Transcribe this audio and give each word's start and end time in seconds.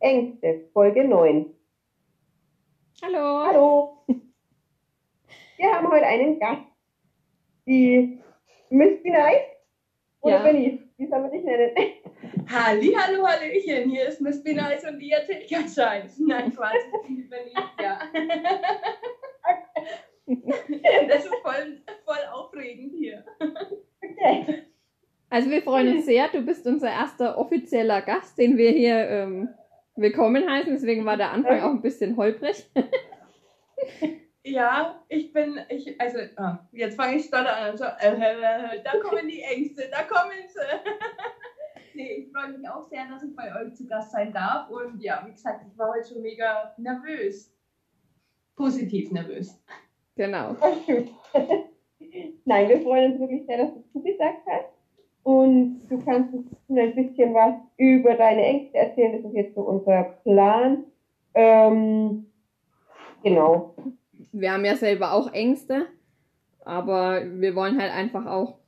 Ängste, 0.00 0.68
Folge 0.72 1.04
9. 1.04 1.46
Hallo. 3.02 3.46
Hallo. 3.46 4.04
Wir 5.56 5.72
haben 5.72 5.90
heute 5.90 6.06
einen 6.06 6.38
Gast, 6.38 6.62
die 7.66 8.20
Miss 8.70 9.02
Be 9.02 9.10
Nice. 9.10 9.42
Oder 10.20 10.36
Ja. 10.36 10.42
Benny, 10.42 10.82
wie 10.96 11.06
soll 11.06 11.20
man 11.20 11.30
dich 11.30 11.42
nennen? 11.44 11.70
Halli, 12.48 12.92
hallo, 12.92 13.26
hallöchen, 13.26 13.90
hier 13.90 14.06
ist 14.08 14.20
Miss 14.20 14.42
Be 14.42 14.54
Nice 14.54 14.84
und 14.84 14.98
die 14.98 15.10
erzählt 15.10 15.48
keinen 15.50 15.68
Scheiß. 15.68 16.18
Nein, 16.20 16.52
Quatsch, 16.54 16.74
ich 17.02 17.06
bin 17.06 17.16
die 17.16 17.22
Benicia. 17.22 17.98
Das 21.08 21.24
ist 21.24 21.34
voll, 21.42 21.80
voll 22.04 22.24
aufregend 22.32 22.92
hier. 22.98 23.24
Okay. 23.40 24.64
Also 25.30 25.50
wir 25.50 25.62
freuen 25.62 25.96
uns 25.96 26.06
sehr. 26.06 26.28
Du 26.28 26.42
bist 26.42 26.66
unser 26.66 26.90
erster 26.90 27.36
offizieller 27.38 28.02
Gast, 28.02 28.36
den 28.38 28.56
wir 28.56 28.70
hier 28.70 29.08
ähm, 29.08 29.48
willkommen 30.00 30.48
heißen. 30.48 30.72
Deswegen 30.72 31.04
war 31.04 31.16
der 31.16 31.32
Anfang 31.32 31.60
auch 31.60 31.70
ein 31.70 31.82
bisschen 31.82 32.16
holprig. 32.16 32.70
Ja, 34.44 35.04
ich 35.08 35.32
bin, 35.32 35.58
ich, 35.68 36.00
also, 36.00 36.18
ah, 36.36 36.66
jetzt 36.72 36.96
fange 36.96 37.16
ich 37.16 37.24
stotter 37.24 37.54
an. 37.54 37.76
So, 37.76 37.84
äh, 37.84 38.14
äh, 38.14 38.82
da 38.82 38.98
kommen 38.98 39.28
die 39.28 39.42
Ängste, 39.42 39.90
da 39.90 40.02
kommen 40.04 40.38
sie. 40.48 40.60
nee, 41.94 42.12
ich 42.12 42.32
freue 42.32 42.56
mich 42.56 42.68
auch 42.68 42.88
sehr, 42.88 43.06
dass 43.08 43.22
ich 43.22 43.36
bei 43.36 43.54
euch 43.54 43.74
zu 43.74 43.86
Gast 43.86 44.12
sein 44.12 44.32
darf. 44.32 44.70
Und 44.70 45.02
ja, 45.02 45.22
wie 45.26 45.32
gesagt, 45.32 45.64
ich 45.70 45.78
war 45.78 45.92
heute 45.92 46.08
schon 46.08 46.22
mega 46.22 46.74
nervös. 46.78 47.54
Positiv 48.56 49.10
nervös. 49.12 49.62
Genau. 50.16 50.56
Nein, 52.44 52.68
wir 52.68 52.80
freuen 52.80 53.12
uns 53.12 53.20
wirklich 53.20 53.44
sehr, 53.46 53.58
dass 53.58 53.74
du 53.74 53.82
zugesagt 53.92 54.46
hast. 54.50 54.77
Und 55.22 55.80
du 55.88 55.98
kannst 55.98 56.32
uns 56.32 56.46
ein 56.68 56.94
bisschen 56.94 57.34
was 57.34 57.54
über 57.76 58.14
deine 58.14 58.42
Ängste 58.42 58.78
erzählen. 58.78 59.12
Das 59.12 59.30
ist 59.30 59.36
jetzt 59.36 59.54
so 59.54 59.62
unser 59.62 60.04
Plan. 60.24 60.84
Ähm, 61.34 62.26
genau. 63.22 63.74
Wir 64.32 64.52
haben 64.52 64.64
ja 64.64 64.76
selber 64.76 65.12
auch 65.12 65.32
Ängste, 65.32 65.86
aber 66.64 67.22
wir 67.24 67.54
wollen 67.54 67.80
halt 67.80 67.92
einfach 67.92 68.26
auch, 68.26 68.58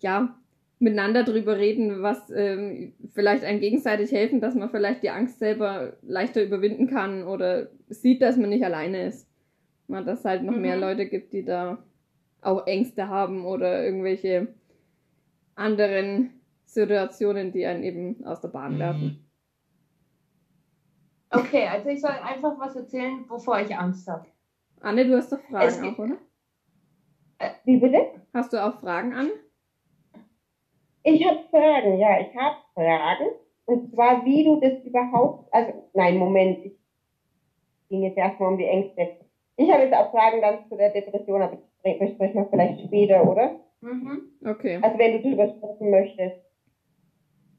ja, 0.00 0.34
miteinander 0.78 1.24
drüber 1.24 1.58
reden, 1.58 2.02
was 2.02 2.30
ähm, 2.30 2.94
vielleicht 3.12 3.44
einem 3.44 3.60
gegenseitig 3.60 4.12
helfen, 4.12 4.40
dass 4.40 4.54
man 4.54 4.70
vielleicht 4.70 5.02
die 5.02 5.10
Angst 5.10 5.38
selber 5.38 5.92
leichter 6.02 6.42
überwinden 6.42 6.86
kann 6.86 7.24
oder 7.24 7.68
sieht, 7.88 8.22
dass 8.22 8.38
man 8.38 8.48
nicht 8.48 8.64
alleine 8.64 9.04
ist. 9.06 9.28
Na, 9.88 10.02
dass 10.02 10.20
es 10.20 10.24
halt 10.24 10.42
noch 10.42 10.56
mehr 10.56 10.76
Mhm. 10.76 10.80
Leute 10.82 11.06
gibt, 11.06 11.32
die 11.34 11.44
da 11.44 11.78
auch 12.40 12.66
Ängste 12.66 13.08
haben 13.08 13.44
oder 13.44 13.84
irgendwelche 13.84 14.48
anderen 15.54 16.40
Situationen, 16.64 17.52
die 17.52 17.66
einen 17.66 17.82
eben 17.82 18.24
aus 18.24 18.40
der 18.40 18.48
Bahn 18.48 18.78
werfen. 18.78 19.30
Okay, 21.30 21.66
also 21.66 21.88
ich 21.88 22.00
soll 22.00 22.10
einfach 22.10 22.58
was 22.58 22.74
erzählen, 22.74 23.24
wovor 23.28 23.60
ich 23.60 23.76
Angst 23.76 24.08
habe. 24.08 24.26
Anne, 24.80 25.06
du 25.06 25.16
hast 25.16 25.32
doch 25.32 25.40
Fragen 25.40 25.84
auch, 25.84 25.98
oder? 25.98 26.18
Wie 27.64 27.76
bitte? 27.76 28.06
Hast 28.34 28.52
du 28.52 28.64
auch 28.64 28.80
Fragen, 28.80 29.14
Anne? 29.14 29.30
Ich 31.02 31.26
habe 31.26 31.40
Fragen, 31.50 31.98
ja, 31.98 32.20
ich 32.20 32.36
habe 32.36 32.56
Fragen. 32.74 33.26
Und 33.64 33.92
zwar, 33.92 34.24
wie 34.24 34.44
du 34.44 34.60
das 34.60 34.84
überhaupt, 34.84 35.52
also, 35.54 35.88
nein, 35.94 36.18
Moment, 36.18 36.64
ich 36.64 36.76
ging 37.88 38.02
jetzt 38.02 38.18
erstmal 38.18 38.52
um 38.52 38.58
die 38.58 38.64
Ängste. 38.64 39.16
Ich 39.56 39.70
habe 39.70 39.82
jetzt 39.84 39.94
auch 39.94 40.10
Fragen 40.10 40.40
dann 40.40 40.68
zu 40.68 40.76
der 40.76 40.90
Depression, 40.90 41.42
aber 41.42 41.58
das 41.84 41.98
besprechen 41.98 42.34
wir 42.34 42.46
vielleicht 42.50 42.80
später, 42.80 43.28
oder? 43.28 43.60
Mhm. 43.80 44.22
Okay. 44.44 44.78
Also, 44.82 44.98
wenn 44.98 45.12
du 45.22 45.28
drüber 45.28 45.48
sprechen 45.48 45.90
möchtest. 45.90 46.36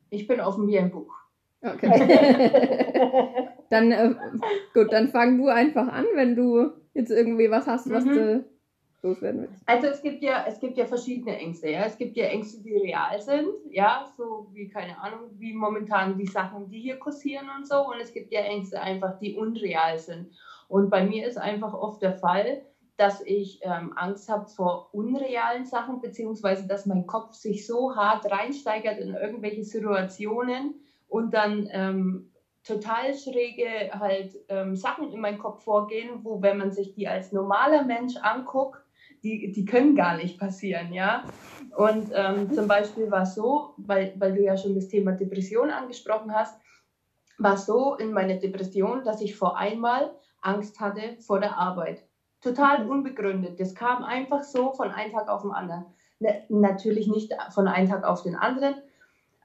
Ich 0.10 0.28
bin 0.28 0.40
offen 0.42 0.68
wie 0.68 0.78
ein 0.78 0.92
Buch. 0.92 1.14
Okay. 1.64 1.88
dann, 3.70 3.92
äh, 3.92 4.16
gut, 4.74 4.92
dann 4.92 5.10
fang 5.10 5.38
du 5.38 5.48
einfach 5.48 5.88
an, 5.88 6.06
wenn 6.16 6.36
du 6.36 6.72
jetzt 6.94 7.12
irgendwie 7.12 7.50
was 7.50 7.68
hast, 7.68 7.90
was 7.92 8.04
Mhm. 8.06 8.14
du 8.14 8.46
loswerden 9.04 9.42
willst. 9.42 9.64
Also 9.68 9.88
es 9.88 10.02
gibt 10.02 10.22
ja, 10.22 10.46
es 10.48 10.60
gibt 10.60 10.78
ja 10.78 10.86
verschiedene 10.86 11.38
Ängste, 11.38 11.70
ja. 11.70 11.86
Es 11.86 11.98
gibt 11.98 12.16
ja 12.18 12.26
Ängste, 12.26 12.62
die 12.62 12.76
real 12.76 13.20
sind, 13.20 13.48
ja, 13.70 14.06
so 14.18 14.50
wie, 14.54 14.68
keine 14.68 15.00
Ahnung, 15.02 15.32
wie 15.38 15.54
momentan 15.54 16.18
die 16.18 16.28
Sachen, 16.28 16.70
die 16.70 16.80
hier 16.80 16.98
kursieren 16.98 17.48
und 17.58 17.68
so. 17.68 17.88
Und 17.88 18.00
es 18.02 18.12
gibt 18.14 18.32
ja 18.32 18.42
Ängste 18.42 18.80
einfach, 18.82 19.18
die 19.20 19.36
unreal 19.36 19.98
sind. 19.98 20.32
Und 20.68 20.90
bei 20.90 21.04
mir 21.04 21.28
ist 21.28 21.38
einfach 21.38 21.74
oft 21.74 22.02
der 22.02 22.14
Fall, 22.14 22.62
dass 23.02 23.20
ich 23.26 23.62
ähm, 23.64 23.94
Angst 23.96 24.30
habe 24.30 24.48
vor 24.48 24.94
unrealen 24.94 25.66
Sachen, 25.66 26.02
beziehungsweise 26.02 26.68
dass 26.68 26.86
mein 26.86 27.08
Kopf 27.08 27.34
sich 27.34 27.66
so 27.66 27.96
hart 27.96 28.32
reinsteigert 28.32 29.00
in 29.00 29.16
irgendwelche 29.16 29.64
Situationen 29.64 30.76
und 31.08 31.34
dann 31.34 31.68
ähm, 31.72 32.32
total 32.64 33.16
schräge 33.16 33.90
halt 33.92 34.36
ähm, 34.50 34.76
Sachen 34.76 35.12
in 35.12 35.20
meinem 35.20 35.40
Kopf 35.40 35.64
vorgehen, 35.64 36.20
wo 36.22 36.44
wenn 36.44 36.60
man 36.60 36.72
sich 36.72 36.94
die 36.94 37.08
als 37.08 37.32
normaler 37.32 37.86
Mensch 37.86 38.18
anguckt, 38.18 38.80
die, 39.24 39.52
die 39.52 39.66
können 39.66 39.96
gar 39.96 40.16
nicht 40.18 40.40
passieren, 40.40 40.94
ja. 40.94 41.24
Und 41.76 42.12
ähm, 42.14 42.54
zum 42.54 42.68
Beispiel 42.68 43.10
war 43.10 43.24
es 43.24 43.34
so, 43.34 43.74
weil, 43.78 44.14
weil 44.20 44.36
du 44.36 44.44
ja 44.44 44.56
schon 44.58 44.76
das 44.76 44.90
Thema 44.90 45.14
Depression 45.14 45.72
angesprochen 45.72 46.36
hast, 46.36 46.62
war 47.40 47.56
es 47.56 47.66
so 47.66 47.96
in 47.96 48.14
meiner 48.14 48.36
Depression, 48.36 49.04
dass 49.04 49.22
ich 49.22 49.36
vor 49.36 49.58
einmal 49.58 50.12
Angst 50.40 50.80
hatte 50.80 51.18
vor 51.20 51.40
der 51.40 51.58
Arbeit. 51.58 52.04
Total 52.42 52.88
unbegründet. 52.88 53.60
Das 53.60 53.76
kam 53.76 54.04
einfach 54.04 54.44
so 54.44 54.74
von 54.74 54.92
einem 54.92 55.12
Tag 55.12 55.30
auf 55.30 55.44
den 55.44 55.52
anderen. 55.52 55.86
Natürlich 56.50 57.08
nicht 57.08 57.34
von 57.50 57.68
einem 57.68 57.90
Tag 57.90 58.04
auf 58.04 58.22
den 58.22 58.36
anderen, 58.36 58.76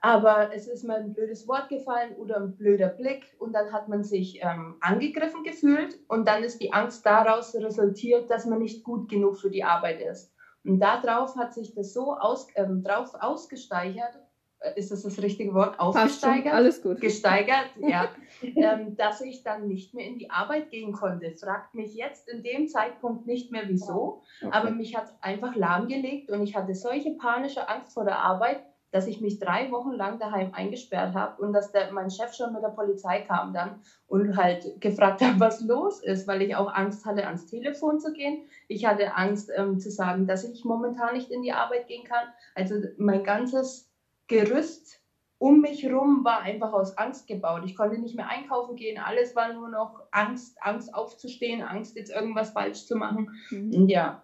aber 0.00 0.54
es 0.54 0.66
ist 0.66 0.84
mir 0.84 0.94
ein 0.94 1.12
blödes 1.12 1.48
Wort 1.48 1.68
gefallen 1.68 2.14
oder 2.16 2.36
ein 2.36 2.56
blöder 2.56 2.88
Blick 2.88 3.34
und 3.38 3.52
dann 3.54 3.72
hat 3.72 3.88
man 3.88 4.04
sich 4.04 4.40
ähm, 4.42 4.76
angegriffen 4.80 5.42
gefühlt 5.42 5.98
und 6.08 6.28
dann 6.28 6.44
ist 6.44 6.60
die 6.60 6.72
Angst 6.72 7.04
daraus 7.06 7.54
resultiert, 7.54 8.30
dass 8.30 8.44
man 8.46 8.58
nicht 8.58 8.84
gut 8.84 9.08
genug 9.08 9.38
für 9.38 9.50
die 9.50 9.64
Arbeit 9.64 10.00
ist. 10.00 10.32
Und 10.64 10.80
darauf 10.80 11.36
hat 11.36 11.54
sich 11.54 11.74
das 11.74 11.92
so 11.92 12.14
aus, 12.14 12.46
ähm, 12.56 12.82
drauf 12.82 13.14
ausgesteigert, 13.18 14.16
äh, 14.16 14.25
ist 14.74 14.90
das 14.90 15.02
das 15.02 15.20
richtige 15.22 15.54
Wort? 15.54 15.78
Ausgesteigert? 15.78 16.52
alles 16.54 16.82
gut. 16.82 17.00
gesteigert, 17.00 17.70
ja, 17.80 18.08
ähm, 18.42 18.96
dass 18.96 19.20
ich 19.20 19.42
dann 19.42 19.68
nicht 19.68 19.94
mehr 19.94 20.06
in 20.06 20.18
die 20.18 20.30
Arbeit 20.30 20.70
gehen 20.70 20.92
konnte. 20.92 21.32
Fragt 21.32 21.74
mich 21.74 21.94
jetzt 21.94 22.28
in 22.28 22.42
dem 22.42 22.68
Zeitpunkt 22.68 23.26
nicht 23.26 23.52
mehr 23.52 23.64
wieso, 23.68 24.22
aber 24.50 24.66
Okay. 24.68 24.76
mich 24.76 24.96
hat 24.96 25.04
es 25.04 25.14
einfach 25.20 25.54
lahmgelegt 25.54 26.30
und 26.30 26.42
ich 26.42 26.56
hatte 26.56 26.74
solche 26.74 27.12
panische 27.12 27.68
Angst 27.68 27.94
vor 27.94 28.04
der 28.04 28.18
Arbeit, 28.18 28.60
dass 28.92 29.06
ich 29.08 29.20
mich 29.20 29.38
drei 29.38 29.70
Wochen 29.72 29.92
lang 29.92 30.18
daheim 30.18 30.54
eingesperrt 30.54 31.14
habe 31.14 31.42
und 31.42 31.52
dass 31.52 31.72
der, 31.72 31.92
mein 31.92 32.10
Chef 32.10 32.32
schon 32.34 32.52
mit 32.52 32.62
der 32.62 32.68
Polizei 32.68 33.20
kam 33.22 33.52
dann 33.52 33.80
und 34.06 34.36
halt 34.36 34.80
gefragt 34.80 35.20
hat, 35.20 35.38
was 35.38 35.60
los 35.60 36.02
ist, 36.02 36.26
weil 36.26 36.40
ich 36.42 36.54
auch 36.56 36.72
Angst 36.72 37.04
hatte, 37.04 37.26
ans 37.26 37.46
Telefon 37.46 38.00
zu 38.00 38.12
gehen. 38.12 38.46
Ich 38.68 38.86
hatte 38.86 39.14
Angst 39.14 39.50
ähm, 39.54 39.78
zu 39.80 39.90
sagen, 39.90 40.26
dass 40.26 40.44
ich 40.44 40.64
momentan 40.64 41.14
nicht 41.14 41.30
in 41.30 41.42
die 41.42 41.52
Arbeit 41.52 41.88
gehen 41.88 42.04
kann. 42.04 42.28
Also 42.54 42.76
mein 42.96 43.24
ganzes 43.24 43.92
Gerüst 44.28 45.00
um 45.38 45.60
mich 45.60 45.84
rum 45.92 46.24
war 46.24 46.40
einfach 46.40 46.72
aus 46.72 46.96
Angst 46.96 47.26
gebaut. 47.26 47.62
Ich 47.64 47.74
konnte 47.74 47.98
nicht 47.98 48.16
mehr 48.16 48.26
einkaufen 48.28 48.74
gehen. 48.74 48.98
Alles 48.98 49.34
war 49.34 49.52
nur 49.52 49.68
noch 49.68 50.00
Angst, 50.10 50.56
Angst 50.62 50.94
aufzustehen, 50.94 51.60
Angst 51.62 51.94
jetzt 51.94 52.10
irgendwas 52.10 52.50
falsch 52.52 52.86
zu 52.86 52.96
machen. 52.96 53.28
Mhm. 53.50 53.86
Ja, 53.88 54.18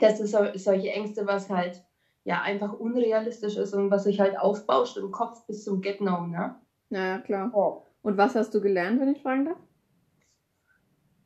das 0.00 0.20
ist 0.20 0.30
so, 0.32 0.46
solche 0.54 0.90
Ängste, 0.90 1.26
was 1.26 1.48
halt 1.50 1.82
ja 2.24 2.40
einfach 2.42 2.72
unrealistisch 2.72 3.56
ist 3.56 3.74
und 3.74 3.90
was 3.90 4.04
sich 4.04 4.20
halt 4.20 4.38
aufbauscht 4.38 4.96
im 4.96 5.10
Kopf 5.10 5.44
bis 5.46 5.64
zum 5.64 5.80
Get 5.80 6.00
No, 6.00 6.24
ne? 6.24 6.54
Ja, 6.90 7.18
klar. 7.18 7.50
Oh. 7.52 7.74
Und 8.02 8.16
was 8.16 8.34
hast 8.34 8.54
du 8.54 8.60
gelernt, 8.60 8.98
wenn 9.00 9.08
ich 9.08 9.20
fragen 9.20 9.44
darf? 9.46 9.58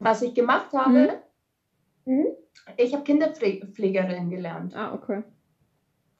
Was 0.00 0.22
ich 0.22 0.34
gemacht 0.34 0.72
habe, 0.72 1.08
Mhm. 2.06 2.28
ich 2.76 2.92
habe 2.94 3.02
Kinderpflegerin 3.02 4.30
gelernt. 4.30 4.74
Ah, 4.74 4.92
okay. 4.92 5.22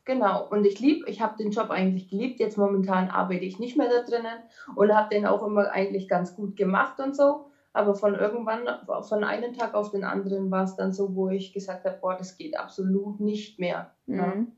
Genau. 0.09 0.49
Und 0.49 0.65
ich 0.65 0.81
lieb, 0.81 1.05
ich 1.07 1.21
habe 1.21 1.37
den 1.37 1.51
Job 1.51 1.69
eigentlich 1.69 2.09
geliebt. 2.09 2.41
Jetzt 2.41 2.57
momentan 2.57 3.11
arbeite 3.11 3.45
ich 3.45 3.59
nicht 3.59 3.77
mehr 3.77 3.91
da 3.91 4.09
drinnen 4.09 4.39
und 4.75 4.91
habe 4.91 5.15
den 5.15 5.27
auch 5.27 5.47
immer 5.47 5.71
eigentlich 5.71 6.09
ganz 6.09 6.35
gut 6.35 6.57
gemacht 6.57 6.99
und 6.99 7.15
so. 7.15 7.51
Aber 7.75 7.95
von 7.95 8.15
irgendwann, 8.15 8.67
von 9.03 9.23
einem 9.23 9.53
Tag 9.53 9.75
auf 9.75 9.91
den 9.91 10.05
anderen 10.05 10.51
war 10.51 10.65
es 10.65 10.77
dann 10.77 10.95
so, 10.95 11.15
wo 11.15 11.29
ich 11.29 11.53
gesagt 11.53 11.85
habe, 11.85 11.99
boah, 12.01 12.17
das 12.17 12.39
geht 12.39 12.59
absolut 12.59 13.21
nicht 13.21 13.61
mehr. 13.61 13.93
Ja, 14.07 14.27
Mhm. 14.29 14.53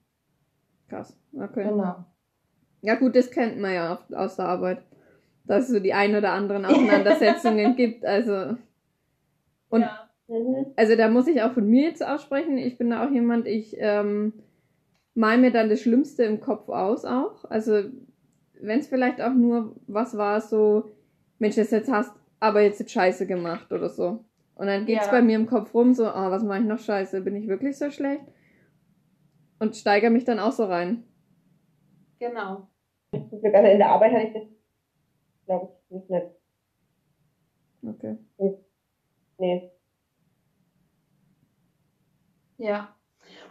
Krass. 0.88 1.18
Okay. 1.34 1.64
genau. 1.64 2.04
Ja 2.82 2.94
gut, 2.94 3.16
das 3.16 3.32
kennt 3.32 3.58
man 3.58 3.74
ja 3.74 3.92
oft 3.94 4.14
aus 4.14 4.36
der 4.36 4.44
Arbeit. 4.44 4.84
Dass 5.46 5.64
es 5.64 5.70
so 5.70 5.80
die 5.80 5.94
ein 5.94 6.14
oder 6.14 6.30
anderen 6.30 6.64
Auseinandersetzungen 6.64 7.74
gibt. 7.74 8.06
Also. 8.06 8.56
Und 9.68 9.80
ja. 9.80 10.08
Mhm. 10.28 10.66
also 10.76 10.94
da 10.94 11.08
muss 11.08 11.26
ich 11.26 11.42
auch 11.42 11.52
von 11.52 11.68
mir 11.68 11.88
jetzt 11.88 12.06
aussprechen. 12.06 12.56
Ich 12.56 12.78
bin 12.78 12.90
da 12.90 13.04
auch 13.04 13.10
jemand, 13.10 13.48
ich 13.48 13.74
ähm, 13.80 14.32
mal 15.20 15.36
mir 15.36 15.52
dann 15.52 15.68
das 15.68 15.82
Schlimmste 15.82 16.24
im 16.24 16.40
Kopf 16.40 16.68
aus 16.70 17.04
auch. 17.04 17.44
Also 17.44 17.84
wenn 18.54 18.80
es 18.80 18.88
vielleicht 18.88 19.20
auch 19.20 19.34
nur 19.34 19.76
was 19.86 20.16
war, 20.16 20.40
so, 20.40 20.90
Mensch, 21.38 21.56
das 21.56 21.70
jetzt 21.70 21.92
hast, 21.92 22.12
aber 22.40 22.62
jetzt 22.62 22.80
jetzt 22.80 22.92
Scheiße 22.92 23.26
gemacht 23.26 23.70
oder 23.70 23.90
so. 23.90 24.24
Und 24.54 24.66
dann 24.66 24.86
geht's 24.86 25.06
Ja. 25.06 25.12
bei 25.12 25.22
mir 25.22 25.36
im 25.36 25.46
Kopf 25.46 25.74
rum, 25.74 25.92
so, 25.92 26.08
oh, 26.08 26.30
was 26.30 26.42
mache 26.42 26.60
ich 26.60 26.64
noch 26.64 26.78
Scheiße? 26.78 27.20
Bin 27.20 27.36
ich 27.36 27.48
wirklich 27.48 27.76
so 27.78 27.90
schlecht? 27.90 28.24
Und 29.58 29.76
steigere 29.76 30.10
mich 30.10 30.24
dann 30.24 30.38
auch 30.38 30.52
so 30.52 30.64
rein. 30.64 31.04
Genau. 32.18 32.68
Also 33.12 33.36
in 33.42 33.78
der 33.78 33.88
Arbeit 33.90 34.12
hatte 34.12 34.26
ich 34.26 34.32
das, 34.32 34.42
glaube 35.46 35.72
ich, 35.90 36.08
nicht. 36.08 36.26
Okay. 37.86 38.16
Nee. 39.38 39.70
Ja. 42.58 42.94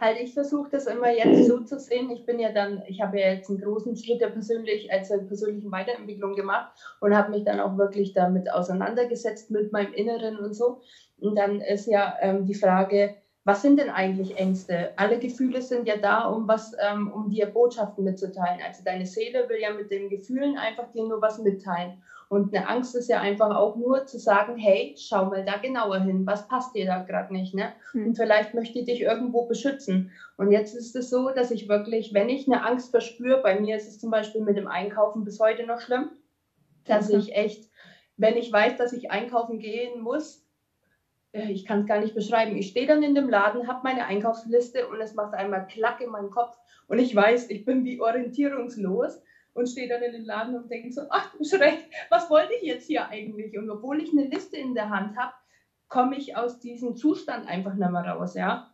Halt, 0.00 0.18
ich 0.18 0.32
versuche 0.32 0.70
das 0.70 0.86
immer 0.86 1.10
jetzt 1.10 1.46
so 1.46 1.60
zu 1.60 1.78
sehen. 1.78 2.10
Ich 2.10 2.24
bin 2.24 2.38
ja 2.38 2.50
dann, 2.50 2.82
ich 2.86 3.02
habe 3.02 3.20
ja 3.20 3.32
jetzt 3.32 3.50
einen 3.50 3.60
großen 3.60 3.94
Schritt 3.96 4.22
der 4.22 4.28
persönlich, 4.28 4.90
also 4.90 5.18
persönlichen 5.26 5.70
Weiterentwicklung 5.70 6.34
gemacht 6.34 6.72
und 7.00 7.14
habe 7.14 7.30
mich 7.30 7.44
dann 7.44 7.60
auch 7.60 7.76
wirklich 7.76 8.14
damit 8.14 8.50
auseinandergesetzt 8.50 9.50
mit 9.50 9.72
meinem 9.72 9.92
Inneren 9.92 10.38
und 10.38 10.54
so. 10.54 10.80
Und 11.18 11.36
dann 11.36 11.60
ist 11.60 11.86
ja 11.86 12.14
ähm, 12.20 12.46
die 12.46 12.54
Frage, 12.54 13.14
was 13.44 13.62
sind 13.62 13.78
denn 13.78 13.88
eigentlich 13.88 14.36
Ängste? 14.36 14.92
Alle 14.96 15.18
Gefühle 15.18 15.62
sind 15.62 15.86
ja 15.86 15.96
da, 15.96 16.24
um 16.24 16.46
was, 16.46 16.72
ähm, 16.78 17.08
um 17.08 17.28
dir 17.28 17.46
Botschaften 17.46 18.04
mitzuteilen. 18.04 18.60
Also 18.64 18.82
deine 18.84 19.06
Seele 19.06 19.48
will 19.48 19.58
ja 19.58 19.70
mit 19.70 19.90
den 19.90 20.08
Gefühlen 20.10 20.56
einfach 20.56 20.88
dir 20.90 21.04
nur 21.04 21.20
was 21.22 21.38
mitteilen. 21.38 21.94
Und 22.28 22.54
eine 22.54 22.66
Angst 22.66 22.94
ist 22.94 23.08
ja 23.08 23.18
einfach 23.20 23.50
auch 23.56 23.74
nur 23.74 24.04
zu 24.04 24.18
sagen, 24.18 24.56
hey, 24.56 24.92
schau 24.96 25.24
mal 25.24 25.42
da 25.44 25.56
genauer 25.56 25.98
hin, 25.98 26.26
was 26.26 26.46
passt 26.46 26.74
dir 26.74 26.84
da 26.86 26.98
gerade 26.98 27.32
nicht, 27.32 27.54
ne? 27.54 27.72
Hm. 27.92 28.04
Und 28.04 28.16
vielleicht 28.16 28.54
möchte 28.54 28.78
ich 28.78 28.84
dich 28.84 29.00
irgendwo 29.00 29.42
beschützen. 29.42 30.06
Und 30.36 30.50
jetzt 30.50 30.74
ist 30.74 30.94
es 30.94 31.08
so, 31.08 31.30
dass 31.30 31.50
ich 31.50 31.68
wirklich, 31.68 32.12
wenn 32.12 32.28
ich 32.28 32.46
eine 32.46 32.62
Angst 32.62 32.90
verspüre, 32.90 33.38
bei 33.38 33.54
mir 33.56 33.76
ist 33.76 33.88
es 33.88 33.98
zum 33.98 34.10
Beispiel 34.10 34.42
mit 34.42 34.56
dem 34.56 34.66
Einkaufen 34.66 35.24
bis 35.24 35.38
heute 35.40 35.64
noch 35.64 35.80
schlimm, 35.80 36.10
dass 36.86 37.08
Okay. 37.08 37.10
ich 37.10 37.34
echt, 37.34 37.68
wenn 38.16 38.36
ich 38.36 38.50
weiß, 38.52 38.76
dass 38.76 38.92
ich 38.92 39.10
einkaufen 39.10 39.58
gehen 39.58 40.00
muss, 40.00 40.42
ich 41.32 41.64
kann 41.64 41.80
es 41.80 41.86
gar 41.86 42.00
nicht 42.00 42.14
beschreiben. 42.14 42.56
Ich 42.56 42.68
stehe 42.68 42.86
dann 42.86 43.02
in 43.02 43.14
dem 43.14 43.28
Laden, 43.28 43.68
habe 43.68 43.80
meine 43.84 44.06
Einkaufsliste 44.06 44.88
und 44.88 45.00
es 45.00 45.14
macht 45.14 45.34
einmal 45.34 45.66
Klack 45.66 46.00
in 46.00 46.10
meinem 46.10 46.30
Kopf 46.30 46.56
und 46.88 46.98
ich 46.98 47.14
weiß, 47.14 47.50
ich 47.50 47.64
bin 47.64 47.84
wie 47.84 48.00
orientierungslos 48.00 49.22
und 49.52 49.68
stehe 49.68 49.88
dann 49.88 50.02
in 50.02 50.12
den 50.12 50.24
Laden 50.24 50.56
und 50.56 50.70
denke 50.70 50.92
so, 50.92 51.02
ach 51.10 51.32
Schreck, 51.42 51.84
was 52.08 52.30
wollte 52.30 52.54
ich 52.54 52.62
jetzt 52.62 52.86
hier 52.86 53.08
eigentlich? 53.08 53.56
Und 53.56 53.70
obwohl 53.70 54.02
ich 54.02 54.10
eine 54.12 54.24
Liste 54.24 54.56
in 54.56 54.74
der 54.74 54.90
Hand 54.90 55.16
habe, 55.16 55.34
komme 55.88 56.16
ich 56.16 56.36
aus 56.36 56.60
diesem 56.60 56.96
Zustand 56.96 57.48
einfach 57.48 57.74
nicht 57.74 57.90
mehr 57.90 58.02
raus, 58.02 58.34
ja. 58.34 58.72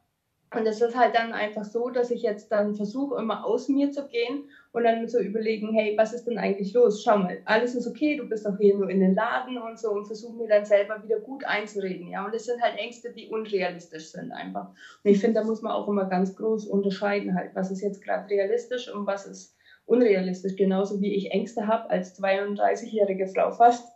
Und 0.55 0.67
es 0.67 0.81
ist 0.81 0.97
halt 0.97 1.14
dann 1.14 1.32
einfach 1.32 1.64
so, 1.64 1.91
dass 1.91 2.11
ich 2.11 2.23
jetzt 2.23 2.53
dann 2.53 2.75
versuche, 2.75 3.19
immer 3.19 3.44
aus 3.44 3.69
mir 3.69 3.91
zu 3.91 4.06
gehen 4.06 4.49
und 4.76 4.84
dann 4.84 5.08
so 5.08 5.19
überlegen, 5.19 5.73
hey, 5.73 5.94
was 5.96 6.12
ist 6.12 6.26
denn 6.26 6.37
eigentlich 6.37 6.75
los? 6.75 7.02
Schau 7.02 7.17
mal, 7.17 7.40
alles 7.46 7.75
ist 7.75 7.87
okay, 7.87 8.14
du 8.14 8.28
bist 8.28 8.44
doch 8.44 8.58
hier 8.58 8.76
nur 8.76 8.90
in 8.90 9.00
den 9.00 9.14
Laden 9.14 9.56
und 9.56 9.78
so 9.78 9.90
und 9.90 10.05
versuche 10.05 10.37
mir 10.37 10.49
dann 10.49 10.67
selber 10.67 11.02
wieder 11.02 11.19
gut 11.19 11.44
einzureden, 11.44 12.08
ja. 12.08 12.26
Und 12.26 12.34
es 12.34 12.44
sind 12.44 12.61
halt 12.61 12.76
Ängste, 12.76 13.11
die 13.11 13.28
unrealistisch 13.28 14.12
sind 14.12 14.32
einfach. 14.32 14.69
Und 15.02 15.11
ich 15.11 15.19
finde, 15.19 15.40
da 15.40 15.46
muss 15.46 15.62
man 15.62 15.73
auch 15.73 15.88
immer 15.88 16.05
ganz 16.05 16.37
groß 16.37 16.67
unterscheiden 16.67 17.34
halt, 17.34 17.55
was 17.55 17.70
ist 17.70 17.81
jetzt 17.81 18.05
gerade 18.05 18.28
realistisch 18.28 18.93
und 18.93 19.06
was 19.06 19.26
ist 19.26 19.56
unrealistisch. 19.87 20.56
Genauso 20.56 21.00
wie 21.00 21.14
ich 21.14 21.31
Ängste 21.31 21.67
habe 21.67 21.88
als 21.88 22.20
32-jährige 22.20 23.29
Frau 23.29 23.52
fast. 23.52 23.90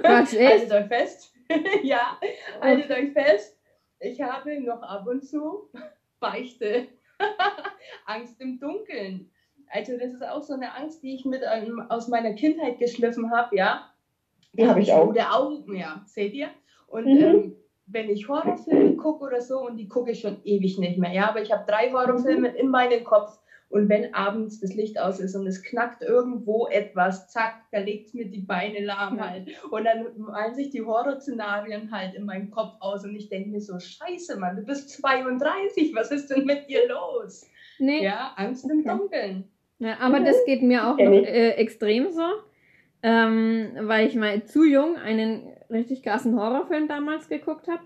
Quatsch, 0.00 0.32
echt? 0.32 0.70
Haltet 0.70 0.72
euch 0.72 0.86
fest. 0.86 1.34
ja, 1.82 2.18
haltet 2.62 2.90
euch 2.90 3.12
fest. 3.12 3.58
Ich 4.00 4.22
habe 4.22 4.58
noch 4.62 4.82
ab 4.82 5.06
und 5.06 5.22
zu 5.22 5.68
Beichte. 6.20 6.88
Angst 8.06 8.40
im 8.40 8.58
Dunkeln. 8.58 9.30
Also 9.68 9.96
das 9.96 10.12
ist 10.12 10.26
auch 10.26 10.42
so 10.42 10.52
eine 10.54 10.74
Angst, 10.74 11.02
die 11.02 11.14
ich 11.14 11.24
mit 11.24 11.42
ähm, 11.50 11.80
aus 11.88 12.06
meiner 12.06 12.32
Kindheit 12.32 12.78
geschliffen 12.78 13.30
habe, 13.30 13.48
ja. 13.50 13.78
Die 14.52 14.66
habe 14.66 14.80
ich 14.80 14.92
auch. 14.92 15.08
Rote 15.08 15.28
Augen, 15.30 15.74
ja, 15.74 16.00
seht 16.04 16.32
ihr? 16.34 16.50
Und 16.86 17.12
Mhm. 17.12 17.18
ähm, 17.18 17.52
wenn 17.86 18.08
ich 18.08 18.28
Horrorfilme 18.28 18.94
gucke 18.94 19.24
oder 19.24 19.40
so, 19.40 19.58
und 19.60 19.76
die 19.76 19.86
gucke 19.86 20.10
ich 20.12 20.20
schon 20.20 20.36
ewig 20.42 20.78
nicht 20.78 20.96
mehr, 20.96 21.12
ja, 21.12 21.28
aber 21.28 21.40
ich 21.40 21.50
habe 21.50 21.62
drei 21.66 21.90
Horrorfilme 21.90 22.48
in 22.48 22.68
meinem 22.68 23.02
Kopf 23.02 23.38
und 23.68 23.88
wenn 23.88 24.06
abends 24.12 24.58
das 24.58 24.72
Licht 24.74 24.98
aus 24.98 25.18
ist 25.18 25.34
und 25.34 25.46
es 25.46 25.60
knackt 25.62 26.02
irgendwo 26.02 26.66
etwas, 26.68 27.26
zack, 27.26 27.52
da 27.72 27.78
legt 27.80 28.06
es 28.06 28.14
mir 28.14 28.26
die 28.26 28.38
Beine 28.40 28.80
lahm 28.80 29.20
halt. 29.20 29.44
Und 29.70 29.84
dann 29.84 30.08
malen 30.14 30.54
sich 30.54 30.70
die 30.70 30.82
Horrorszenarien 30.82 31.90
halt 31.90 32.14
in 32.14 32.24
meinem 32.24 32.48
Kopf 32.50 32.72
aus 32.78 33.04
und 33.04 33.14
ich 33.14 33.28
denke 33.28 33.50
mir 33.50 33.60
so, 33.60 33.78
scheiße, 33.78 34.36
Mann, 34.36 34.56
du 34.56 34.62
bist 34.62 34.88
32, 34.90 35.92
was 35.94 36.10
ist 36.10 36.30
denn 36.30 36.44
mit 36.44 36.60
dir 36.68 36.86
los? 36.86 37.46
Nee. 37.78 38.04
Ja, 38.04 38.30
Angst 38.36 38.70
im 38.70 38.84
Okay. 38.84 38.84
Dunkeln. 38.84 39.44
Ja, 39.84 39.98
aber 40.00 40.20
das 40.20 40.44
geht 40.46 40.62
mir 40.62 40.86
auch 40.88 40.96
noch 40.96 41.12
äh, 41.12 41.50
extrem 41.50 42.10
so, 42.10 42.22
ähm, 43.02 43.72
weil 43.82 44.06
ich 44.06 44.14
mal 44.14 44.44
zu 44.44 44.64
jung 44.64 44.96
einen 44.96 45.42
richtig 45.68 46.02
krassen 46.02 46.40
Horrorfilm 46.40 46.88
damals 46.88 47.28
geguckt 47.28 47.68
habe. 47.68 47.82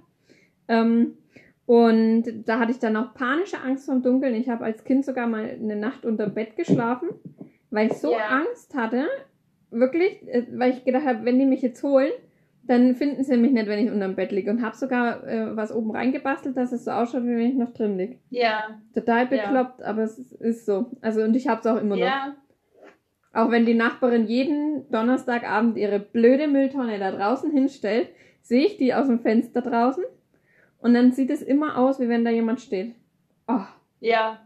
Ähm, 0.69 1.19
und 1.67 2.25
da 2.47 2.61
hatte 2.61 2.71
ich 2.71 2.79
dann 2.79 2.97
auch 2.97 3.15
panische 3.15 3.61
Angst 3.61 3.87
vom 3.87 4.03
Dunkeln. 4.03 4.35
Ich 4.37 4.49
habe 4.49 4.65
als 4.65 4.85
Kind 4.85 5.05
sogar 5.05 5.27
mal 5.27 5.51
eine 5.61 5.75
Nacht 5.75 6.07
unter 6.07 6.29
Bett 6.29 6.55
geschlafen, 6.55 7.09
weil 7.71 7.89
ich 7.89 7.95
so 7.95 8.13
Ja. 8.13 8.29
Angst 8.29 8.75
hatte, 8.75 9.07
wirklich, 9.71 10.23
äh, 10.29 10.47
weil 10.53 10.71
ich 10.71 10.85
gedacht 10.85 11.05
habe, 11.05 11.25
wenn 11.25 11.39
die 11.39 11.47
mich 11.47 11.63
jetzt 11.63 11.83
holen, 11.83 12.13
dann 12.69 12.95
finden 12.95 13.25
sie 13.25 13.37
mich 13.37 13.51
nicht, 13.53 13.67
wenn 13.67 13.85
ich 13.85 13.91
unterm 13.91 14.15
Bett 14.15 14.31
liege. 14.31 14.51
Und 14.51 14.63
habe 14.63 14.77
sogar 14.77 15.27
äh, 15.27 15.57
was 15.57 15.73
oben 15.75 15.91
reingebastelt, 15.91 16.57
dass 16.57 16.71
es 16.73 16.85
so 16.85 16.91
ausschaut, 16.93 17.25
wie 17.25 17.31
wenn 17.37 17.51
ich 17.51 17.55
noch 17.55 17.73
drin 17.73 17.97
liege. 17.99 18.19
Ja, 18.31 18.79
Total 18.95 19.23
Ja. 19.23 19.27
bekloppt, 19.27 19.83
aber 19.83 20.03
es 20.03 20.19
ist, 20.19 20.33
ist 20.33 20.67
so. 20.67 20.93
Also 21.01 21.23
und 21.23 21.35
ich 21.35 21.49
habe 21.49 21.61
es 21.61 21.67
auch 21.67 21.77
immer 21.81 21.97
noch. 21.97 22.05
ja, 22.05 22.37
Auch 23.33 23.51
wenn 23.51 23.67
die 23.67 23.75
Nachbarin 23.75 24.27
jeden 24.27 24.91
Donnerstagabend 24.91 25.77
ihre 25.77 25.99
blöde 25.99 26.47
Mülltonne 26.49 26.99
da 26.99 27.11
draußen 27.11 27.51
hinstellt, 27.51 28.09
sehe 28.43 28.67
ich 28.67 28.77
die 28.77 28.95
aus 28.95 29.07
dem 29.07 29.21
Fenster 29.21 29.61
draußen 29.63 30.05
und 30.81 30.95
dann 30.95 31.13
sieht 31.13 31.31
es 31.31 31.43
immer 31.43 31.77
aus, 31.79 32.01
wie 32.01 32.09
wenn 32.09 32.25
da 32.25 32.31
jemand 32.31 32.61
steht. 32.61 32.95
Oh, 33.47 33.61
ja. 34.01 34.41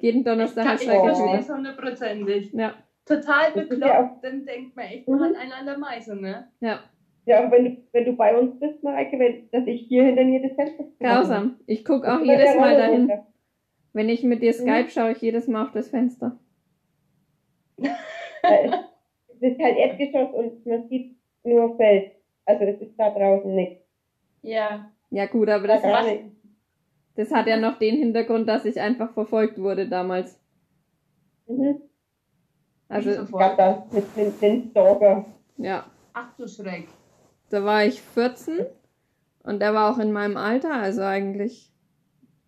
jeden 0.00 0.24
Donnerstag 0.24 0.64
kann, 0.64 0.72
hat 0.74 0.80
ich 0.82 0.88
verstehe 0.88 1.38
es 1.38 1.48
hundertprozentig. 1.50 2.52
Ja, 2.52 2.74
Total 3.04 3.52
bekloppt, 3.52 3.80
ja 3.82 4.16
dann 4.22 4.44
denkt 4.44 4.76
man 4.76 4.84
echt, 4.86 5.08
Mhm. 5.08 5.16
man 5.18 5.30
hat 5.30 5.36
einen 5.40 5.52
an 5.52 5.66
der 5.66 5.78
Meise, 5.78 6.14
ne? 6.16 6.48
ja, 6.60 6.80
Ja, 7.28 7.46
auch 7.46 7.50
wenn 7.50 7.64
du, 7.66 7.76
wenn 7.92 8.04
du 8.06 8.12
bei 8.14 8.36
uns 8.38 8.58
bist, 8.58 8.82
Mareike, 8.82 9.18
wenn, 9.18 9.50
dass 9.50 9.66
ich 9.66 9.82
hier 9.82 10.04
hinter 10.04 10.24
mir 10.24 10.40
das 10.40 10.52
Fenster 10.56 10.84
grausam. 10.98 11.56
Ich 11.66 11.84
gucke 11.84 12.10
auch 12.10 12.18
Das 12.20 12.26
jedes 12.26 12.56
Mal 12.56 12.74
dahin. 12.76 13.00
runter. 13.02 13.26
Wenn 13.92 14.08
ich 14.08 14.22
mit 14.22 14.40
dir 14.42 14.50
Mhm. 14.52 14.54
Skype 14.54 14.88
schaue, 14.90 15.12
ich 15.12 15.20
jedes 15.20 15.46
Mal 15.46 15.64
auf 15.64 15.72
das 15.72 15.88
Fenster. 15.90 16.38
Es 19.40 19.52
ist 19.52 19.60
halt 19.62 19.76
Erdgeschoss 19.76 20.34
und 20.34 20.66
man 20.66 20.88
sieht 20.88 21.16
nur 21.44 21.76
Feld. 21.76 22.12
Also 22.44 22.64
es 22.64 22.80
ist 22.80 22.96
da 22.98 23.10
draußen 23.10 23.54
nichts. 23.54 23.84
Ja. 24.42 24.90
Ja 25.10 25.26
gut, 25.26 25.48
aber 25.48 25.68
das, 25.68 25.82
Was, 25.82 26.06
nicht. 26.06 26.24
das 27.14 27.30
hat 27.30 27.46
ja 27.46 27.56
noch 27.56 27.78
den 27.78 27.96
Hintergrund, 27.98 28.48
dass 28.48 28.64
ich 28.64 28.80
einfach 28.80 29.12
verfolgt 29.12 29.58
wurde 29.60 29.88
damals. 29.88 30.40
Mhm. 31.46 31.82
Also? 32.88 33.10
Ich 33.10 33.28
glaube, 33.28 33.54
da 33.56 33.86
mit 33.92 34.04
den, 34.16 34.32
den 34.40 34.70
Stalker. 34.70 35.24
ja. 35.58 35.84
ach 36.14 36.34
du 36.36 36.48
Schreck. 36.48 36.88
Da 37.50 37.64
war 37.64 37.84
ich 37.84 38.02
14 38.02 38.66
und 39.42 39.60
der 39.60 39.74
war 39.74 39.92
auch 39.92 39.98
in 39.98 40.12
meinem 40.12 40.36
Alter, 40.36 40.74
also 40.74 41.02
eigentlich 41.02 41.72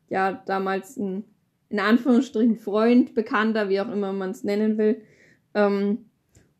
ja 0.09 0.43
damals 0.47 0.97
ein 0.97 1.25
in 1.71 1.79
Anführungsstrichen 1.79 2.57
Freund, 2.57 3.15
Bekannter, 3.15 3.69
wie 3.69 3.81
auch 3.81 3.91
immer 3.91 4.13
man 4.13 4.31
es 4.31 4.45
nennen 4.45 4.77
will. 4.77 5.01
Ähm, 5.55 6.07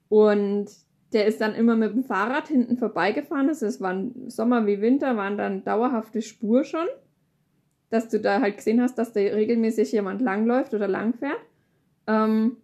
und 0.09 0.71
der 1.13 1.27
ist 1.27 1.41
dann 1.41 1.57
immer 1.57 1.75
mit 1.75 1.93
dem 1.93 2.05
Fahrrad 2.05 2.47
hinten 2.47 2.79
vorbeigefahren. 2.79 3.49
Also 3.49 3.67
es 3.67 3.81
waren 3.81 4.31
Sommer 4.31 4.67
wie 4.67 4.81
Winter, 4.81 5.17
waren 5.17 5.37
dann 5.37 5.65
dauerhafte 5.65 6.23
Spur 6.23 6.63
schon, 6.63 6.87
dass 7.91 8.09
du 8.09 8.21
da 8.21 8.41
halt 8.41 8.59
gesehen 8.59 8.81
hast, 8.81 8.97
dass 8.99 9.13
da 9.13 9.21
regelmäßig 9.21 9.91
jemand 9.91 10.23
langläuft 10.23 10.75
oder 10.75 10.87
langfährt. 10.87 11.41
Ähm, 12.07 12.59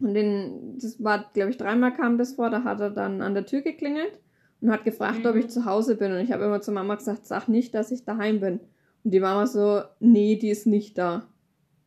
und 0.00 0.14
den, 0.14 0.78
das 0.78 1.02
war, 1.02 1.30
glaube 1.32 1.50
ich, 1.50 1.56
dreimal 1.56 1.94
kam 1.94 2.18
das 2.18 2.34
vor, 2.34 2.50
da 2.50 2.62
hat 2.64 2.80
er 2.80 2.90
dann 2.90 3.22
an 3.22 3.32
der 3.32 3.46
Tür 3.46 3.62
geklingelt 3.62 4.18
und 4.60 4.70
hat 4.70 4.84
gefragt, 4.84 5.24
ob 5.26 5.34
Mhm. 5.34 5.40
ich 5.40 5.48
zu 5.48 5.64
Hause 5.64 5.96
bin. 5.96 6.12
Und 6.12 6.18
ich 6.20 6.32
habe 6.32 6.44
immer 6.44 6.60
zu 6.60 6.72
Mama 6.72 6.94
gesagt, 6.94 7.26
sag 7.26 7.48
nicht, 7.48 7.74
dass 7.74 7.90
ich 7.90 8.04
daheim 8.04 8.40
bin. 8.40 8.60
Und 9.04 9.12
die 9.12 9.20
Mama 9.20 9.46
so, 9.46 9.82
nee, 10.00 10.36
die 10.36 10.50
ist 10.50 10.66
nicht 10.66 10.98
da. 10.98 11.26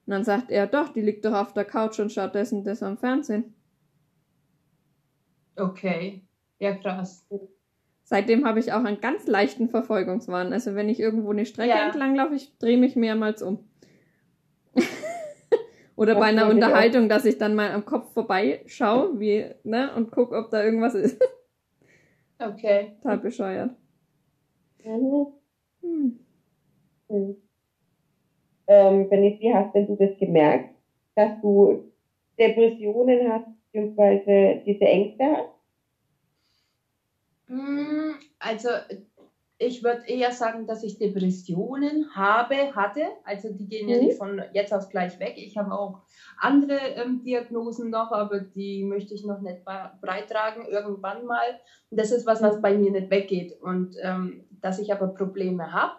Und 0.05 0.11
dann 0.11 0.23
sagt 0.23 0.51
er, 0.51 0.67
doch, 0.67 0.89
die 0.89 1.01
liegt 1.01 1.23
doch 1.25 1.33
auf 1.33 1.53
der 1.53 1.65
Couch 1.65 1.99
und 1.99 2.11
schaut 2.11 2.35
das 2.35 2.51
und 2.51 2.65
das 2.65 2.81
am 2.83 2.97
Fernsehen. 2.97 3.53
Okay. 5.55 6.21
Ja, 6.59 6.75
krass. 6.75 7.25
Seitdem 8.03 8.45
habe 8.45 8.59
ich 8.59 8.73
auch 8.73 8.83
einen 8.83 8.99
ganz 9.01 9.27
leichten 9.27 9.69
Verfolgungswahn. 9.69 10.51
Also 10.51 10.75
wenn 10.75 10.89
ich 10.89 10.99
irgendwo 10.99 11.31
eine 11.31 11.45
Strecke 11.45 11.69
Ja. 11.69 11.85
entlang 11.85 12.15
laufe, 12.15 12.35
ich 12.35 12.57
drehe 12.57 12.77
mich 12.77 12.95
mehrmals 12.95 13.41
um. 13.41 13.59
Oder 15.95 16.13
Das 16.15 16.21
bei 16.21 16.27
einer. 16.27 16.49
Unterhaltung, 16.49 17.07
dass 17.07 17.23
ich 17.25 17.37
dann 17.37 17.55
mal 17.55 17.71
am 17.71 17.85
Kopf 17.85 18.13
vorbeischaue, 18.13 19.19
wie, 19.19 19.45
ne, 19.63 19.93
und 19.95 20.11
gucke, 20.11 20.35
ob 20.35 20.49
da 20.49 20.63
irgendwas 20.63 20.95
ist. 20.95 21.21
Okay. 22.47 22.91
Total 23.01 23.17
bescheuert. 23.19 23.71
Mhm. 24.85 25.27
Hm. 25.81 26.19
Mhm. 27.09 27.35
Ähm, 28.67 29.09
Benny, 29.09 29.38
wie 29.39 29.53
hast 29.53 29.73
denn 29.73 29.88
du 29.88 29.95
das 29.95 30.17
gemerkt, 30.17 30.75
dass 31.15 31.39
du 31.41 31.91
Depressionen 32.39 33.29
hast, 33.31 33.45
beziehungsweise 33.71 34.62
diese 34.65 34.85
Ängste 34.85 35.23
hast? 35.25 35.50
Mm, 37.50 38.15
Also, 38.39 38.69
ich 39.57 39.83
würde 39.83 40.05
eher 40.07 40.31
sagen, 40.31 40.65
dass 40.65 40.83
ich 40.83 40.98
Depressionen 40.98 42.13
habe, 42.15 42.75
hatte. 42.75 43.01
Also 43.24 43.50
die 43.53 43.67
gehen 43.67 43.88
ja 43.88 43.98
Mhm. 43.98 44.00
nicht 44.00 44.17
von 44.17 44.41
jetzt 44.53 44.74
auf 44.74 44.89
gleich 44.89 45.19
weg. 45.19 45.33
Ich 45.38 45.57
habe 45.57 45.72
auch 45.72 46.01
andere 46.38 46.75
ähm, 46.95 47.22
Diagnosen 47.24 47.89
noch, 47.89 48.12
aber 48.12 48.39
die 48.41 48.83
möchte 48.83 49.13
ich 49.13 49.24
noch 49.25 49.39
nicht 49.41 49.63
beitragen, 50.01 50.65
irgendwann 50.65 51.25
mal. 51.25 51.60
Und 51.89 52.00
das 52.00 52.12
ist 52.12 52.25
was, 52.25 52.41
was 52.41 52.62
bei 52.62 52.74
mir 52.74 52.91
nicht 52.91 53.10
weggeht. 53.10 53.53
Und 53.62 53.95
ähm, 54.01 54.45
dass 54.62 54.79
ich 54.79 54.91
aber 54.91 55.07
Probleme 55.07 55.72
habe, 55.72 55.93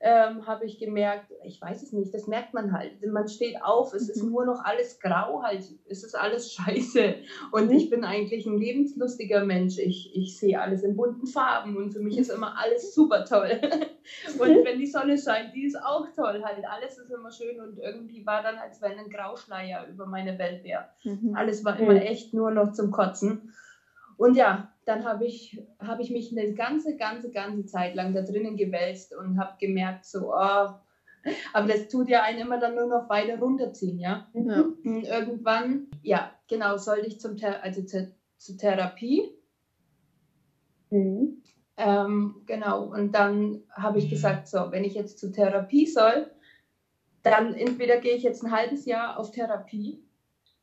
ähm, 0.00 0.46
habe 0.46 0.64
ich 0.66 0.78
gemerkt, 0.78 1.32
ich 1.42 1.60
weiß 1.60 1.82
es 1.82 1.92
nicht, 1.92 2.12
das 2.12 2.26
merkt 2.26 2.52
man 2.52 2.72
halt. 2.72 2.92
Man 3.06 3.28
steht 3.28 3.56
auf, 3.62 3.92
es 3.92 4.08
ist 4.08 4.22
Mhm. 4.22 4.30
nur 4.30 4.44
noch 4.44 4.60
alles 4.62 4.98
grau, 4.98 5.42
halt, 5.42 5.62
es 5.86 6.02
ist 6.02 6.14
alles 6.14 6.50
scheiße. 6.96 7.14
Und 7.50 7.66
Mhm. 7.66 7.76
ich 7.76 7.88
bin 7.88 8.04
eigentlich 8.04 8.46
ein 8.46 8.58
lebenslustiger 8.58 9.40
Mensch. 9.40 9.78
Ich, 9.78 10.10
ich 10.14 10.36
sehe 10.36 10.60
alles 10.60 10.82
in 10.82 10.96
bunten 10.96 11.26
Farben 11.26 11.76
und 11.76 11.90
für 11.92 12.00
mich 12.00 12.18
ist 12.18 12.28
immer 12.30 12.58
alles 12.58 12.94
super 12.94 13.24
toll. 13.24 13.58
Und 14.38 14.64
wenn 14.64 14.78
die 14.78 14.86
Sonne 14.86 15.18
scheint, 15.18 15.52
die 15.52 15.64
ist 15.64 15.76
auch 15.82 16.06
toll. 16.14 16.40
Halt, 16.44 16.64
alles 16.68 16.96
ist 16.96 17.10
immer 17.10 17.32
schön 17.32 17.60
und 17.60 17.76
irgendwie 17.78 18.24
war 18.24 18.40
dann, 18.40 18.56
als 18.56 18.80
wenn 18.80 18.96
ein 18.98 19.08
Grauschleier 19.10 19.84
über 19.88 20.06
meine 20.06 20.38
Welt 20.38 20.62
wäre. 20.62 20.84
Mhm. 21.02 21.34
Alles 21.34 21.64
war 21.64 21.74
Mhm. 21.74 21.80
immer 21.90 22.00
echt 22.02 22.32
nur 22.32 22.52
noch 22.52 22.70
zum 22.70 22.90
Kotzen. 22.92 23.50
Und 24.16 24.36
ja, 24.36 24.72
dann 24.84 25.04
habe 25.04 25.26
ich, 25.26 25.60
hab 25.78 26.00
ich 26.00 26.10
mich 26.10 26.36
eine 26.36 26.54
ganze, 26.54 26.96
ganze, 26.96 27.30
ganze 27.30 27.66
Zeit 27.66 27.94
lang 27.94 28.14
da 28.14 28.22
drinnen 28.22 28.56
gewälzt 28.56 29.14
und 29.14 29.38
habe 29.38 29.56
gemerkt, 29.60 30.04
so, 30.04 30.32
oh, 30.32 30.68
aber 31.52 31.66
das 31.66 31.88
tut 31.88 32.08
ja 32.08 32.22
einen 32.22 32.40
immer 32.40 32.58
dann 32.58 32.76
nur 32.76 32.86
noch 32.86 33.08
weiter 33.08 33.38
runterziehen, 33.38 33.98
ja. 33.98 34.28
Ja. 34.32 34.62
Und 34.62 35.02
irgendwann, 35.02 35.88
ja, 36.02 36.30
genau, 36.48 36.76
sollte 36.76 37.08
ich 37.08 37.20
zum 37.20 37.36
also 37.62 37.82
zur, 37.82 38.08
zur 38.38 38.56
Therapie. 38.56 39.32
Mhm. 40.90 41.42
Ähm, 41.76 42.42
genau, 42.46 42.84
und 42.84 43.12
dann 43.12 43.62
habe 43.70 43.98
ich 43.98 44.08
gesagt, 44.08 44.48
so, 44.48 44.70
wenn 44.70 44.84
ich 44.84 44.94
jetzt 44.94 45.18
zur 45.18 45.32
Therapie 45.32 45.86
soll, 45.86 46.30
dann 47.22 47.54
entweder 47.54 47.98
gehe 47.98 48.14
ich 48.14 48.22
jetzt 48.22 48.44
ein 48.44 48.52
halbes 48.52 48.86
Jahr 48.86 49.18
auf 49.18 49.30
Therapie 49.32 50.02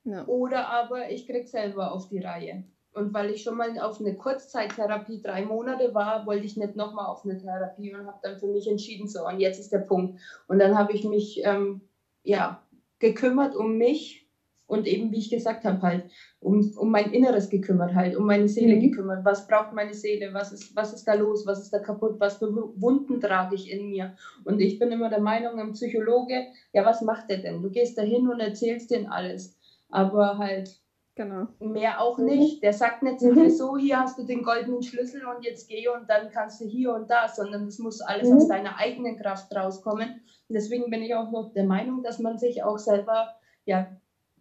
Ja. 0.06 0.26
oder 0.26 0.70
aber 0.70 1.12
ich 1.12 1.28
krieg 1.28 1.48
selber 1.48 1.92
auf 1.92 2.08
die 2.08 2.20
Reihe. 2.20 2.64
Und 2.94 3.14
weil 3.14 3.30
ich 3.32 3.42
schon 3.42 3.56
mal 3.58 3.78
auf 3.80 4.00
eine 4.00 4.14
Kurzzeittherapie 4.14 5.20
drei 5.22 5.42
Monate 5.44 5.94
war, 5.94 6.26
wollte 6.26 6.46
ich 6.46 6.56
nicht 6.58 6.76
nochmal 6.76 7.08
auf 7.08 7.24
eine 7.26 7.38
Therapie 7.38 7.94
und 7.94 8.06
habe 8.06 8.18
dann 8.22 8.38
für 8.38 8.48
mich 8.48 8.68
entschieden, 8.68 9.08
so, 9.08 9.26
und 9.26 9.40
jetzt 9.40 9.60
ist 9.60 9.72
der 9.72 9.80
Punkt. 9.80 10.14
Und 10.48 10.60
dann 10.60 10.76
habe 10.76 10.94
ich 10.94 11.04
mich, 11.04 11.42
ähm, 11.44 11.82
ja, 12.24 12.56
gekümmert 13.00 13.56
um 13.56 13.78
mich 13.78 14.26
und 14.68 14.88
eben, 14.88 15.12
wie 15.12 15.20
ich 15.20 15.30
gesagt 15.30 15.66
habe, 15.66 15.82
halt, 15.82 16.06
um, 16.40 16.66
um 16.76 16.90
mein 16.92 17.10
Inneres 17.10 17.50
gekümmert, 17.50 17.94
halt, 17.94 18.16
um 18.16 18.26
meine 18.26 18.48
Seele 18.48 18.76
Mhm. 18.76 18.80
gekümmert. 18.80 19.26
Was 19.26 19.46
braucht 19.46 19.72
meine 19.74 19.94
Seele? 19.94 20.34
Was 20.34 20.52
ist, 20.52 20.76
was 20.76 20.94
ist 20.94 21.06
da 21.08 21.14
los? 21.14 21.46
Was 21.46 21.60
ist 21.60 21.74
da 21.74 21.80
kaputt? 21.80 22.16
Was 22.20 22.38
für 22.38 22.48
Wunden 22.74 23.20
trage 23.20 23.56
ich 23.56 23.70
in 23.70 23.90
mir? 23.90 24.10
Und 24.44 24.62
ich 24.62 24.78
bin 24.78 24.92
immer 24.92 25.10
der 25.10 25.20
Meinung, 25.20 25.60
ein 25.60 25.72
Psychologe, 25.72 26.46
ja, 26.74 26.86
was 26.86 27.02
macht 27.02 27.30
der 27.30 27.38
denn? 27.38 27.62
Du 27.62 27.70
gehst 27.70 27.98
da 27.98 28.02
hin 28.04 28.28
und 28.28 28.40
erzählst 28.40 28.90
denen 28.92 29.06
alles. 29.06 29.52
Aber 29.90 30.38
halt, 30.38 30.80
Genau. 31.16 31.48
Mehr 31.60 32.02
auch 32.02 32.18
Mhm. 32.18 32.26
nicht. 32.26 32.64
Der 32.64 32.74
sagt 32.74 33.04
nicht 33.04 33.22
Mhm. 33.22 33.50
so, 33.52 33.78
hier 33.78 34.00
hast 34.00 34.18
du 34.18 34.24
den 34.24 34.42
goldenen 34.42 34.82
Schlüssel 34.82 35.24
und 35.26 35.46
jetzt 35.46 35.68
geh 35.70 35.88
und 35.88 36.10
dann 36.10 36.32
kannst 36.32 36.60
du 36.60 36.66
hier 36.66 36.94
und 36.94 37.08
da, 37.10 37.28
sondern 37.28 37.68
es 37.68 37.78
muss 37.78 38.02
alles 38.02 38.30
Mhm. 38.30 38.38
aus 38.38 38.48
deiner 38.48 38.78
eigenen 38.78 39.18
Kraft 39.18 39.56
rauskommen. 39.56 40.10
Und 40.50 40.54
deswegen 40.56 40.90
bin 40.90 41.04
ich 41.04 41.14
auch 41.14 41.32
noch 41.32 41.54
der 41.54 41.66
Meinung, 41.66 42.02
dass 42.02 42.18
man 42.20 42.40
sich 42.40 42.64
auch 42.64 42.80
selber 42.80 43.36
ja, 43.66 43.96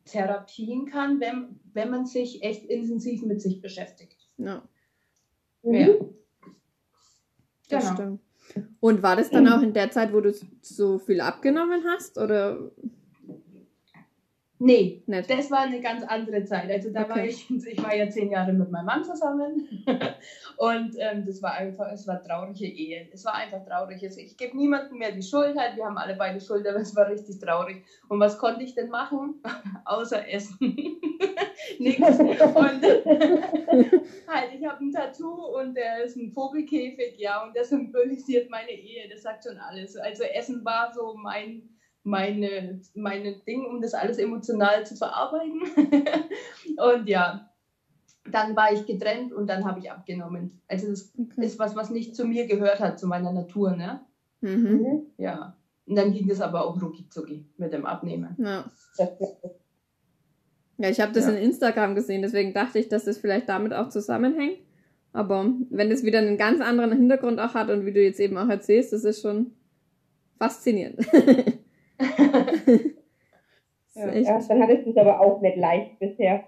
therapien 0.07 0.87
kann, 0.87 1.21
wenn, 1.21 1.61
wenn 1.75 1.91
man 1.91 2.07
sich 2.07 2.43
echt 2.43 2.65
intensiv 2.65 3.23
mit 3.23 3.41
sich 3.43 3.61
beschäftigt. 3.61 4.17
Ja, 4.39 4.63
Mhm. 5.63 5.75
Ja. 5.75 5.89
das 7.69 7.85
Genau. 7.85 7.95
stimmt. 7.95 8.21
Und 8.81 9.03
war 9.03 9.15
das 9.17 9.31
dann 9.31 9.47
auch 9.47 9.63
in 9.63 9.73
der 9.73 9.91
Zeit, 9.93 10.13
wo 10.13 10.21
du 10.21 10.33
so 10.63 10.99
viel 10.99 11.21
abgenommen 11.21 11.85
hast? 11.87 12.19
Oder 12.19 12.73
Nee, 14.65 15.03
nicht? 15.07 15.29
Das 15.29 15.51
war 15.51 15.63
eine 15.63 15.81
ganz 15.81 16.05
andere 16.05 16.45
Zeit. 16.45 16.71
Also 16.71 16.91
da 16.91 17.09
war 17.09 17.17
Okay. 17.17 17.27
ich, 17.31 17.51
ich 17.67 17.83
war 17.83 17.97
ja 17.97 18.09
zehn 18.09 18.31
Jahre 18.31 18.53
mit 18.53 18.71
meinem 18.71 18.87
Mann 18.87 19.03
zusammen 19.03 19.85
und 20.57 20.95
ähm, 20.99 21.27
das 21.27 21.43
war 21.43 21.55
einfach, 21.55 21.91
es 21.91 22.07
war 22.07 22.23
traurige 22.23 22.67
Ehe. 22.67 23.09
Es 23.13 23.25
war 23.25 23.35
einfach 23.35 23.65
traurig. 23.67 24.01
Also 24.05 24.21
ich 24.21 24.37
gebe 24.37 24.57
niemandem 24.57 24.99
mehr 24.99 25.11
die 25.11 25.23
Schuld, 25.23 25.59
halt. 25.59 25.75
wir 25.75 25.85
haben 25.85 25.99
alle 25.99 26.15
beide 26.15 26.41
Schuld, 26.41 26.65
aber 26.69 26.79
es 26.79 26.95
war 26.95 27.09
richtig 27.09 27.41
traurig. 27.41 27.85
Und 28.09 28.21
was 28.21 28.39
konnte 28.39 28.63
ich 28.63 28.77
denn 28.77 28.89
machen? 28.89 29.43
Außer 29.85 30.29
essen. 30.29 30.77
Nichts. 31.81 32.19
Und 32.21 32.83
halt, 34.29 34.53
ich 34.55 34.65
habe 34.65 34.85
ein 34.85 34.93
Tattoo 34.93 35.59
und 35.59 35.75
der 35.75 36.05
ist 36.05 36.17
ein 36.17 36.31
Vogelkäfig, 36.31 37.19
ja, 37.19 37.45
und 37.45 37.57
das 37.57 37.71
symbolisiert 37.71 38.49
meine 38.49 38.71
Ehe, 38.71 39.09
das 39.09 39.23
sagt 39.23 39.43
schon 39.45 39.59
alles. 39.59 39.97
Also 39.97 40.23
Essen 40.23 40.65
war 40.65 40.93
so 40.95 41.15
mein 41.15 41.69
meine, 42.05 42.81
meine 42.95 43.35
Ding, 43.47 43.65
um 43.67 43.81
das 43.81 43.95
alles 43.95 44.19
emotional 44.19 44.85
zu 44.87 44.97
verarbeiten. 44.97 45.61
und 46.77 47.09
ja, 47.09 47.49
dann 48.31 48.55
war 48.57 48.73
ich 48.73 48.87
getrennt 48.87 49.33
und 49.33 49.47
dann 49.49 49.65
habe 49.65 49.81
ich 49.81 49.91
abgenommen. 49.91 50.61
Also 50.69 50.89
das 50.89 51.13
Okay. 51.19 51.45
ist 51.47 51.59
was, 51.59 51.75
was 51.77 51.91
nicht 51.91 52.15
zu 52.17 52.25
mir 52.25 52.47
gehört 52.47 52.81
hat, 52.81 52.99
zu 52.99 53.07
meiner 53.07 53.33
Natur, 53.33 53.77
ne? 53.77 54.01
Mhm. 54.41 55.03
Ja. 55.19 55.57
Und 55.87 55.97
dann 55.97 56.13
ging 56.13 56.29
das 56.29 56.41
aber 56.41 56.65
auch 56.65 56.81
rucki 56.81 57.09
zucki 57.09 57.45
mit 57.57 57.73
dem 57.73 57.87
Abnehmen. 57.87 58.37
Ja. 58.39 58.65
Das- 58.97 59.11
Ja, 60.79 60.89
ich 60.89 61.01
habe 61.01 61.13
das 61.13 61.27
Ja. 61.27 61.33
in 61.33 61.37
Instagram 61.37 61.95
gesehen, 61.95 62.23
deswegen 62.23 62.55
dachte 62.55 62.79
ich, 62.81 62.89
dass 62.89 63.05
das 63.05 63.19
vielleicht 63.19 63.49
damit 63.49 63.73
auch 63.73 63.89
zusammenhängt. 63.91 64.59
Aber 65.13 65.47
wenn 65.71 65.93
es 65.93 66.03
wieder 66.03 66.19
einen 66.19 66.39
ganz 66.39 66.61
anderen 66.61 66.91
Hintergrund 66.93 67.39
auch 67.39 67.55
hat 67.55 67.71
und 67.71 67.85
wie 67.87 67.93
du 67.93 68.03
jetzt 68.03 68.19
eben 68.19 68.37
auch 68.37 68.49
erzählst, 68.49 68.93
das 68.93 69.05
ist 69.05 69.21
schon 69.23 69.53
faszinierend. 70.39 70.99
Ja. 73.95 74.07
echt- 74.09 74.49
dann 74.49 74.63
hattest 74.63 74.87
du 74.87 74.91
es 74.91 74.97
aber 74.97 75.21
auch 75.21 75.43
nicht 75.43 75.57
leicht 75.59 75.99
bisher. 75.99 76.45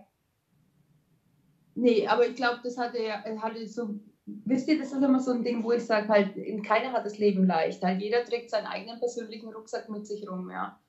Nee, 1.75 2.07
aber 2.07 2.27
ich 2.27 2.37
glaube, 2.37 2.61
das 2.63 2.79
hatte 2.79 3.03
ja, 3.03 3.23
hatte 3.43 3.67
so, 3.67 3.91
wisst 4.25 4.69
ihr, 4.69 4.79
das 4.79 4.93
ist 4.93 5.03
immer 5.03 5.21
so 5.21 5.33
ein 5.33 5.43
Ding, 5.45 5.63
wo 5.63 5.73
ich 5.73 5.85
sage, 5.85 6.09
halt, 6.09 6.31
keiner 6.65 6.93
hat 6.93 7.05
das 7.05 7.19
Leben 7.19 7.45
leicht. 7.47 7.83
Halt, 7.83 8.01
jeder 8.01 8.25
trägt 8.25 8.51
seinen 8.51 8.67
eigenen 8.67 8.99
persönlichen 8.99 9.53
Rucksack 9.53 9.91
mit 9.91 10.07
sich 10.07 10.27
rum, 10.29 10.51
ja. 10.51 10.81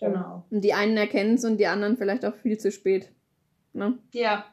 Genau. 0.00 0.46
Und 0.50 0.62
die 0.64 0.72
einen 0.72 0.96
erkennen 0.96 1.34
es 1.34 1.44
und 1.44 1.58
die 1.58 1.66
anderen 1.66 1.96
vielleicht 1.96 2.24
auch 2.24 2.34
viel 2.34 2.58
zu 2.58 2.70
spät. 2.72 3.12
Ne? 3.72 3.98
Ja. 4.12 4.46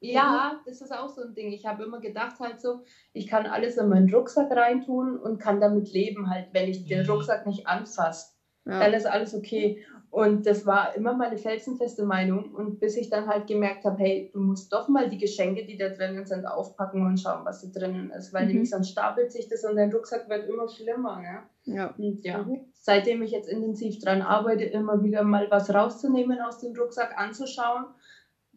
Ja, 0.00 0.60
das 0.66 0.82
ist 0.82 0.92
auch 0.92 1.08
so 1.08 1.22
ein 1.22 1.34
Ding. 1.34 1.50
Ich 1.52 1.64
habe 1.64 1.84
immer 1.84 1.98
gedacht 1.98 2.38
halt 2.38 2.60
so, 2.60 2.82
ich 3.14 3.26
kann 3.26 3.46
alles 3.46 3.78
in 3.78 3.88
meinen 3.88 4.12
Rucksack 4.14 4.50
reintun 4.50 5.18
und 5.18 5.38
kann 5.38 5.60
damit 5.60 5.90
leben 5.94 6.28
halt, 6.28 6.48
wenn 6.52 6.68
ich 6.68 6.84
den 6.86 7.06
Rucksack 7.08 7.46
nicht 7.46 7.66
anfasse. 7.66 8.33
Ja. 8.66 8.78
Dann 8.78 8.94
ist 8.94 9.06
alles 9.06 9.34
okay. 9.34 9.76
Und 10.10 10.46
das 10.46 10.64
war 10.64 10.94
immer 10.94 11.12
meine 11.12 11.36
felsenfeste 11.36 12.02
Meinung. 12.04 12.50
Und 12.52 12.78
bis 12.78 12.96
ich 12.96 13.08
dann 13.10 13.26
halt 13.26 13.46
gemerkt 13.46 13.84
habe, 13.84 13.96
hey, 13.98 14.30
du 14.32 14.40
musst 14.40 14.72
doch 14.72 14.88
mal 14.88 15.08
die 15.08 15.18
Geschenke, 15.18 15.64
die 15.64 15.76
da 15.76 15.88
drinnen 15.88 16.24
sind, 16.24 16.46
aufpacken 16.46 17.04
und 17.04 17.18
schauen, 17.20 17.44
was 17.44 17.60
da 17.60 17.68
drinnen 17.80 18.10
ist. 18.10 18.32
Weil 18.32 18.42
Mhm. 18.46 18.52
nämlich 18.52 18.70
sonst 18.70 18.88
stapelt 18.90 19.30
sich 19.32 19.48
das 19.48 19.64
und 19.64 19.76
dein 19.76 19.92
Rucksack 19.92 20.28
wird 20.28 20.44
immer 20.46 20.68
schlimmer. 20.68 21.18
Ne? 21.20 21.42
ja. 21.64 21.92
Und 21.98 22.24
ja, 22.24 22.42
Mhm. 22.42 22.60
seitdem 22.72 23.22
ich 23.22 23.32
jetzt 23.32 23.48
intensiv 23.48 23.98
dran 23.98 24.22
arbeite, 24.22 24.64
immer 24.64 25.02
wieder 25.02 25.22
mal 25.24 25.46
was 25.50 25.72
rauszunehmen 25.74 26.40
aus 26.40 26.58
dem 26.58 26.74
Rucksack, 26.74 27.18
anzuschauen, 27.18 27.86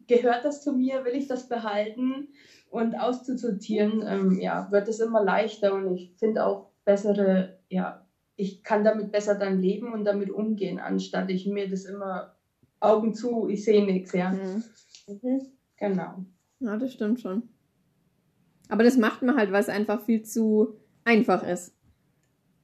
gehört 0.06 0.44
das 0.44 0.62
zu 0.62 0.72
mir, 0.72 1.04
will 1.04 1.14
ich 1.14 1.26
das 1.26 1.48
behalten 1.48 2.28
und 2.70 2.94
auszusortieren, 2.98 4.02
ähm, 4.06 4.38
ja, 4.40 4.70
wird 4.70 4.88
es 4.88 5.00
immer 5.00 5.22
leichter 5.22 5.74
und 5.74 5.92
ich 5.92 6.10
finde 6.18 6.44
auch 6.44 6.62
bessere, 6.84 7.50
ja, 7.68 8.00
ich 8.38 8.62
kann 8.62 8.84
damit 8.84 9.10
besser 9.10 9.34
dann 9.34 9.60
leben 9.60 9.92
und 9.92 10.04
damit 10.04 10.30
umgehen, 10.30 10.78
anstatt 10.78 11.28
ich 11.28 11.46
mir 11.46 11.68
das 11.68 11.84
immer 11.84 12.36
Augen 12.78 13.12
zu, 13.12 13.48
ich 13.48 13.64
sehe 13.64 13.84
nichts, 13.84 14.12
ja. 14.12 14.30
Mhm. 14.30 14.62
Mhm. 15.08 15.40
Genau. 15.76 16.24
Ja, 16.60 16.76
das 16.76 16.92
stimmt 16.92 17.20
schon. 17.20 17.48
Aber 18.68 18.84
das 18.84 18.96
macht 18.96 19.22
man 19.22 19.36
halt, 19.36 19.50
weil 19.50 19.60
es 19.60 19.68
einfach 19.68 20.02
viel 20.04 20.22
zu 20.22 20.76
einfach 21.04 21.42
ist. 21.42 21.74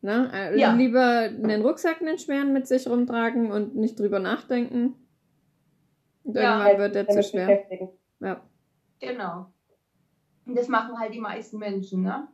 Ne? 0.01 0.31
Äh, 0.33 0.61
Ja. 0.61 0.75
Lieber 0.75 1.23
einen 1.23 1.63
Rucksack, 1.63 2.01
einen 2.01 2.19
schweren 2.19 2.53
mit 2.53 2.69
sich 2.69 2.87
rumtragen 2.87 3.51
und 3.51 3.75
nicht 3.75 3.99
drüber 3.99 4.21
nachdenken. 4.21 4.95
Und 6.23 6.37
Ja, 6.37 6.69
irgendwann 6.69 6.79
wird 6.79 6.95
der 6.95 7.09
zu 7.09 7.23
schwer. 7.25 7.65
Ja. 8.21 8.41
Genau. 9.01 9.53
Und 10.47 10.57
das 10.57 10.69
machen 10.69 10.97
halt 11.01 11.13
die 11.13 11.21
meisten 11.21 11.59
Menschen, 11.59 12.03
ne? 12.03 12.29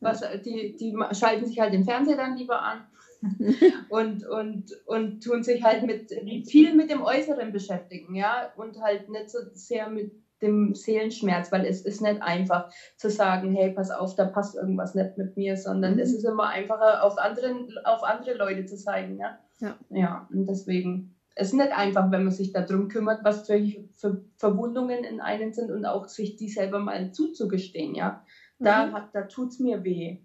Was, 0.00 0.20
die, 0.44 0.76
die 0.78 0.92
ma- 0.92 1.12
schalten 1.12 1.46
sich 1.46 1.58
halt 1.58 1.72
den 1.72 1.84
Fernseher 1.84 2.16
dann 2.16 2.36
lieber 2.36 2.62
an 2.62 2.84
und, 3.88 4.24
und, 4.26 4.62
und 4.84 5.22
tun 5.22 5.42
sich 5.42 5.62
halt 5.62 5.82
mit 5.82 6.10
viel 6.48 6.72
mit 6.74 6.90
dem 6.90 7.02
Äußeren 7.02 7.52
beschäftigen, 7.52 8.14
ja, 8.14 8.48
und 8.54 8.80
halt 8.80 9.08
nicht 9.08 9.28
so 9.30 9.38
sehr 9.52 9.88
mit 9.88 10.10
dem 10.40 10.72
Seelenschmerz, 10.74 11.50
weil 11.50 11.64
es 11.64 11.80
ist 11.80 12.00
nicht 12.00 12.22
einfach 12.22 12.64
zu 12.96 13.10
sagen, 13.10 13.50
hey, 13.50 13.70
pass 13.70 13.90
auf, 13.90 14.14
da 14.14 14.24
passt 14.24 14.54
irgendwas 14.54 14.94
nicht 14.94 15.16
mit 15.16 15.34
mir, 15.36 15.56
sondern 15.56 15.94
Mhm. 15.94 15.98
es 15.98 16.12
ist 16.12 16.24
immer 16.24 16.46
einfacher, 16.46 17.02
auf, 17.02 17.18
anderen, 17.18 17.66
auf 17.84 18.02
andere 18.04 18.34
Leute 18.34 18.64
zu 18.64 18.76
zeigen, 18.76 19.18
ja. 19.18 19.34
Ja. 19.60 19.74
Ja, 19.88 20.24
und 20.30 20.46
deswegen, 20.46 21.02
es 21.34 21.48
ist 21.48 21.54
nicht 21.54 21.72
einfach, 21.72 22.10
wenn 22.10 22.22
man 22.22 22.32
sich 22.32 22.52
darum 22.52 22.88
kümmert, 22.88 23.18
was 23.22 23.42
für, 23.46 23.58
für 23.96 24.16
Verwundungen 24.36 25.02
in 25.02 25.20
einem 25.20 25.52
sind 25.52 25.70
und 25.70 25.84
auch 25.86 26.06
sich 26.06 26.36
die 26.36 26.48
selber 26.48 26.78
mal 26.78 27.10
zuzugestehen, 27.10 27.94
ja. 27.94 28.14
Da, 28.58 28.86
Mhm. 28.86 28.92
hat- 28.92 29.08
da 29.12 29.22
tut 29.22 29.48
es 29.50 29.58
mir 29.60 29.82
weh. 29.84 30.18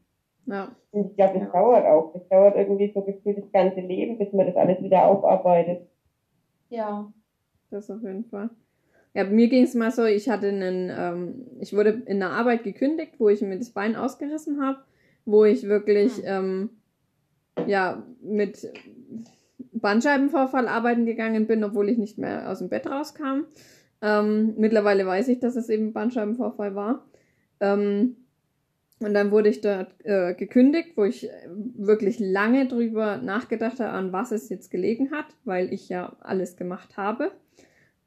Ja. 0.45 0.75
Und 0.91 1.11
ich 1.11 1.15
glaube, 1.15 1.39
das 1.39 1.47
Ja. 1.47 1.53
dauert 1.53 1.85
auch. 1.85 2.13
Das 2.13 2.27
dauert 2.29 2.55
irgendwie 2.57 2.91
so 2.93 3.01
gefühlt 3.01 3.37
das 3.37 3.51
ganze 3.51 3.79
Leben, 3.81 4.17
bis 4.17 4.33
man 4.33 4.47
das 4.47 4.55
alles 4.55 4.81
wieder 4.81 5.05
aufarbeitet. 5.05 5.87
Ja. 6.69 7.11
Das 7.69 7.89
auf 7.89 8.01
jeden 8.03 8.25
Fall. 8.25 8.49
Ja, 9.15 9.23
bei 9.23 9.29
mir 9.29 9.47
ging 9.47 9.63
es 9.63 9.75
mal 9.75 9.91
so, 9.91 10.05
ich 10.05 10.27
hatte 10.29 10.47
einen, 10.49 10.91
ähm, 10.95 11.45
ich 11.59 11.75
wurde 11.75 11.89
in 12.07 12.21
einer 12.21 12.31
Arbeit 12.31 12.63
gekündigt, 12.63 13.13
wo 13.19 13.29
ich 13.29 13.41
mir 13.41 13.57
das 13.57 13.69
Bein 13.71 13.95
ausgerissen 13.95 14.61
habe, 14.61 14.79
wo 15.25 15.45
ich 15.45 15.67
wirklich, 15.67 16.21
ähm, 16.25 16.71
ja, 17.67 18.03
mit 18.21 18.71
Bandscheibenvorfall 19.73 20.67
arbeiten 20.67 21.05
gegangen 21.05 21.47
bin, 21.47 21.63
obwohl 21.63 21.89
ich 21.89 21.97
nicht 21.97 22.17
mehr 22.17 22.49
aus 22.49 22.59
dem 22.59 22.69
Bett 22.69 22.87
rauskam. 22.89 23.45
Ähm, 24.01 24.55
mittlerweile 24.57 25.05
weiß 25.05 25.27
ich, 25.29 25.39
dass 25.39 25.55
es 25.55 25.69
eben 25.69 25.93
Bandscheibenvorfall 25.93 26.75
war. 26.75 27.05
Ähm, 27.59 28.17
und 29.03 29.13
dann 29.13 29.31
wurde 29.31 29.50
ich 29.50 29.62
dort 29.62 29.93
äh, 30.03 30.33
gekündigt, 30.33 30.95
wo 30.95 31.03
ich 31.03 31.29
wirklich 31.75 32.19
lange 32.19 32.67
drüber 32.67 33.17
nachgedacht 33.17 33.79
habe, 33.79 33.91
an 33.91 34.13
was 34.13 34.31
es 34.31 34.50
jetzt 34.50 34.72
gelegen 34.72 35.12
hat, 35.12 35.25
weil 35.45 35.74
ich 35.74 35.89
ja 35.89 36.15
alles 36.22 36.55
gemacht 36.55 36.98
habe. 36.98 37.31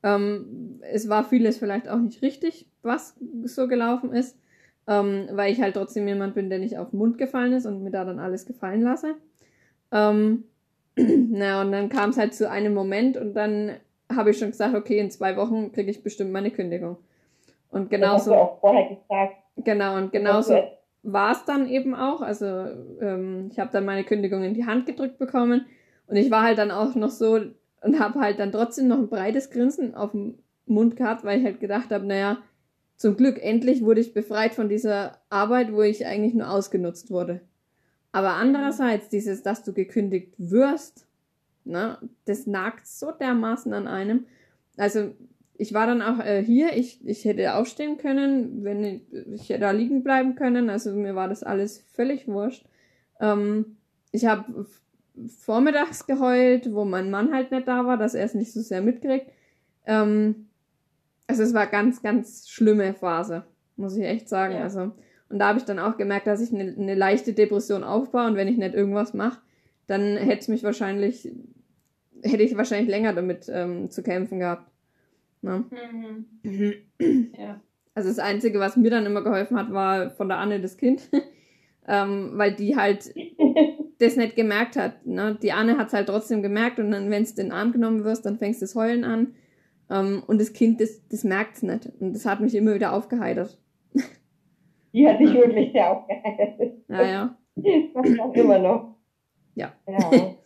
Ähm, 0.03 0.81
es 0.93 1.09
war 1.09 1.25
vieles 1.25 1.59
vielleicht 1.59 1.89
auch 1.89 1.99
nicht 1.99 2.23
richtig, 2.23 2.69
was 2.83 3.17
so 3.45 3.67
gelaufen 3.69 4.13
ist, 4.13 4.39
ähm, 4.87 5.29
weil 5.33 5.53
ich 5.53 5.61
halt 5.61 5.75
trotzdem 5.75 6.07
jemand 6.07 6.35
bin, 6.35 6.51
der 6.51 6.59
nicht 6.59 6.79
auf 6.79 6.91
den 6.91 6.99
Mund 6.99 7.19
gefallen 7.19 7.53
ist 7.53 7.67
und 7.67 7.83
mir 7.83 7.91
da 7.91 8.05
dann 8.05 8.19
alles 8.19 8.47
gefallen 8.47 8.83
lasse. 8.83 9.15
Ähm, 9.93 10.45
na, 10.97 11.61
und 11.61 11.73
dann 11.73 11.89
kam 11.89 12.11
es 12.11 12.19
halt 12.19 12.35
zu 12.35 12.49
einem 12.51 12.75
Moment 12.75 13.17
und 13.17 13.35
dann 13.35 13.73
habe 14.15 14.31
ich 14.31 14.39
schon 14.39 14.51
gesagt, 14.51 14.75
okay, 14.75 14.99
in 14.99 15.11
zwei 15.11 15.37
Wochen 15.37 15.73
kriege 15.73 15.91
ich 15.91 16.03
bestimmt 16.03 16.33
meine 16.33 16.51
Kündigung. 16.51 16.99
Und 17.71 17.93
Das 17.93 18.01
hast 18.01 18.27
du 18.27 18.31
genauso, 18.31 18.35
auch 18.35 18.61
vorher 18.61 18.89
gesagt. 18.89 19.35
genau, 19.57 19.97
und 19.97 20.13
genauso 20.13 20.55
war 21.03 21.33
es 21.33 21.45
dann 21.45 21.69
eben 21.69 21.95
auch. 21.95 22.23
Also 22.23 22.47
ähm, 23.01 23.49
ich 23.51 23.59
habe 23.59 23.71
dann 23.73 23.85
meine 23.85 24.05
Kündigung 24.05 24.43
in 24.43 24.55
die 24.55 24.67
Hand 24.67 24.87
gedrückt 24.87 25.19
bekommen 25.19 25.67
und 26.07 26.17
ich 26.17 26.31
war 26.31 26.43
halt 26.43 26.59
dann 26.59 26.71
auch 26.71 26.95
noch 26.95 27.11
so 27.11 27.41
und 27.83 28.01
habe 28.01 28.21
halt 28.21 28.39
dann 28.39 28.53
trotzdem 28.53 28.89
noch 28.89 28.99
ein 28.99 29.09
breites 29.09 29.51
Grinsen 29.51 29.95
auf 29.95 30.13
dem 30.13 30.39
Mund 30.67 30.97
gehabt, 30.97 31.25
weil 31.25 31.39
ich 31.39 31.45
halt 31.45 31.61
gedacht 31.61 31.91
habe, 31.91 32.07
naja, 32.07 32.39
zum 32.97 33.17
Glück 33.17 33.39
endlich 33.43 33.83
wurde 33.83 34.01
ich 34.01 34.15
befreit 34.15 34.55
von 34.55 34.69
dieser 34.69 35.19
Arbeit, 35.29 35.73
wo 35.73 35.83
ich 35.83 36.07
eigentlich 36.07 36.35
nur 36.35 36.51
ausgenutzt 36.51 37.11
wurde. 37.11 37.41
Aber 38.13 38.31
andererseits 38.31 39.11
dieses, 39.11 39.43
dass 39.43 39.63
du 39.63 39.73
gekündigt 39.73 40.33
wirst, 40.39 41.07
ne, 41.65 41.99
das 42.25 42.47
nagt 42.47 42.87
so 42.87 43.13
dermaßen 43.13 43.73
an 43.75 43.87
einem. 43.87 44.27
Also 44.79 45.15
ich 45.59 45.73
war 45.75 45.87
dann 45.87 46.03
auch 46.03 46.19
äh, 46.25 46.43
hier, 46.43 46.77
ich, 46.77 47.07
ich 47.07 47.25
hätte 47.25 47.55
aufstehen 47.55 47.99
können, 47.99 48.65
wenn 48.65 48.85
ich, 48.85 49.03
ich 49.33 49.49
hätte 49.49 49.61
da 49.61 49.71
liegen 49.71 50.03
bleiben 50.03 50.35
können, 50.35 50.71
also 50.71 50.93
mir 50.93 51.15
war 51.15 51.29
das 51.29 51.43
alles 51.43 51.85
völlig 51.93 52.29
wurscht. 52.29 52.67
Ähm, 53.21 53.77
ich 54.13 54.27
habe 54.27 54.67
vormittags 55.39 56.07
geheult, 56.07 56.73
wo 56.73 56.85
mein 56.85 57.11
Mann 57.11 57.33
halt 57.33 57.51
nicht 57.51 57.67
da 57.67 57.87
war, 57.87 57.97
dass 57.97 58.15
er 58.15 58.25
es 58.25 58.35
nicht 58.35 58.53
so 58.53 58.61
sehr 58.61 58.83
mitkriegt. 58.83 59.31
Ähm, 59.87 60.49
also 61.27 61.43
es 61.43 61.55
war 61.55 61.67
ganz, 61.67 62.03
ganz 62.03 62.49
schlimme 62.49 62.95
Phase, 62.95 63.45
muss 63.77 63.97
ich 63.97 64.05
echt 64.05 64.29
sagen. 64.29 64.55
Ja. 64.55 64.63
Also 64.63 64.93
und 65.29 65.39
da 65.39 65.49
habe 65.49 65.59
ich 65.59 65.65
dann 65.65 65.79
auch 65.79 65.97
gemerkt, 65.97 66.27
dass 66.27 66.41
ich 66.41 66.53
eine, 66.53 66.73
eine 66.73 66.95
leichte 66.95 67.33
Depression 67.33 67.83
aufbaue 67.83 68.27
und 68.27 68.37
wenn 68.37 68.49
ich 68.49 68.59
nicht 68.59 68.75
irgendwas 68.75 69.13
mache, 69.13 69.41
dann 69.87 70.17
hätte 70.17 70.51
mich 70.51 70.63
wahrscheinlich, 70.63 71.29
hätte 72.23 72.43
ich 72.43 72.57
wahrscheinlich 72.57 72.89
länger 72.89 73.13
damit 73.13 73.51
ähm, 73.53 73.91
zu 73.91 74.03
kämpfen 74.03 74.39
gehabt. 74.39 74.71
Ne? 75.47 75.65
Mhm. 76.43 77.33
Ja. 77.39 77.61
Also 77.95 78.11
das 78.11 78.19
Einzige, 78.19 78.61
was 78.61 78.77
mir 78.77 78.91
dann 78.91 79.07
immer 79.07 79.23
geholfen 79.23 79.57
hat, 79.57 79.73
war 79.73 80.11
von 80.11 80.29
der 80.29 80.39
Anne 80.39 80.61
das 80.61 80.77
Kind. 80.77 81.09
ähm, 81.89 82.33
weil 82.35 82.53
die 82.55 82.77
halt 82.77 83.15
das 83.99 84.17
nicht 84.17 84.37
gemerkt 84.37 84.77
hat. 84.77 85.07
Ne? 85.07 85.39
Die 85.41 85.53
Anne 85.53 85.79
hat 85.79 85.89
es 85.89 85.95
halt 85.95 86.09
trotzdem 86.09 86.43
gemerkt 86.43 86.79
und 86.79 86.91
dann, 86.91 87.11
wenn 87.11 87.23
es 87.23 87.31
in 87.31 87.47
den 87.47 87.53
Arm 87.53 87.73
genommen 87.73 88.05
wirst, 88.05 88.27
dann 88.27 88.39
fängst 88.39 88.61
du 88.61 88.65
das 88.65 88.75
Heulen 88.75 89.05
an. 89.05 89.35
Ähm, 89.89 90.23
und 90.27 90.41
das 90.41 90.53
Kind, 90.53 90.81
das, 90.81 91.07
das 91.09 91.25
merkt 91.25 91.57
es 91.57 91.63
nicht. 91.63 91.91
Und 92.01 92.13
das 92.13 92.27
hat 92.27 92.41
mich 92.41 92.55
immer 92.55 92.75
wieder 92.75 92.93
aufgeheitert. 92.93 93.59
Die 94.93 95.07
hat 95.07 95.19
sich 95.19 95.33
wirklich 95.33 95.73
sehr 95.73 95.91
aufgeheitert. 95.91 96.73
Ja, 96.89 97.03
ja. 97.03 97.39
Das 97.55 98.11
macht 98.17 98.37
immer 98.37 98.59
noch. 98.59 98.97
Ja. 99.55 99.73
ja. 99.87 100.37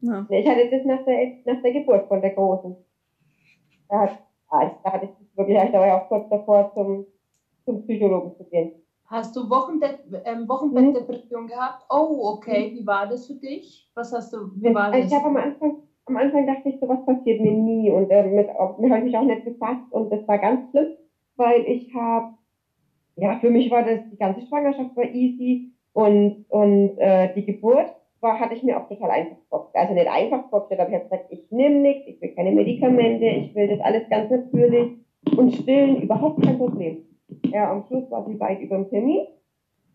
ja. 0.00 0.26
Ich 0.30 0.48
hatte 0.48 0.70
das 0.70 0.84
nach 0.84 1.04
der, 1.04 1.38
nach 1.44 1.62
der 1.62 1.72
Geburt 1.72 2.08
von 2.08 2.20
der 2.20 2.30
Großen. 2.30 2.76
Da, 3.88 4.00
hat, 4.02 4.10
ah, 4.48 4.66
da 4.82 4.92
hatte 4.92 5.04
ich 5.06 5.12
wirklich, 5.36 5.58
da 5.70 5.78
war 5.78 5.86
ich 5.86 5.92
auch 5.92 6.06
kurz 6.08 6.26
davor, 6.28 6.68
zum, 6.74 7.04
zum 7.66 7.78
Psychologen 7.80 8.32
zu 8.36 8.44
gehen. 8.46 8.70
Hast 9.06 9.34
du 9.36 9.48
Wochenbett, 9.48 9.98
ähm, 10.24 10.46
Wochenbettdepression 10.48 11.46
gehabt? 11.46 11.84
Oh, 11.88 12.26
okay. 12.28 12.70
Wie 12.72 12.84
war 12.86 13.06
das 13.06 13.26
für 13.26 13.34
dich? 13.34 13.88
Was 13.94 14.12
hast 14.12 14.32
du, 14.32 14.50
wie 14.54 14.72
war 14.74 14.90
Also 14.90 15.04
das? 15.04 15.06
ich 15.06 15.12
habe 15.12 15.26
am 15.26 15.36
Anfang, 15.36 15.72
am 16.06 16.16
Anfang 16.16 16.46
dachte 16.46 16.68
ich, 16.68 16.78
sowas 16.78 17.02
passiert 17.04 17.40
mir 17.40 17.52
nie 17.52 17.90
und 17.90 18.10
äh, 18.10 18.22
mit, 18.22 18.48
mit 18.76 18.90
habe 18.90 18.98
ich 18.98 19.04
mich 19.04 19.16
auch 19.16 19.24
nicht 19.24 19.42
befasst 19.44 19.82
und 19.90 20.10
das 20.12 20.26
war 20.26 20.38
ganz 20.38 20.60
schlimm, 20.70 20.86
weil 21.36 21.62
ich 21.66 21.92
habe, 21.94 22.26
ja, 23.16 23.36
für 23.36 23.50
mich 23.50 23.70
war 23.70 23.82
das, 23.82 24.00
die 24.10 24.16
ganze 24.16 24.42
Schwangerschaft 24.42 24.90
war 24.96 25.06
easy 25.12 25.60
und, 25.92 26.34
und 26.48 26.96
äh, 26.98 27.28
die 27.34 27.44
Geburt 27.44 27.92
war, 28.24 28.40
hatte 28.40 28.54
ich 28.54 28.64
mir 28.64 28.80
auch 28.80 28.88
total 28.88 29.10
einfach 29.10 29.36
vorgestellt. 29.48 29.82
Also 29.82 29.94
nicht 29.94 30.08
einfach 30.08 30.48
vorgestellt, 30.48 30.80
aber 30.80 30.88
ich 30.88 30.94
habe 30.96 31.04
gesagt, 31.04 31.26
ich 31.30 31.50
nehme 31.52 31.76
nichts, 31.76 32.08
ich 32.08 32.20
will 32.20 32.34
keine 32.34 32.50
Medikamente, 32.50 33.26
ich 33.26 33.54
will 33.54 33.68
das 33.68 33.80
alles 33.80 34.08
ganz 34.08 34.30
natürlich 34.30 34.98
und 35.36 35.54
stillen, 35.54 36.02
überhaupt 36.02 36.42
kein 36.42 36.58
Problem. 36.58 37.04
Ja, 37.46 37.70
am 37.70 37.84
Schluss 37.86 38.10
war 38.10 38.24
sie 38.26 38.40
weit 38.40 38.60
über 38.60 38.76
dem 38.76 38.88
Termin, 38.88 39.26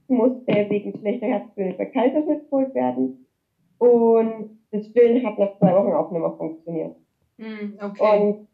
musste 0.07 0.69
wegen 0.69 0.97
schlechter 0.97 1.27
Herztöne 1.27 1.73
bei 1.73 1.85
Kaiserschnitt 1.85 2.49
geholt 2.49 2.73
werden 2.73 3.25
und 3.79 4.59
das 4.71 4.85
Stillen 4.85 5.25
hat 5.25 5.37
nach 5.37 5.57
zwei 5.57 5.73
Wochen 5.75 5.93
auch 5.93 6.11
nicht 6.11 6.21
mehr 6.21 6.31
funktioniert. 6.31 6.95
Hm, 7.37 7.77
okay. 7.81 8.19
Und 8.19 8.47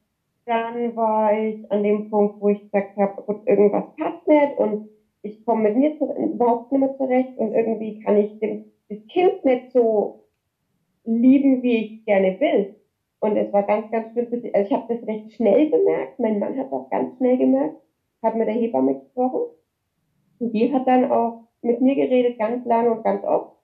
dann 0.45 0.95
war 0.95 1.37
ich 1.37 1.69
an 1.71 1.83
dem 1.83 2.09
Punkt, 2.09 2.39
wo 2.39 2.49
ich 2.49 2.61
gesagt 2.63 2.97
habe, 2.97 3.21
gut, 3.23 3.45
irgendwas 3.45 3.83
passt 3.97 4.27
nicht 4.27 4.57
und 4.57 4.89
ich 5.23 5.43
komme 5.43 5.63
mit 5.63 5.77
mir 5.77 5.97
zu, 5.97 6.05
überhaupt 6.05 6.71
nicht 6.71 6.81
mehr 6.81 6.95
zurecht 6.97 7.37
und 7.37 7.51
irgendwie 7.51 7.99
kann 7.99 8.17
ich 8.17 8.39
dem, 8.39 8.65
das 8.89 8.99
Kind 9.07 9.43
nicht 9.45 9.71
so 9.71 10.25
lieben, 11.03 11.63
wie 11.63 11.77
ich 11.77 12.05
gerne 12.05 12.39
will. 12.39 12.75
Und 13.19 13.37
es 13.37 13.51
war 13.53 13.63
ganz, 13.63 13.89
ganz 13.91 14.11
schlimm. 14.11 14.27
Also 14.31 14.43
ich 14.43 14.73
habe 14.73 14.93
das 14.93 15.07
recht 15.07 15.31
schnell 15.33 15.69
bemerkt. 15.69 16.19
Mein 16.19 16.39
Mann 16.39 16.57
hat 16.57 16.71
das 16.71 16.89
ganz 16.89 17.17
schnell 17.17 17.37
gemerkt, 17.37 17.75
hat 18.21 18.35
mit 18.35 18.47
der 18.47 18.55
Hebamme 18.55 18.99
gesprochen. 18.99 19.41
Und 20.39 20.51
die 20.53 20.71
hat 20.71 20.87
dann 20.87 21.11
auch 21.11 21.47
mit 21.61 21.81
mir 21.81 21.95
geredet, 21.95 22.37
ganz 22.37 22.65
lange 22.65 22.91
und 22.91 23.03
ganz 23.03 23.23
oft. 23.23 23.55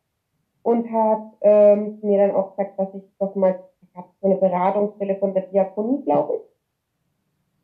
Und 0.64 0.92
hat 0.92 1.34
ähm, 1.42 2.00
mir 2.02 2.18
dann 2.18 2.36
auch 2.36 2.56
gesagt, 2.56 2.80
dass 2.80 2.94
ich 2.94 3.04
doch 3.20 3.36
mal, 3.36 3.64
ich 3.82 3.96
habe 3.96 4.08
so 4.22 4.28
eine 4.28 4.38
Beratungsstelle 4.38 5.16
von 5.18 5.34
der 5.34 5.44
Diakonie, 5.48 6.04
glaube 6.04 6.36
ich. 6.36 6.52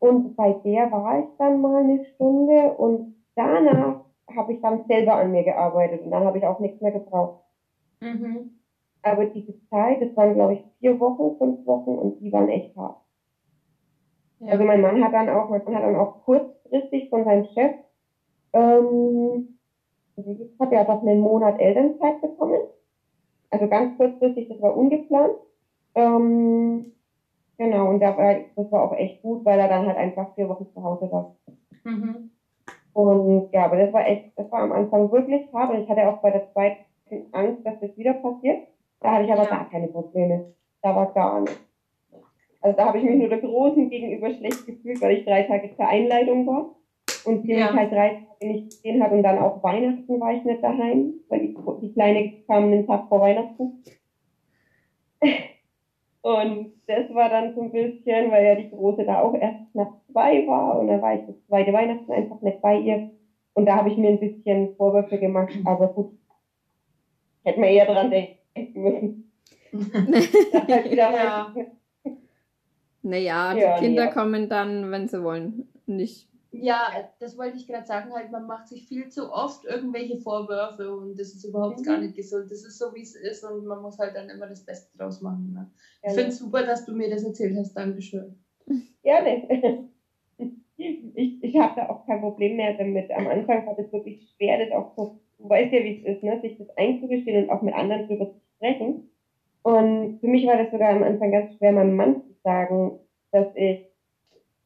Und 0.00 0.36
bei 0.36 0.52
der 0.64 0.90
war 0.92 1.20
ich 1.20 1.26
dann 1.38 1.60
mal 1.60 1.82
eine 1.82 2.04
Stunde 2.04 2.74
und 2.74 3.16
danach 3.34 4.04
habe 4.36 4.52
ich 4.52 4.60
dann 4.60 4.84
selber 4.86 5.14
an 5.14 5.32
mir 5.32 5.42
gearbeitet 5.42 6.02
und 6.02 6.10
dann 6.10 6.24
habe 6.24 6.38
ich 6.38 6.46
auch 6.46 6.60
nichts 6.60 6.80
mehr 6.80 6.92
gebraucht. 6.92 7.42
Mhm. 8.00 8.46
Aber 9.02 9.24
diese 9.26 9.54
Zeit, 9.70 10.00
das 10.00 10.14
waren 10.16 10.34
glaube 10.34 10.52
ich 10.54 10.64
vier 10.78 10.98
Wochen, 11.00 11.32
fünf 11.38 11.56
Wochen 11.64 11.90
und 11.90 12.18
die 12.20 12.32
waren 12.32 12.48
echt 12.48 12.74
hart. 12.76 12.94
Ja. 14.40 14.52
Also 14.52 14.64
mein 14.64 14.80
Mann 14.80 15.02
hat 15.02 15.12
dann 15.12 15.28
auch, 15.28 15.48
mein 15.48 15.60
Mann 15.64 15.74
hat 15.74 15.82
dann 15.82 15.96
auch 15.96 16.12
kurzfristig 16.24 17.08
von 17.08 17.24
seinem 17.24 17.44
Chef, 17.44 17.72
ähm, 18.54 19.42
hat 20.60 20.72
er 20.72 20.84
doch 20.84 21.02
einen 21.02 21.20
Monat 21.20 21.58
Elternzeit 21.58 22.20
bekommen. 22.20 22.58
Also 23.50 23.68
ganz 23.68 23.90
kurzfristig, 23.96 24.46
das 24.48 24.60
war 24.60 24.76
ungeplant. 24.76 25.32
Ähm, 25.94 26.84
genau, 27.58 27.90
und 27.90 28.00
da 28.00 28.16
war, 28.16 28.36
das 28.56 28.70
war 28.70 28.82
auch 28.82 28.92
echt 28.92 29.20
gut, 29.22 29.40
weil 29.44 29.58
er 29.60 29.68
dann 29.68 29.86
halt 29.86 29.96
einfach 29.96 30.28
vier 30.34 30.48
Wochen 30.48 30.66
zu 30.74 30.82
Hause 30.82 31.10
war. 31.10 31.26
Mhm. 31.84 32.28
Und 32.92 33.44
ja, 33.52 33.64
aber 33.64 33.76
das 33.76 33.92
war 33.92 34.06
echt, 34.06 34.24
das 34.36 34.50
war 34.50 34.60
am 34.62 34.72
Anfang 34.72 35.10
wirklich 35.10 35.48
hart 35.52 35.70
und 35.70 35.78
ich 35.78 35.88
hatte 35.88 36.08
auch 36.08 36.18
bei 36.20 36.30
der 36.30 36.44
zweiten 36.52 36.78
Angst, 37.32 37.64
dass 37.64 37.80
das 37.80 37.96
wieder 37.96 38.14
passiert. 38.14 38.68
Da 39.00 39.12
hatte 39.12 39.24
ich 39.24 39.32
aber 39.32 39.44
Ja. 39.44 39.50
gar 39.50 39.70
keine 39.70 39.88
Probleme. 39.88 40.52
Da 40.82 40.94
war 40.94 41.12
gar 41.12 41.40
nichts. 41.40 41.60
Also 42.60 42.76
da 42.76 42.86
habe 42.86 42.98
ich 42.98 43.04
mich 43.04 43.16
nur 43.16 43.28
der 43.28 43.38
Großen 43.38 43.88
gegenüber 43.88 44.30
schlecht 44.30 44.66
gefühlt, 44.66 45.00
weil 45.00 45.18
ich 45.18 45.24
drei 45.24 45.42
Tage 45.42 45.70
zur 45.76 45.86
Einleitung 45.86 46.46
war 46.46 46.74
und 47.24 47.42
sie 47.42 47.52
Ja. 47.52 47.66
mich 47.70 47.74
halt 47.80 47.92
drei 47.92 48.08
Tage 48.40 48.52
nicht 48.52 48.64
gesehen 48.70 49.02
hat 49.02 49.12
und 49.12 49.22
dann 49.22 49.38
auch 49.38 49.62
Weihnachten 49.62 50.20
war 50.20 50.32
ich 50.32 50.44
nicht 50.44 50.62
daheim, 50.62 51.14
weil 51.28 51.40
die, 51.40 51.56
die 51.82 51.92
Kleine 51.92 52.32
kam 52.46 52.70
den 52.70 52.86
Tag 52.86 53.08
vor 53.08 53.20
Weihnachten. 53.20 53.82
Und 56.22 56.72
das 56.86 57.14
war 57.14 57.28
dann 57.30 57.54
so 57.54 57.62
ein 57.62 57.70
bisschen, 57.72 58.30
weil 58.30 58.44
ja 58.44 58.54
die 58.56 58.70
Große 58.70 59.04
da 59.04 59.22
auch 59.22 59.34
erst 59.34 59.74
nach 59.74 59.92
zwei 60.10 60.46
war 60.46 60.78
und 60.78 60.88
dann 60.88 61.00
war 61.00 61.14
ich 61.14 61.24
das 61.26 61.36
zweite 61.46 61.72
Weihnachten 61.72 62.10
einfach 62.10 62.40
nicht 62.42 62.60
bei 62.60 62.76
ihr. 62.78 63.10
Und 63.54 63.66
da 63.66 63.76
habe 63.76 63.88
ich 63.88 63.96
mir 63.96 64.08
ein 64.10 64.20
bisschen 64.20 64.74
Vorwürfe 64.76 65.18
gemacht, 65.18 65.52
aber 65.64 65.88
gut. 65.88 66.10
Hätte 67.48 67.60
man 67.60 67.68
eher 67.70 67.86
dran 67.86 68.10
denken 68.10 68.82
müssen. 68.82 69.32
Halt 70.68 70.92
Ja. 70.92 71.54
Naja, 73.00 73.54
die 73.54 73.60
Ja, 73.60 73.78
Kinder 73.78 74.04
nee. 74.06 74.12
kommen 74.12 74.48
dann, 74.50 74.90
wenn 74.90 75.08
sie 75.08 75.22
wollen. 75.22 75.66
Nicht 75.86 76.28
Ja, 76.52 77.10
das 77.20 77.38
wollte 77.38 77.56
ich 77.56 77.66
gerade 77.66 77.86
sagen, 77.86 78.12
halt, 78.12 78.30
man 78.30 78.46
macht 78.46 78.68
sich 78.68 78.86
viel 78.86 79.08
zu 79.08 79.32
oft 79.32 79.64
irgendwelche 79.64 80.18
Vorwürfe 80.18 80.94
und 80.94 81.18
das 81.18 81.28
ist 81.28 81.44
überhaupt 81.44 81.80
mhm. 81.80 81.84
gar 81.84 81.98
nicht 81.98 82.16
gesund. 82.16 82.50
Das 82.50 82.66
ist 82.66 82.78
so, 82.78 82.94
wie 82.94 83.00
es 83.00 83.14
ist 83.14 83.42
und 83.44 83.64
man 83.64 83.80
muss 83.80 83.98
halt 83.98 84.14
dann 84.14 84.28
immer 84.28 84.46
das 84.46 84.66
Beste 84.66 84.94
draus 84.98 85.22
machen. 85.22 85.54
Ne? 85.54 85.70
Ich 86.02 86.12
finde 86.12 86.28
es 86.28 86.38
super, 86.38 86.66
dass 86.66 86.84
du 86.84 86.92
mir 86.92 87.08
das 87.08 87.24
erzählt 87.24 87.56
hast. 87.56 87.72
Dankeschön. 87.74 88.38
Gerne. 89.02 89.88
Ich, 90.80 91.42
ich 91.42 91.58
habe 91.58 91.74
da 91.74 91.88
auch 91.88 92.06
kein 92.06 92.20
Problem 92.20 92.54
mehr 92.54 92.78
damit. 92.78 93.10
Am 93.10 93.26
Anfang 93.26 93.66
war 93.66 93.76
es 93.76 93.92
wirklich 93.92 94.32
schwer, 94.36 94.64
das 94.64 94.70
auch 94.70 94.94
so, 94.94 95.18
du 95.38 95.48
weißt 95.48 95.72
ja, 95.72 95.82
wie 95.84 95.90
es 95.90 96.02
ist, 96.02 96.22
ne? 96.22 96.38
sich 96.42 96.56
das 96.56 96.68
einzugestehen 96.76 97.36
und 97.38 97.50
auch 97.50 97.60
mit 97.60 97.74
anderen 97.74 98.02
drüber 98.02 98.26
zu 98.28 98.34
sprechen. 98.56 99.00
Und 99.62 100.12
für 100.20 100.28
mich 100.28 100.46
war 100.46 100.56
das 100.56 100.70
sogar 100.70 100.90
am 100.92 101.02
Anfang 101.02 101.30
ganz 101.32 101.54
schwer, 101.54 101.72
meinem 101.72 101.96
Mann 101.96 102.16
zu 102.26 102.34
sagen, 102.44 102.92
dass 103.32 103.46
ich 103.54 103.78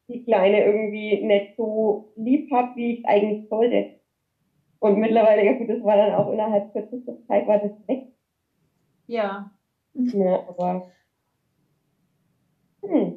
die 0.09 0.19
Kleine 0.19 0.63
irgendwie 0.65 1.19
nicht 1.21 1.49
so 1.57 2.03
lieb 2.17 2.45
habe, 2.53 2.69
wie 2.75 2.93
ich 2.93 3.07
eigentlich 3.07 3.41
sollte. 3.49 3.87
Und 4.81 4.99
mittlerweile, 4.99 5.45
ja 5.45 5.53
gut, 5.53 5.69
das 5.69 5.81
war 5.83 5.97
dann 5.97 6.13
auch 6.13 6.29
innerhalb 6.29 6.65
kürzester 6.73 7.15
Zeit, 7.29 7.47
war 7.47 7.59
das 7.59 7.73
weg. 7.87 8.01
Ja. 9.07 9.45
Ja, 9.95 10.39
aber. 10.47 10.81
Hm. 12.83 13.13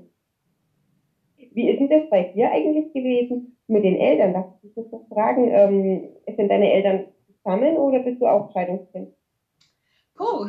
Wie 1.52 1.70
ist 1.70 1.80
denn 1.80 1.88
das 1.90 2.04
bei 2.10 2.24
dir 2.24 2.52
eigentlich 2.52 2.92
gewesen 2.94 3.42
mit 3.68 3.84
den 3.84 3.96
Eltern? 3.96 4.34
Darf 4.34 4.46
ich 4.64 4.72
dich 4.76 4.86
das 4.92 5.02
fragen? 5.08 5.48
Ähm, 5.50 6.08
sind 6.36 6.50
deine 6.50 6.70
Eltern 6.72 7.04
zusammen 7.46 7.78
oder 7.78 8.00
bist 8.00 8.22
du 8.22 8.28
auch 8.28 8.52
Scheidungskind? 8.52 9.14
Puh, 10.16 10.48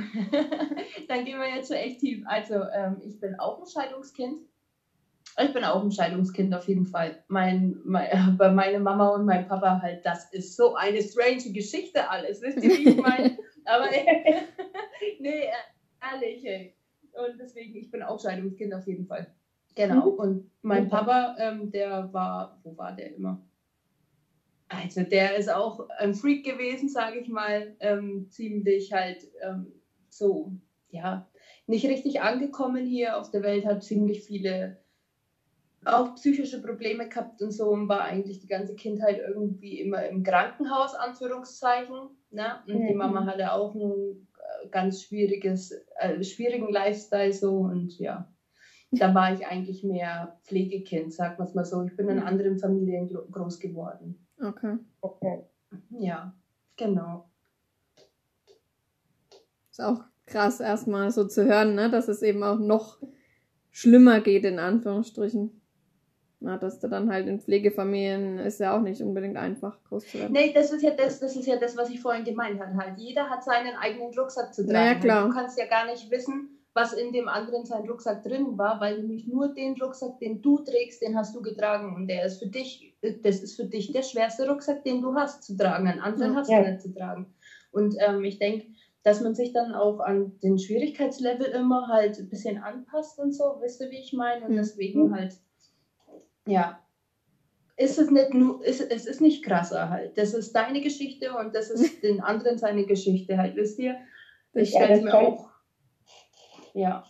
dann 1.08 1.24
gehen 1.24 1.38
wir 1.38 1.54
jetzt 1.54 1.68
so 1.68 1.74
echt 1.74 2.00
tief. 2.00 2.24
Also, 2.26 2.54
ähm, 2.54 3.00
ich 3.04 3.20
bin 3.20 3.38
auch 3.38 3.60
ein 3.60 3.66
Scheidungskind. 3.66 4.40
Ich 5.38 5.52
bin 5.52 5.64
auch 5.64 5.82
ein 5.82 5.92
Scheidungskind 5.92 6.54
auf 6.54 6.66
jeden 6.66 6.86
Fall. 6.86 7.22
Mein, 7.28 7.78
mein, 7.84 8.36
bei 8.38 8.50
meiner 8.50 8.78
Mama 8.78 9.08
und 9.10 9.26
meinem 9.26 9.46
Papa 9.46 9.80
halt, 9.82 10.06
das 10.06 10.32
ist 10.32 10.56
so 10.56 10.76
eine 10.76 11.02
strange 11.02 11.52
Geschichte 11.52 12.08
alles. 12.08 12.40
Wisst 12.40 12.62
ihr, 12.62 12.70
wie 12.70 12.88
ich 12.90 12.96
meine? 12.96 13.36
Aber 13.64 13.86
nee, 15.18 15.50
ehrlich, 16.00 16.46
ey. 16.46 16.74
Und 17.12 17.38
deswegen, 17.40 17.74
ich 17.76 17.90
bin 17.90 18.02
auch 18.02 18.20
Scheidungskind 18.20 18.72
auf 18.72 18.86
jeden 18.86 19.06
Fall. 19.06 19.34
Genau. 19.74 20.12
Mhm. 20.12 20.18
Und 20.18 20.50
mein 20.62 20.88
Papa, 20.88 21.34
ähm, 21.38 21.70
der 21.70 22.12
war, 22.12 22.60
wo 22.62 22.76
war 22.76 22.92
der 22.92 23.14
immer? 23.16 23.42
Also 24.68 25.02
der 25.02 25.36
ist 25.36 25.52
auch 25.52 25.88
ein 25.98 26.14
Freak 26.14 26.44
gewesen, 26.44 26.88
sage 26.88 27.20
ich 27.20 27.28
mal, 27.28 27.76
ähm, 27.80 28.28
ziemlich 28.30 28.92
halt 28.92 29.24
ähm, 29.42 29.72
so, 30.08 30.52
ja, 30.88 31.28
nicht 31.66 31.86
richtig 31.86 32.20
angekommen 32.20 32.84
hier 32.84 33.18
auf 33.18 33.30
der 33.30 33.42
Welt, 33.42 33.64
hat 33.64 33.84
ziemlich 33.84 34.24
viele 34.24 34.78
auch 35.84 36.16
psychische 36.16 36.60
Probleme 36.60 37.08
gehabt 37.08 37.40
und 37.42 37.52
so 37.52 37.68
und 37.68 37.88
war 37.88 38.02
eigentlich 38.02 38.40
die 38.40 38.48
ganze 38.48 38.74
Kindheit 38.74 39.18
irgendwie 39.18 39.80
immer 39.80 40.04
im 40.06 40.24
Krankenhaus, 40.24 40.94
Anführungszeichen. 40.94 42.10
Ne? 42.30 42.56
Und 42.66 42.80
mhm. 42.80 42.86
die 42.88 42.94
Mama 42.94 43.24
hatte 43.24 43.52
auch 43.52 43.74
ein 43.74 44.26
äh, 44.64 44.68
ganz 44.70 45.02
schwieriges, 45.02 45.72
äh, 46.00 46.22
schwierigen 46.24 46.72
Lifestyle 46.72 47.32
so 47.32 47.58
und 47.58 47.96
ja, 48.00 48.28
da 48.90 49.14
war 49.14 49.32
ich 49.32 49.46
eigentlich 49.46 49.84
mehr 49.84 50.40
Pflegekind, 50.42 51.12
sagt 51.12 51.38
man 51.38 51.46
es 51.46 51.54
mal 51.54 51.64
so. 51.64 51.82
Ich 51.84 51.96
bin 51.96 52.08
in 52.08 52.16
mhm. 52.16 52.26
anderen 52.26 52.58
Familien 52.58 53.08
groß 53.30 53.60
geworden. 53.60 54.25
Okay. 54.40 54.78
Okay. 55.00 55.44
Ja, 55.90 56.34
genau. 56.76 57.28
Ist 59.70 59.80
auch 59.80 60.04
krass 60.26 60.60
erstmal 60.60 61.10
so 61.10 61.26
zu 61.26 61.44
hören, 61.44 61.74
ne? 61.74 61.90
dass 61.90 62.08
es 62.08 62.22
eben 62.22 62.42
auch 62.42 62.58
noch 62.58 62.98
schlimmer 63.70 64.20
geht, 64.20 64.44
in 64.44 64.58
Anführungsstrichen. 64.58 65.60
Na, 66.38 66.58
dass 66.58 66.80
du 66.80 66.88
dann 66.88 67.10
halt 67.10 67.26
in 67.28 67.40
Pflegefamilien 67.40 68.38
ist 68.38 68.60
ja 68.60 68.76
auch 68.76 68.82
nicht 68.82 69.00
unbedingt 69.00 69.38
einfach 69.38 69.82
groß 69.84 70.06
zu 70.06 70.18
werden. 70.18 70.32
Nee, 70.32 70.52
das 70.52 70.70
ist 70.70 70.82
ja 70.82 70.90
das, 70.90 71.18
das 71.18 71.34
ist 71.34 71.46
ja 71.46 71.56
das, 71.56 71.78
was 71.78 71.88
ich 71.88 72.00
vorhin 72.00 72.24
gemeint 72.24 72.60
habe. 72.60 72.76
Halt. 72.76 72.98
Jeder 72.98 73.30
hat 73.30 73.42
seinen 73.42 73.74
eigenen 73.76 74.12
Rucksack 74.16 74.52
zu 74.54 74.62
tragen. 74.62 74.74
Naja, 74.74 74.94
klar. 74.96 75.28
Du 75.28 75.34
kannst 75.34 75.58
ja 75.58 75.66
gar 75.66 75.86
nicht 75.86 76.10
wissen, 76.10 76.56
was 76.74 76.92
in 76.92 77.10
dem 77.12 77.26
anderen 77.26 77.64
sein 77.64 77.88
Rucksack 77.88 78.22
drin 78.22 78.58
war, 78.58 78.78
weil 78.80 78.98
nämlich 78.98 79.26
nur 79.26 79.54
den 79.54 79.80
Rucksack, 79.80 80.18
den 80.18 80.42
du 80.42 80.58
trägst, 80.58 81.00
den 81.00 81.16
hast 81.16 81.34
du 81.34 81.40
getragen 81.40 81.96
und 81.96 82.06
der 82.06 82.26
ist 82.26 82.38
für 82.38 82.48
dich, 82.48 82.94
das 83.12 83.42
ist 83.42 83.56
für 83.56 83.66
dich 83.66 83.92
der 83.92 84.02
schwerste 84.02 84.48
Rucksack, 84.48 84.84
den 84.84 85.02
du 85.02 85.14
hast 85.14 85.44
zu 85.44 85.56
tragen. 85.56 85.88
Einen 85.88 86.00
anderen 86.00 86.32
ja. 86.32 86.38
hast 86.38 86.50
du 86.50 86.60
nicht 86.60 86.80
zu 86.80 86.94
tragen. 86.94 87.34
Und 87.70 87.96
ähm, 87.98 88.24
ich 88.24 88.38
denke, 88.38 88.66
dass 89.02 89.20
man 89.20 89.34
sich 89.34 89.52
dann 89.52 89.74
auch 89.74 90.00
an 90.00 90.38
den 90.42 90.58
Schwierigkeitslevel 90.58 91.46
immer 91.46 91.88
halt 91.88 92.18
ein 92.18 92.28
bisschen 92.28 92.58
anpasst 92.58 93.18
und 93.18 93.32
so, 93.32 93.58
wisst 93.60 93.80
ihr, 93.80 93.90
wie 93.90 94.00
ich 94.00 94.12
meine? 94.12 94.46
Und 94.46 94.52
mhm. 94.52 94.56
deswegen 94.56 95.14
halt, 95.14 95.34
ja, 96.46 96.80
ist 97.76 97.98
es 97.98 98.10
nicht 98.10 98.34
nur, 98.34 98.64
ist, 98.64 98.80
es 98.80 99.06
ist 99.06 99.20
nicht 99.20 99.44
krasser 99.44 99.90
halt. 99.90 100.16
Das 100.16 100.34
ist 100.34 100.52
deine 100.54 100.80
Geschichte 100.80 101.36
und 101.36 101.54
das 101.54 101.70
ist 101.70 102.02
den 102.02 102.20
anderen 102.20 102.58
seine 102.58 102.86
Geschichte 102.86 103.36
halt, 103.36 103.56
wisst 103.56 103.78
ihr? 103.78 103.96
Ich 104.54 104.70
stelle 104.70 104.94
es 104.94 105.02
mir 105.02 105.14
auch 105.14 105.50
ja. 106.76 107.04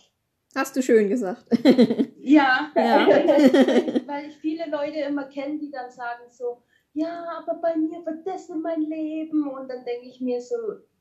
Hast 0.57 0.75
du 0.75 0.81
schön 0.81 1.07
gesagt. 1.07 1.45
ja, 2.19 2.71
ja. 2.75 3.07
weil 4.07 4.25
ich 4.27 4.37
viele 4.37 4.67
Leute 4.71 5.01
immer 5.01 5.25
kenne, 5.25 5.59
die 5.59 5.69
dann 5.69 5.91
sagen 5.91 6.23
so, 6.31 6.63
ja, 6.93 7.27
aber 7.37 7.61
bei 7.61 7.75
mir 7.75 8.03
war 8.03 8.15
das 8.25 8.49
in 8.49 8.61
mein 8.61 8.81
Leben. 8.81 9.47
Und 9.47 9.69
dann 9.69 9.85
denke 9.85 10.07
ich 10.07 10.19
mir 10.19 10.41
so, 10.41 10.55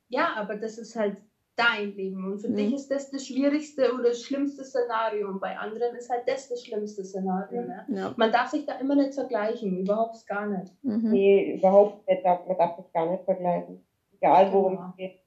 ja, 0.09 0.35
aber 0.37 0.57
das 0.57 0.77
ist 0.77 0.95
halt 0.95 1.17
dein 1.57 1.97
Leben. 1.97 2.31
Und 2.31 2.41
für 2.41 2.51
mhm. 2.51 2.57
dich 2.57 2.75
ist 2.75 2.91
das 2.91 3.11
das 3.11 3.27
schwierigste 3.27 3.95
oder 3.95 4.11
das 4.11 4.21
schlimmste 4.21 4.63
Szenario. 4.63 5.27
Und 5.27 5.41
bei 5.41 5.57
anderen 5.57 5.97
ist 5.97 6.11
halt 6.11 6.29
das 6.29 6.51
das 6.51 6.63
schlimmste 6.63 7.03
Szenario. 7.03 7.63
Ne? 7.63 7.87
Ja. 7.89 8.15
Man 8.15 8.31
darf 8.31 8.51
sich 8.51 8.67
da 8.67 8.79
immer 8.79 8.95
nicht 8.95 9.15
vergleichen, 9.15 9.79
überhaupt 9.79 10.27
gar 10.27 10.47
nicht. 10.49 10.71
Mhm. 10.83 11.13
Nee, 11.13 11.55
überhaupt 11.55 12.07
nicht. 12.07 12.23
Man 12.23 12.59
darf 12.59 12.77
sich 12.77 12.93
gar 12.93 13.11
nicht 13.11 13.25
vergleichen. 13.25 13.83
Egal, 14.13 14.53
worum 14.53 14.77
genau. 14.77 14.89
es 14.91 14.97
geht. 14.97 15.21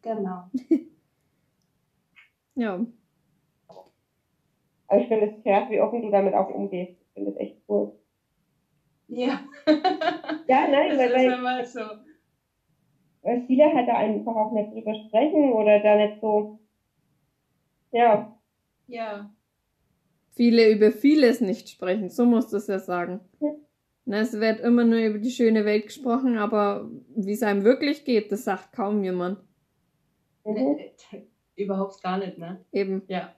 Genau. 0.00 0.44
Ja. 2.58 2.84
Aber 4.88 5.00
ich 5.00 5.08
finde 5.08 5.26
es 5.26 5.42
krass, 5.42 5.70
wie 5.70 5.80
offen 5.80 6.02
du 6.02 6.10
damit 6.10 6.34
auch 6.34 6.50
umgehst. 6.50 6.92
Ich 7.00 7.12
finde 7.14 7.30
es 7.30 7.36
echt 7.36 7.56
cool. 7.68 7.92
Ja. 9.08 9.40
ja, 10.46 10.68
nein, 10.68 10.90
das 10.90 10.98
weil, 10.98 11.10
ist 11.10 11.44
weil, 11.44 11.66
so. 11.66 11.80
weil 13.22 13.42
viele 13.46 13.72
halt 13.72 13.88
da 13.88 13.96
einfach 13.96 14.34
auch 14.34 14.52
nicht 14.52 14.72
drüber 14.72 14.94
sprechen 15.06 15.52
oder 15.52 15.80
da 15.80 15.96
nicht 15.96 16.20
so. 16.20 16.58
Ja. 17.92 18.36
Ja. 18.86 19.30
Viele 20.32 20.70
über 20.70 20.92
vieles 20.92 21.40
nicht 21.40 21.68
sprechen, 21.68 22.10
so 22.10 22.24
musst 22.24 22.52
du 22.52 22.58
es 22.58 22.66
ja 22.66 22.78
sagen. 22.78 23.20
Hm. 23.40 23.56
Na, 24.04 24.20
es 24.20 24.32
wird 24.40 24.60
immer 24.60 24.84
nur 24.84 25.00
über 25.00 25.18
die 25.18 25.30
schöne 25.30 25.66
Welt 25.66 25.86
gesprochen, 25.86 26.38
aber 26.38 26.90
wie 27.14 27.32
es 27.32 27.42
einem 27.42 27.64
wirklich 27.64 28.04
geht, 28.04 28.32
das 28.32 28.44
sagt 28.44 28.72
kaum 28.72 29.04
jemand. 29.04 29.38
Mhm. 30.44 30.78
Überhaupt 31.56 32.02
gar 32.02 32.16
nicht, 32.18 32.38
ne? 32.38 32.64
Eben. 32.72 33.02
Ja. 33.08 33.34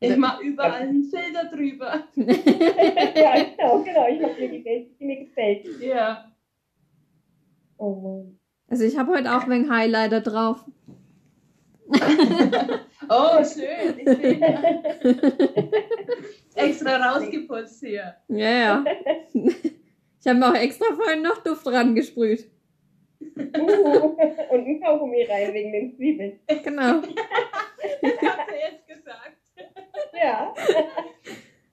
Ich 0.00 0.16
mache 0.16 0.42
überall 0.44 0.82
einen 0.82 1.04
Filter 1.04 1.44
drüber. 1.44 2.04
ja, 2.14 3.44
genau, 3.44 3.82
genau. 3.82 4.06
Ich 4.08 4.22
habe 4.22 4.34
mir 4.38 4.48
die 4.48 4.94
die 4.98 5.04
mir 5.04 5.24
gefällt. 5.24 5.80
Ja. 5.80 6.32
Oh 7.78 8.26
Also 8.68 8.84
ich 8.84 8.96
habe 8.98 9.12
heute 9.12 9.34
auch 9.34 9.48
wegen 9.48 9.70
Highlighter 9.70 10.20
drauf. 10.20 10.64
oh, 13.08 13.44
schön. 13.44 13.98
Ich 13.98 14.04
bin 14.04 14.42
extra 16.54 16.96
rausgeputzt 16.96 17.80
hier. 17.80 18.16
Ja, 18.28 18.50
ja. 18.50 18.84
Ich 19.32 20.26
habe 20.26 20.38
mir 20.38 20.50
auch 20.50 20.56
extra 20.56 20.86
vorhin 20.94 21.22
noch 21.22 21.38
Duft 21.42 21.66
dran 21.66 21.94
gesprüht. 21.94 22.50
Uh, 23.20 24.16
und 24.50 24.66
ein 24.66 24.80
Kaugummi 24.82 25.22
rein 25.24 25.54
wegen 25.54 25.72
den 25.72 25.94
Zwiebeln. 25.94 26.40
Genau. 26.48 27.00
das 27.00 28.22
hat 28.22 28.48
sie 28.48 28.56
jetzt 28.58 28.86
gesagt. 28.88 29.45
Ja. 30.12 30.54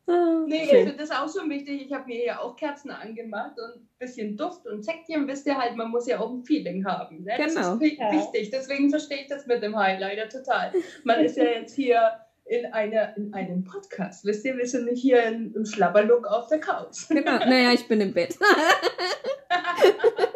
Oh, 0.05 0.45
nee, 0.47 0.65
schön. 0.65 0.79
ich 0.79 0.83
finde 0.83 0.95
das 0.97 1.11
auch 1.11 1.33
schon 1.33 1.49
wichtig. 1.49 1.83
Ich 1.85 1.93
habe 1.93 2.05
mir 2.07 2.25
ja 2.25 2.39
auch 2.39 2.57
Kerzen 2.57 2.91
angemacht 2.91 3.53
und 3.57 3.81
ein 3.81 3.89
bisschen 3.97 4.35
Duft 4.35 4.67
und 4.67 4.83
Säckchen, 4.83 5.27
wisst 5.27 5.47
ihr 5.47 5.57
halt, 5.57 5.77
man 5.77 5.91
muss 5.91 6.07
ja 6.07 6.19
auch 6.19 6.29
ein 6.29 6.43
Feeling 6.43 6.83
haben. 6.85 7.23
Ne? 7.23 7.35
Genau. 7.37 7.45
Das 7.45 7.67
ist 7.69 7.79
wichtig. 7.79 8.49
Deswegen 8.49 8.89
verstehe 8.89 9.21
ich 9.21 9.27
das 9.27 9.47
mit 9.47 9.63
dem 9.63 9.77
Highlighter 9.77 10.27
total. 10.27 10.73
Man 11.05 11.23
ist 11.23 11.37
ja 11.37 11.45
jetzt 11.45 11.73
hier 11.75 12.11
in, 12.45 12.65
eine, 12.73 13.13
in 13.15 13.33
einem 13.33 13.63
Podcast. 13.63 14.25
Wisst 14.25 14.43
ihr, 14.43 14.57
wir 14.57 14.67
sind 14.67 14.85
nicht 14.85 15.01
hier 15.01 15.23
in, 15.23 15.53
im 15.55 15.65
Schlabberlook 15.65 16.27
auf 16.27 16.47
der 16.47 16.59
Couch. 16.59 17.07
Genau, 17.07 17.37
naja, 17.37 17.71
ich 17.71 17.87
bin 17.87 18.01
im 18.01 18.13
Bett. 18.13 18.37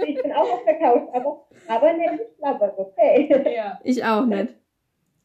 ich 0.08 0.22
bin 0.22 0.32
auch 0.32 0.50
auf 0.50 0.64
der 0.64 0.80
Couch, 0.80 1.10
aber, 1.12 1.46
aber 1.68 1.94
nicht 1.94 2.10
im 2.10 2.20
Schlabberlook, 2.38 2.80
okay. 2.98 3.54
Ja. 3.54 3.80
Ich 3.84 4.04
auch 4.04 4.26
nicht. 4.26 4.54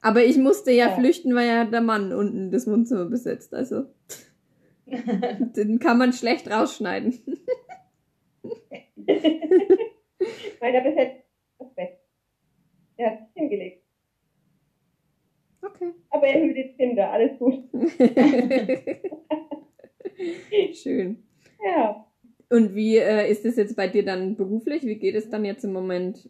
Aber 0.03 0.25
ich 0.25 0.37
musste 0.37 0.73
ja, 0.73 0.89
ja, 0.89 0.97
flüchten, 0.97 1.33
weil 1.35 1.47
ja 1.47 1.65
der 1.65 1.81
Mann 1.81 2.13
unten 2.13 2.51
das 2.51 2.67
Wohnzimmer 2.67 3.07
besetzt. 3.07 3.55
Also 3.55 3.87
den 4.87 5.79
kann 5.79 5.97
man 5.97 6.13
schlecht 6.13 6.51
rausschneiden. 6.51 7.19
Meiner 10.61 10.83
besetzt 10.83 11.25
das 11.59 11.75
Bett. 11.75 11.99
Er 12.97 13.13
hat 13.13 13.21
sich 13.21 13.29
hingelegt. 13.35 13.85
Okay. 15.63 15.93
Aber 16.11 16.27
er 16.27 16.43
hütet 16.43 16.77
Kinder, 16.77 17.11
alles 17.11 17.39
gut. 17.39 17.65
Schön. 20.75 21.23
Ja. 21.65 22.07
Und 22.51 22.51
Und 22.51 22.75
wie 22.75 22.99
äh, 22.99 23.31
ist 23.31 23.45
es 23.45 23.55
jetzt 23.57 23.77
bei 23.77 23.87
dir 23.87 24.05
dann 24.05 24.35
beruflich? 24.37 24.85
Wie 24.85 24.97
geht 24.97 25.15
es 25.15 25.31
dann 25.31 25.45
jetzt 25.45 25.63
im 25.65 25.73
Moment? 25.73 26.29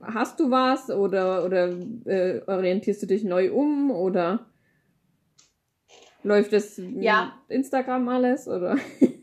Hast 0.00 0.38
du 0.38 0.50
was 0.50 0.90
oder, 0.90 1.44
oder 1.44 1.68
äh, 2.04 2.40
orientierst 2.46 3.02
du 3.02 3.06
dich 3.06 3.24
neu 3.24 3.52
um 3.52 3.90
oder 3.90 4.46
läuft 6.22 6.52
es 6.52 6.80
Ja. 7.00 7.32
Instagram 7.48 8.08
alles 8.08 8.46
oder? 8.48 8.76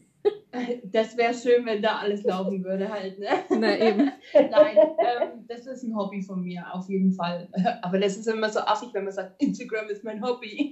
Das 0.91 1.17
wäre 1.17 1.33
schön, 1.33 1.65
wenn 1.65 1.81
da 1.81 1.97
alles 1.97 2.23
laufen 2.23 2.63
würde 2.63 2.89
halt, 2.89 3.19
ne? 3.19 3.27
Na 3.49 3.77
eben. 3.77 4.11
Nein, 4.33 4.77
ähm, 4.77 5.45
das 5.47 5.65
ist 5.65 5.83
ein 5.83 5.95
Hobby 5.95 6.21
von 6.21 6.41
mir, 6.43 6.65
auf 6.73 6.89
jeden 6.89 7.13
Fall. 7.13 7.49
Aber 7.81 7.99
das 7.99 8.17
ist 8.17 8.27
immer 8.27 8.49
so 8.49 8.59
affig, 8.59 8.89
wenn 8.93 9.05
man 9.05 9.13
sagt, 9.13 9.41
Instagram 9.41 9.87
ist 9.89 10.03
mein 10.03 10.23
Hobby. 10.23 10.71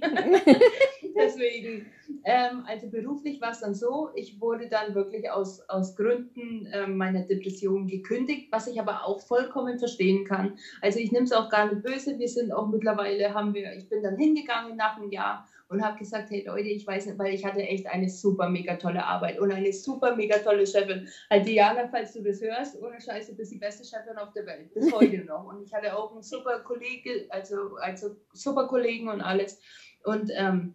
Deswegen, 1.16 1.86
ähm, 2.24 2.64
also 2.66 2.88
beruflich 2.88 3.40
war 3.40 3.50
es 3.50 3.60
dann 3.60 3.74
so, 3.74 4.10
ich 4.14 4.40
wurde 4.40 4.68
dann 4.68 4.94
wirklich 4.94 5.30
aus, 5.30 5.60
aus 5.68 5.94
Gründen 5.94 6.68
ähm, 6.72 6.96
meiner 6.96 7.22
Depression 7.22 7.86
gekündigt, 7.86 8.48
was 8.50 8.66
ich 8.66 8.80
aber 8.80 9.04
auch 9.04 9.20
vollkommen 9.20 9.78
verstehen 9.78 10.24
kann. 10.24 10.58
Also 10.80 10.98
ich 10.98 11.12
nehme 11.12 11.24
es 11.24 11.32
auch 11.32 11.48
gar 11.48 11.72
nicht 11.72 11.82
böse, 11.82 12.18
wir 12.18 12.28
sind 12.28 12.52
auch 12.52 12.68
mittlerweile, 12.68 13.32
haben 13.32 13.54
wir, 13.54 13.74
ich 13.74 13.88
bin 13.88 14.02
dann 14.02 14.16
hingegangen 14.16 14.76
nach 14.76 14.96
einem 14.96 15.10
Jahr 15.10 15.46
und 15.68 15.82
habe 15.82 15.98
gesagt, 15.98 16.30
hey 16.30 16.44
Leute, 16.46 16.68
ich 16.68 16.86
weiß 16.86 17.06
nicht, 17.06 17.18
weil 17.18 17.34
ich 17.34 17.44
hatte 17.44 17.60
echt 17.60 17.86
eine 17.86 18.08
super 18.08 18.48
mega 18.48 18.76
tolle 18.76 19.04
Arbeit 19.04 19.38
und 19.40 19.50
eine 19.50 19.72
super 19.72 20.14
mega 20.14 20.38
tolle 20.38 20.66
Chefin. 20.66 21.08
Halt 21.30 21.46
Diana, 21.46 21.88
falls 21.88 22.12
du 22.12 22.22
das 22.22 22.40
hörst, 22.40 22.80
ohne 22.80 23.00
Scheiße, 23.00 23.32
du 23.32 23.36
bist 23.36 23.52
die 23.52 23.58
beste 23.58 23.84
Chefin 23.84 24.16
auf 24.18 24.32
der 24.32 24.46
Welt, 24.46 24.72
bis 24.74 24.92
heute 24.92 25.24
noch. 25.24 25.46
Und 25.46 25.62
ich 25.62 25.72
hatte 25.72 25.96
auch 25.96 26.12
einen 26.12 26.22
super 26.22 26.60
Kollege, 26.60 27.26
also, 27.30 27.76
also 27.76 28.16
super 28.32 28.68
Kollegen 28.68 29.08
und 29.08 29.20
alles. 29.20 29.60
Und 30.04 30.30
ähm, 30.36 30.74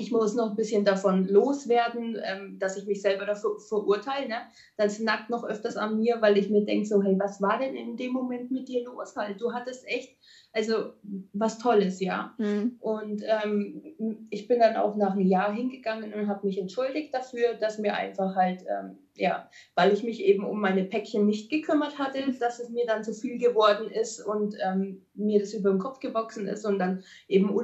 ich 0.00 0.10
muss 0.10 0.34
noch 0.34 0.50
ein 0.50 0.56
bisschen 0.56 0.84
davon 0.84 1.26
loswerden, 1.26 2.18
ähm, 2.24 2.58
dass 2.58 2.76
ich 2.78 2.86
mich 2.86 3.02
selber 3.02 3.26
dafür 3.26 3.60
verurteile. 3.60 4.28
Ne? 4.28 4.36
Das 4.78 4.98
nackt 4.98 5.28
noch 5.28 5.44
öfters 5.44 5.76
an 5.76 5.98
mir, 5.98 6.22
weil 6.22 6.38
ich 6.38 6.48
mir 6.48 6.64
denke, 6.64 6.86
so, 6.86 7.02
hey, 7.02 7.16
was 7.18 7.42
war 7.42 7.58
denn 7.58 7.76
in 7.76 7.96
dem 7.96 8.12
Moment 8.12 8.50
mit 8.50 8.68
dir 8.68 8.84
los? 8.84 9.14
Halt, 9.14 9.40
du 9.40 9.52
hattest 9.52 9.86
echt, 9.86 10.16
also 10.52 10.94
was 11.32 11.58
Tolles, 11.58 12.00
ja. 12.00 12.34
Hm. 12.38 12.76
Und 12.80 13.22
ähm, 13.24 13.82
ich 14.30 14.48
bin 14.48 14.58
dann 14.58 14.76
auch 14.76 14.96
nach 14.96 15.12
einem 15.12 15.26
Jahr 15.26 15.52
hingegangen 15.52 16.12
und 16.12 16.28
habe 16.28 16.46
mich 16.46 16.58
entschuldigt 16.58 17.14
dafür, 17.14 17.54
dass 17.54 17.78
mir 17.78 17.94
einfach 17.94 18.34
halt, 18.34 18.62
ähm, 18.62 18.98
ja, 19.14 19.48
weil 19.76 19.92
ich 19.92 20.02
mich 20.02 20.22
eben 20.22 20.44
um 20.44 20.60
meine 20.60 20.84
Päckchen 20.84 21.24
nicht 21.26 21.50
gekümmert 21.50 21.98
hatte, 21.98 22.32
dass 22.40 22.58
es 22.58 22.68
mir 22.70 22.84
dann 22.86 23.04
zu 23.04 23.12
viel 23.12 23.38
geworden 23.38 23.90
ist 23.90 24.20
und 24.20 24.56
ähm, 24.64 25.02
mir 25.14 25.38
das 25.38 25.54
über 25.54 25.70
den 25.70 25.78
Kopf 25.78 26.00
gewachsen 26.00 26.48
ist 26.48 26.64
und 26.64 26.78
dann 26.78 27.04
eben 27.28 27.54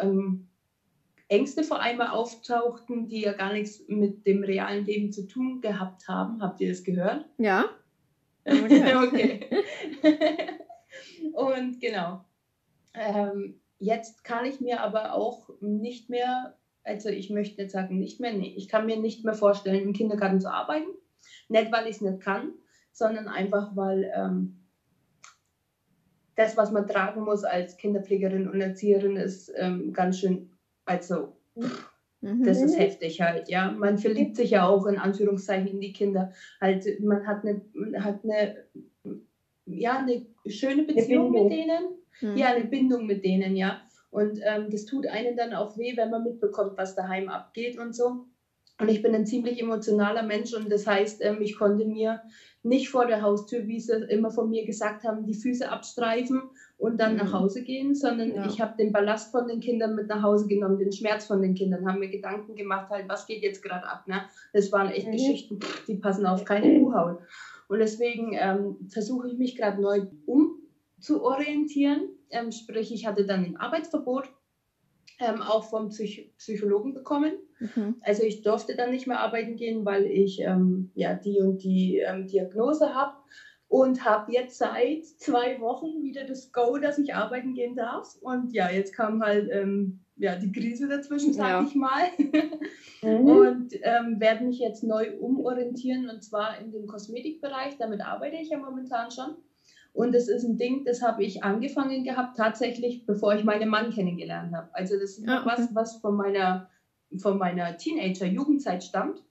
ähm, 0.00 0.46
Ängste 1.28 1.64
vor 1.64 1.80
einmal 1.80 2.08
auftauchten, 2.08 3.08
die 3.08 3.22
ja 3.22 3.32
gar 3.32 3.52
nichts 3.52 3.82
mit 3.88 4.26
dem 4.26 4.44
realen 4.44 4.84
Leben 4.84 5.10
zu 5.10 5.26
tun 5.26 5.60
gehabt 5.62 6.06
haben. 6.06 6.42
Habt 6.42 6.60
ihr 6.60 6.68
das 6.68 6.84
gehört? 6.84 7.24
Ja. 7.38 7.64
okay. 8.46 9.48
und 11.32 11.80
genau. 11.80 12.20
Ähm, 12.94 13.54
jetzt 13.78 14.24
kann 14.24 14.44
ich 14.44 14.60
mir 14.60 14.80
aber 14.80 15.12
auch 15.12 15.50
nicht 15.60 16.08
mehr, 16.08 16.54
also 16.84 17.08
ich 17.08 17.30
möchte 17.30 17.60
nicht 17.60 17.70
sagen 17.70 17.98
nicht 17.98 18.20
mehr, 18.20 18.32
nee, 18.32 18.52
ich 18.56 18.68
kann 18.68 18.86
mir 18.86 18.96
nicht 18.96 19.24
mehr 19.24 19.34
vorstellen, 19.34 19.82
im 19.82 19.92
Kindergarten 19.92 20.40
zu 20.40 20.50
arbeiten. 20.50 20.88
Nicht, 21.48 21.72
weil 21.72 21.86
ich 21.86 21.96
es 21.96 22.00
nicht 22.00 22.20
kann, 22.20 22.52
sondern 22.92 23.28
einfach, 23.28 23.70
weil 23.74 24.10
ähm, 24.14 24.50
das, 26.36 26.56
was 26.56 26.70
man 26.70 26.86
tragen 26.86 27.22
muss 27.24 27.44
als 27.44 27.76
Kinderpflegerin 27.76 28.48
und 28.48 28.60
Erzieherin, 28.60 29.16
ist 29.16 29.52
ähm, 29.56 29.92
ganz 29.92 30.18
schön, 30.18 30.46
also 30.84 31.32
Mhm. 32.26 32.44
das 32.44 32.60
ist 32.60 32.78
heftig 32.78 33.20
halt, 33.20 33.48
ja. 33.48 33.70
Man 33.70 33.98
verliebt 33.98 34.36
sich 34.36 34.50
ja 34.50 34.64
auch 34.64 34.86
in 34.86 34.98
Anführungszeichen 34.98 35.68
in 35.68 35.80
die 35.80 35.92
Kinder. 35.92 36.28
Halt, 36.60 36.84
man 36.98 37.24
hat 37.26 37.44
eine, 37.44 37.60
man 37.72 38.02
hat 38.02 38.16
eine, 38.24 38.52
ja, 39.66 39.98
eine 39.98 40.22
schöne 40.46 40.82
Beziehung 40.84 41.32
Bindung. 41.32 41.48
mit 41.48 41.52
denen. 41.58 41.84
Hm. 42.20 42.36
Ja, 42.36 42.48
eine 42.48 42.64
Bindung 42.64 43.06
mit 43.06 43.24
denen, 43.24 43.56
ja. 43.56 43.76
Und 44.10 44.38
ähm, 44.44 44.70
das 44.70 44.84
tut 44.84 45.06
einen 45.06 45.36
dann 45.36 45.52
auch 45.52 45.76
weh, 45.76 45.96
wenn 45.96 46.08
man 46.10 46.22
mitbekommt, 46.22 46.72
was 46.76 46.94
daheim 46.94 47.28
abgeht 47.28 47.76
und 47.78 47.94
so. 47.94 48.20
Und 48.78 48.88
ich 48.90 49.00
bin 49.00 49.14
ein 49.14 49.24
ziemlich 49.24 49.58
emotionaler 49.58 50.22
Mensch 50.22 50.52
und 50.52 50.70
das 50.70 50.86
heißt, 50.86 51.22
ähm, 51.24 51.40
ich 51.40 51.54
konnte 51.56 51.86
mir 51.86 52.20
nicht 52.62 52.88
vor 52.90 53.06
der 53.06 53.22
Haustür, 53.22 53.66
wie 53.66 53.80
sie 53.80 54.04
immer 54.08 54.30
von 54.30 54.50
mir 54.50 54.64
gesagt 54.66 55.02
haben, 55.02 55.24
die 55.24 55.32
Füße 55.34 55.68
abstreifen 55.68 56.50
und 56.76 57.00
dann 57.00 57.12
Mhm. 57.12 57.16
nach 57.18 57.32
Hause 57.32 57.62
gehen, 57.62 57.94
sondern 57.94 58.34
Ja. 58.34 58.46
ich 58.46 58.60
habe 58.60 58.74
den 58.78 58.92
Ballast 58.92 59.30
von 59.30 59.48
den 59.48 59.60
Kindern 59.60 59.94
mit 59.94 60.08
nach 60.08 60.22
Hause 60.22 60.46
genommen, 60.46 60.78
den 60.78 60.92
Schmerz 60.92 61.24
von 61.26 61.40
den 61.40 61.54
Kindern, 61.54 61.86
haben 61.86 62.00
mir 62.00 62.08
Gedanken 62.10 62.54
gemacht, 62.54 62.90
halt, 62.90 63.08
was 63.08 63.26
geht 63.26 63.42
jetzt 63.42 63.62
gerade 63.62 63.86
ab. 63.86 64.06
Ne? 64.06 64.22
Das 64.52 64.70
waren 64.72 64.90
echt 64.90 65.06
Mhm. 65.06 65.12
Geschichten, 65.12 65.58
die 65.88 65.94
passen 65.94 66.26
auf 66.26 66.44
keine 66.44 66.60
Kuhhaut. 66.80 67.18
Und 67.68 67.78
deswegen 67.80 68.32
ähm, 68.34 68.76
versuche 68.88 69.28
ich 69.28 69.38
mich 69.38 69.56
gerade 69.56 69.80
neu 69.80 70.06
umzuorientieren. 70.26 72.08
Ähm, 72.30 72.52
sprich, 72.52 72.92
ich 72.92 73.06
hatte 73.06 73.26
dann 73.26 73.44
ein 73.44 73.56
Arbeitsverbot, 73.56 74.30
ähm, 75.18 75.42
auch 75.42 75.64
vom 75.64 75.88
Psych 75.88 76.30
Psychologen 76.36 76.94
bekommen. 76.94 77.32
Mhm. 77.58 77.96
Also 78.00 78.22
ich 78.22 78.42
durfte 78.42 78.76
dann 78.76 78.90
nicht 78.90 79.06
mehr 79.06 79.20
arbeiten 79.20 79.56
gehen, 79.56 79.84
weil 79.84 80.06
ich 80.06 80.40
ähm, 80.40 80.90
ja 80.94 81.14
die 81.14 81.40
und 81.40 81.62
die 81.62 81.98
ähm, 81.98 82.26
Diagnose 82.26 82.94
habe 82.94 83.16
und 83.68 84.04
habe 84.04 84.32
jetzt 84.32 84.58
seit 84.58 85.04
zwei 85.04 85.60
Wochen 85.60 86.02
wieder 86.02 86.24
das 86.24 86.52
Go, 86.52 86.78
dass 86.78 86.98
ich 86.98 87.14
arbeiten 87.14 87.54
gehen 87.54 87.74
darf. 87.74 88.16
Und 88.20 88.52
ja, 88.52 88.70
jetzt 88.70 88.94
kam 88.94 89.22
halt 89.22 89.48
ähm, 89.50 90.00
ja, 90.16 90.36
die 90.36 90.50
Krise 90.52 90.88
dazwischen, 90.88 91.32
sag 91.32 91.48
Ja. 91.48 91.62
ich 91.62 91.74
mal. 91.74 92.04
Mhm. 93.02 93.24
Und 93.28 93.68
ähm, 93.82 94.18
werde 94.18 94.44
mich 94.44 94.58
jetzt 94.58 94.82
neu 94.82 95.12
umorientieren 95.18 96.08
und 96.08 96.22
zwar 96.24 96.58
in 96.58 96.72
den 96.72 96.86
Kosmetikbereich. 96.86 97.76
Damit 97.78 98.00
arbeite 98.00 98.36
ich 98.36 98.48
ja 98.48 98.58
momentan 98.58 99.10
schon. 99.10 99.36
Und 99.92 100.14
das 100.14 100.28
ist 100.28 100.44
ein 100.44 100.56
Ding, 100.58 100.84
das 100.84 101.00
habe 101.02 101.22
ich 101.24 101.42
angefangen 101.42 102.04
gehabt, 102.04 102.36
tatsächlich, 102.36 103.04
bevor 103.06 103.34
ich 103.34 103.44
meinen 103.44 103.68
Mann 103.70 103.90
kennengelernt 103.90 104.52
habe. 104.54 104.68
Also 104.72 104.94
das 104.98 105.16
ist 105.18 105.28
Ah, 105.28 105.40
okay. 105.40 105.48
was, 105.50 105.74
was 105.74 105.96
von 106.00 106.16
meiner, 106.16 106.68
von 107.18 107.38
meiner 107.38 107.76
Teenager-Jugendzeit 107.76 108.84
stammt. 108.84 109.22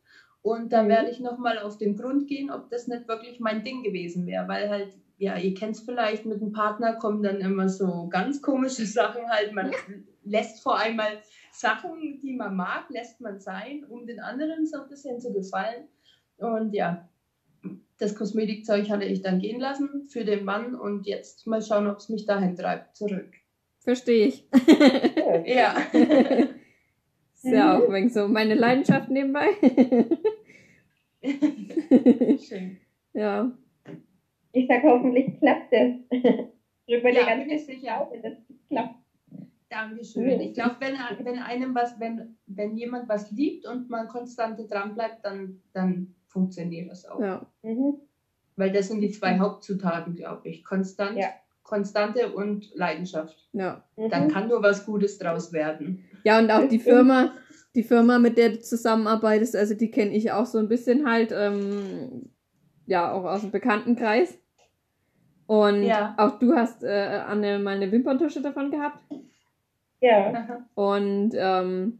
Und 0.41 0.74
da 0.74 0.84
Mhm. 0.84 0.89
werde 0.89 1.10
ich 1.10 1.19
nochmal 1.19 1.60
auf 1.60 1.78
den 1.78 1.95
Grund 1.95 2.28
gehen, 2.28 2.50
ob 2.52 2.69
das 2.69 2.88
nicht 2.88 3.08
wirklich 3.08 3.39
mein 3.39 3.63
Ding 3.63 3.84
gewesen 3.84 4.26
wäre. 4.26 4.48
Weil 4.48 4.69
halt, 4.69 4.89
ja, 5.17 5.38
ihr 5.38 5.54
kennt 5.54 5.76
es 5.76 5.82
vielleicht, 5.82 6.26
mit 6.26 6.41
einem 6.41 6.52
Partner 6.52 6.93
kommen 6.93 7.21
dann 7.24 7.41
immer 7.41 7.67
so 7.69 8.08
ganz 8.10 8.41
komische 8.41 8.86
Sachen 8.86 9.28
halt. 9.30 9.54
Man 9.54 9.71
lässt 10.25 10.61
vor 10.61 10.77
einmal 10.77 11.19
Sachen, 11.51 12.19
die 12.21 12.33
man 12.35 12.55
mag, 12.55 12.89
lässt 12.89 13.21
man 13.21 13.39
sein, 13.39 13.85
um 13.88 14.05
den 14.05 14.19
anderen 14.19 14.65
so 14.65 14.81
ein 14.81 14.89
bisschen 14.89 15.19
zu 15.19 15.31
gefallen. 15.31 15.88
Und 16.38 16.73
ja, 16.73 17.07
das 17.97 18.15
Kosmetikzeug 18.15 18.89
hatte 18.89 19.05
ich 19.05 19.21
dann 19.21 19.39
gehen 19.39 19.59
lassen 19.59 20.07
für 20.09 20.25
den 20.25 20.43
Mann 20.43 20.75
und 20.75 21.07
jetzt 21.07 21.47
mal 21.47 21.61
schauen, 21.61 21.88
ob 21.88 21.97
es 21.97 22.09
mich 22.09 22.25
dahin 22.25 22.55
treibt, 22.55 22.95
zurück. 22.95 23.31
Verstehe 23.79 24.27
ich. 24.27 24.47
Ja. 25.45 25.75
Ist 27.33 27.51
ja 27.51 27.77
auch 27.77 27.91
wegen 27.91 28.09
so 28.09 28.27
meine 28.27 28.55
Leidenschaft 28.55 29.09
nebenbei. 29.11 29.49
Schön. 31.21 32.77
ja. 33.13 33.51
Ich 34.51 34.67
sag, 34.67 34.81
hoffentlich 34.83 35.38
klappt 35.39 35.71
es. 35.71 35.95
Drück 36.88 37.03
mal 37.03 37.13
Ja, 37.13 37.38
ich 37.38 37.65
sicher. 37.65 38.01
auf, 38.01 38.11
wenn 38.11 38.23
das 38.23 38.33
klappt. 38.69 39.05
Dankeschön. 39.69 40.39
Ich 40.41 40.54
glaube, 40.54 40.75
wenn, 40.80 40.95
wenn 41.25 41.39
einem 41.39 41.73
was, 41.75 41.99
wenn, 41.99 42.38
wenn 42.45 42.75
jemand 42.78 43.10
was 43.10 43.32
liebt 43.32 43.65
und 43.67 43.89
man 43.89 44.08
konstant 44.08 44.60
dran 44.71 44.93
bleibt, 44.93 45.25
dann, 45.25 45.62
dann 45.73 46.13
funktioniert 46.28 46.89
das 46.91 47.06
auch. 47.08 47.19
ja. 47.19 47.45
Mhm. 47.63 47.95
Weil 48.58 48.71
das 48.71 48.88
sind 48.88 49.01
die 49.01 49.12
zwei 49.12 49.38
Hauptzutaten, 49.38 50.15
glaube 50.15 50.47
ich. 50.47 50.63
Konstant, 50.63 51.17
Ja. 51.17 51.28
Konstante 51.63 52.32
und 52.34 52.73
Leidenschaft. 52.75 53.36
Ja. 53.54 53.84
Dann 53.97 54.25
Mhm. 54.28 54.32
kann 54.32 54.47
nur 54.47 54.62
was 54.62 54.86
Gutes 54.86 55.17
draus 55.17 55.51
werden. 55.51 56.06
Ja, 56.23 56.38
und 56.39 56.49
auch 56.51 56.67
die. 56.69 56.80
Firma, 56.80 57.34
die 57.73 57.84
Firma, 57.84 58.19
mit 58.19 58.38
der 58.38 58.49
du 58.51 58.60
zusammenarbeitest, 58.62 59.56
also 59.56 59.73
die 59.73 59.89
kenne 59.91 60.12
ich 60.15 60.32
auch 60.32 60.45
so 60.45 60.60
ein 60.60 60.69
bisschen 60.69 61.10
halt, 61.10 61.34
ähm, 61.36 62.30
ja, 62.86 63.12
auch 63.12 63.23
aus 63.25 63.41
dem 63.41 63.51
Bekanntenkreis. 63.51 64.38
Und 65.47 65.84
Ja. 65.84 66.13
auch 66.17 66.39
du 66.39 66.56
hast 66.56 66.84
äh, 66.84 67.21
Anne 67.28 67.60
mal 67.60 67.75
eine 67.75 67.91
Wimperntusche 67.91 68.41
davon 68.41 68.71
gehabt. 68.71 68.99
Ja. 70.01 70.65
Und 70.75 71.31
ähm, 71.38 71.99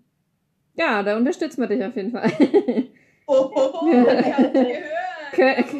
ja, 0.76 1.02
da 1.04 1.16
unterstützen 1.18 1.62
wir 1.62 1.68
dich 1.68 1.84
auf 1.84 1.96
jeden 1.96 2.12
Fall. 2.12 2.32
Oh, 3.28 3.50
oh, 3.56 3.72
oh, 3.82 3.88
Ja. 3.92 4.20
ich 4.20 4.38
hab's 4.38 4.50
Kö- 5.34 5.56
gehört. 5.64 5.80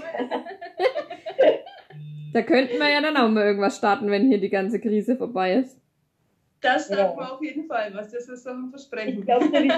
da 2.34 2.42
könnten 2.42 2.80
wir 2.80 2.90
ja 2.90 3.02
dann 3.02 3.16
auch 3.18 3.30
mal 3.30 3.46
irgendwas 3.46 3.78
starten, 3.78 4.10
wenn 4.10 4.28
hier 4.28 4.40
die 4.40 4.50
ganze 4.50 4.80
Krise 4.80 5.16
vorbei 5.16 5.54
ist. 5.58 5.80
Das 6.62 6.88
sagt 6.88 7.00
Ja. 7.00 7.14
man 7.16 7.28
auf 7.30 7.42
jeden 7.44 7.68
Fall 7.68 7.92
was. 7.94 8.12
Das 8.12 8.28
ist 8.28 8.44
so 8.44 8.50
ein 8.50 8.70
Versprechen. 8.72 9.20
Ich 9.20 9.26
glaube 9.26 9.52
wenn 9.52 9.70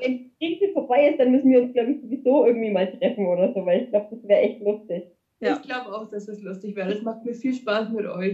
die 0.00 0.30
Krise 0.38 0.72
vorbei 0.72 1.08
ist, 1.08 1.18
dann 1.18 1.32
müssen 1.32 1.50
wir 1.50 1.62
uns, 1.62 1.72
glaube 1.72 1.90
ich, 1.90 2.00
sowieso 2.00 2.46
irgendwie 2.46 2.70
mal 2.70 2.86
treffen 2.96 3.26
oder 3.26 3.52
so, 3.52 3.66
weil 3.66 3.82
ich 3.82 3.90
glaube, 3.90 4.06
das 4.14 4.28
wäre 4.28 4.40
echt 4.42 4.62
lustig. 4.62 5.02
Ja. 5.40 5.56
Ich 5.56 5.62
glaube 5.62 5.94
auch, 5.94 6.08
dass 6.08 6.28
es 6.28 6.42
lustig 6.42 6.74
wäre. 6.76 6.94
Das 6.94 7.02
macht 7.02 7.24
mir 7.24 7.34
viel 7.34 7.52
Spaß 7.52 7.90
mit 7.90 8.06
euch. 8.06 8.32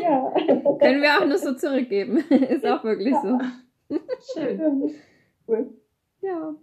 Ja. 0.00 0.30
Können 0.78 1.02
wir 1.02 1.18
auch 1.18 1.26
nur 1.26 1.38
so 1.38 1.54
zurückgeben. 1.54 2.18
ist 2.30 2.64
auch 2.64 2.84
wirklich 2.84 3.14
so. 3.16 3.38
Schön. 4.32 4.94
cool. 5.48 5.74
Ja. 6.20 6.54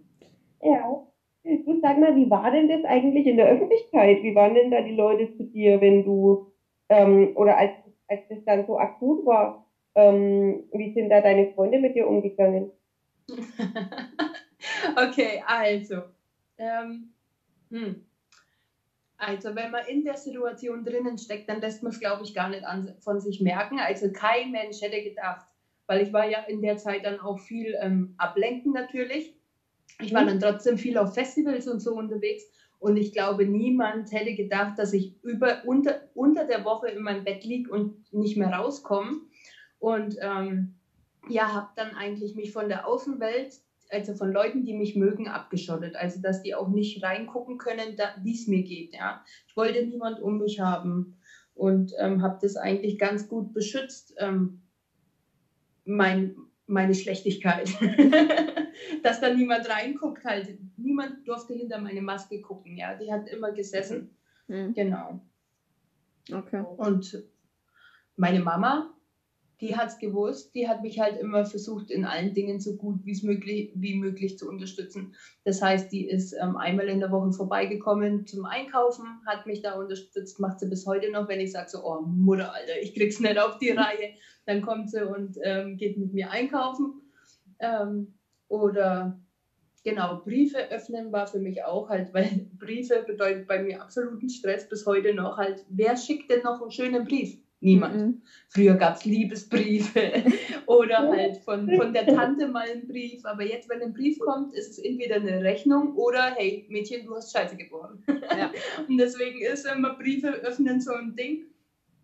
Ja. 0.62 1.06
Du 1.44 1.78
sag 1.80 1.98
mal, 1.98 2.16
wie 2.16 2.30
war 2.30 2.50
denn 2.50 2.68
das 2.68 2.84
eigentlich 2.84 3.26
in 3.26 3.36
der 3.36 3.48
Öffentlichkeit? 3.48 4.22
Wie 4.22 4.34
waren 4.34 4.54
denn 4.54 4.70
da 4.70 4.80
die 4.80 4.96
Leute 4.96 5.32
zu 5.36 5.44
dir, 5.44 5.80
wenn 5.80 6.04
du, 6.04 6.52
ähm, 6.88 7.36
oder 7.36 7.56
als, 7.56 7.72
als 8.08 8.22
das 8.28 8.44
dann 8.44 8.66
so 8.66 8.78
akut 8.78 9.24
war, 9.26 9.66
ähm, 9.94 10.64
wie 10.72 10.92
sind 10.92 11.10
da 11.10 11.20
deine 11.20 11.52
Freunde 11.52 11.78
mit 11.78 11.94
dir 11.94 12.08
umgegangen? 12.08 12.72
okay, 14.96 15.42
also, 15.46 16.02
ähm, 16.58 17.12
hm. 17.70 18.06
Also, 19.18 19.54
wenn 19.54 19.70
man 19.70 19.86
in 19.86 20.04
der 20.04 20.16
Situation 20.16 20.84
drinnen 20.84 21.18
steckt, 21.18 21.48
dann 21.48 21.60
lässt 21.60 21.82
man 21.82 21.92
es, 21.92 22.00
glaube 22.00 22.22
ich, 22.24 22.34
gar 22.34 22.48
nicht 22.48 22.64
an, 22.64 22.94
von 23.00 23.20
sich 23.20 23.40
merken. 23.40 23.78
Also, 23.78 24.10
kein 24.12 24.50
Mensch 24.50 24.80
hätte 24.80 25.02
gedacht, 25.02 25.46
weil 25.86 26.02
ich 26.02 26.12
war 26.12 26.28
ja 26.28 26.40
in 26.40 26.60
der 26.60 26.76
Zeit 26.76 27.04
dann 27.04 27.20
auch 27.20 27.38
viel 27.38 27.76
ähm, 27.80 28.14
ablenken 28.18 28.72
natürlich. 28.72 29.34
Ich 30.00 30.12
war 30.12 30.22
mhm. 30.22 30.26
dann 30.26 30.40
trotzdem 30.40 30.76
viel 30.78 30.98
auf 30.98 31.14
Festivals 31.14 31.66
und 31.66 31.80
so 31.80 31.94
unterwegs 31.94 32.44
und 32.78 32.96
ich 32.96 33.12
glaube, 33.12 33.46
niemand 33.46 34.12
hätte 34.12 34.34
gedacht, 34.34 34.78
dass 34.78 34.92
ich 34.92 35.14
über, 35.22 35.62
unter, 35.64 36.02
unter 36.14 36.44
der 36.44 36.64
Woche 36.64 36.88
in 36.88 37.02
meinem 37.02 37.24
Bett 37.24 37.44
liege 37.44 37.70
und 37.70 38.12
nicht 38.12 38.36
mehr 38.36 38.52
rauskomme. 38.52 39.20
Und 39.78 40.16
ähm, 40.20 40.74
ja, 41.28 41.52
habe 41.52 41.70
dann 41.76 41.94
eigentlich 41.96 42.34
mich 42.34 42.52
von 42.52 42.68
der 42.68 42.86
Außenwelt 42.86 43.60
also 43.90 44.14
von 44.14 44.32
Leuten, 44.32 44.64
die 44.64 44.74
mich 44.74 44.96
mögen, 44.96 45.28
abgeschottet. 45.28 45.96
Also 45.96 46.20
dass 46.20 46.42
die 46.42 46.54
auch 46.54 46.68
nicht 46.68 47.02
reingucken 47.02 47.58
können, 47.58 47.96
wie 48.22 48.34
es 48.34 48.46
mir 48.46 48.62
geht. 48.62 48.94
Ja. 48.94 49.24
Ich 49.46 49.56
wollte 49.56 49.84
niemand 49.84 50.20
um 50.20 50.38
mich 50.38 50.60
haben 50.60 51.16
und 51.54 51.92
ähm, 51.98 52.22
habe 52.22 52.38
das 52.40 52.56
eigentlich 52.56 52.98
ganz 52.98 53.28
gut 53.28 53.52
beschützt, 53.52 54.14
ähm, 54.18 54.62
mein, 55.84 56.36
meine 56.66 56.94
Schlechtigkeit. 56.94 57.70
dass 59.02 59.20
da 59.20 59.32
niemand 59.32 59.68
reinguckt 59.68 60.24
halt. 60.24 60.58
Niemand 60.76 61.26
durfte 61.26 61.54
hinter 61.54 61.80
meine 61.80 62.02
Maske 62.02 62.40
gucken. 62.40 62.76
Ja, 62.76 62.94
die 62.94 63.12
hat 63.12 63.28
immer 63.28 63.52
gesessen. 63.52 64.16
Mhm. 64.48 64.74
Genau. 64.74 65.20
Okay. 66.32 66.64
Und 66.76 67.24
meine 68.16 68.40
Mama 68.40 68.95
die 69.60 69.76
hat 69.76 69.88
es 69.88 69.98
gewusst, 69.98 70.54
die 70.54 70.68
hat 70.68 70.82
mich 70.82 71.00
halt 71.00 71.16
immer 71.16 71.46
versucht, 71.46 71.90
in 71.90 72.04
allen 72.04 72.34
Dingen 72.34 72.60
so 72.60 72.76
gut 72.76 73.00
möglich, 73.04 73.70
wie 73.74 73.94
möglich 73.94 74.36
zu 74.36 74.48
unterstützen. 74.48 75.14
Das 75.44 75.62
heißt, 75.62 75.90
die 75.90 76.06
ist 76.06 76.34
ähm, 76.34 76.56
einmal 76.56 76.88
in 76.88 77.00
der 77.00 77.10
Woche 77.10 77.32
vorbeigekommen 77.32 78.26
zum 78.26 78.44
Einkaufen, 78.44 79.06
hat 79.26 79.46
mich 79.46 79.62
da 79.62 79.72
unterstützt, 79.72 80.38
macht 80.40 80.60
sie 80.60 80.68
bis 80.68 80.86
heute 80.86 81.10
noch, 81.10 81.28
wenn 81.28 81.40
ich 81.40 81.52
sage 81.52 81.70
so, 81.70 81.82
oh 81.84 82.02
Mutter, 82.02 82.52
Alter, 82.52 82.80
ich 82.82 82.94
krieg's 82.94 83.18
nicht 83.18 83.38
auf 83.38 83.58
die 83.58 83.70
Reihe, 83.70 84.14
dann 84.44 84.60
kommt 84.60 84.90
sie 84.90 85.06
und 85.06 85.38
ähm, 85.42 85.76
geht 85.76 85.96
mit 85.96 86.12
mir 86.12 86.30
einkaufen. 86.30 87.00
Ähm, 87.58 88.14
oder 88.48 89.18
genau, 89.84 90.20
Briefe 90.22 90.70
öffnen 90.70 91.12
war 91.12 91.26
für 91.26 91.38
mich 91.38 91.64
auch 91.64 91.88
halt, 91.88 92.12
weil 92.12 92.46
Briefe 92.58 93.04
bedeutet 93.06 93.46
bei 93.46 93.62
mir 93.62 93.80
absoluten 93.80 94.28
Stress 94.28 94.68
bis 94.68 94.84
heute 94.84 95.14
noch 95.14 95.38
halt, 95.38 95.64
wer 95.70 95.96
schickt 95.96 96.30
denn 96.30 96.42
noch 96.42 96.60
einen 96.60 96.70
schönen 96.70 97.04
Brief? 97.04 97.38
Niemand. 97.60 97.96
Mhm. 97.96 98.22
Früher 98.48 98.74
gab 98.74 98.96
es 98.96 99.04
Liebesbriefe 99.04 100.24
oder 100.66 101.08
halt 101.08 101.38
von, 101.38 101.70
von 101.74 101.92
der 101.92 102.06
Tante 102.06 102.48
mal 102.48 102.68
einen 102.68 102.86
Brief. 102.86 103.24
Aber 103.24 103.44
jetzt, 103.44 103.68
wenn 103.68 103.82
ein 103.82 103.94
Brief 103.94 104.18
kommt, 104.18 104.54
ist 104.54 104.70
es 104.70 104.78
entweder 104.78 105.16
eine 105.16 105.42
Rechnung 105.42 105.94
oder 105.96 106.34
hey, 106.36 106.66
Mädchen, 106.68 107.06
du 107.06 107.14
hast 107.14 107.32
Scheiße 107.32 107.56
geboren. 107.56 108.04
Ja. 108.36 108.52
Und 108.88 108.98
deswegen 108.98 109.40
ist 109.40 109.66
immer 109.66 109.94
Briefe 109.94 110.28
öffnen 110.28 110.80
so 110.80 110.92
ein 110.92 111.16
Ding. 111.16 111.46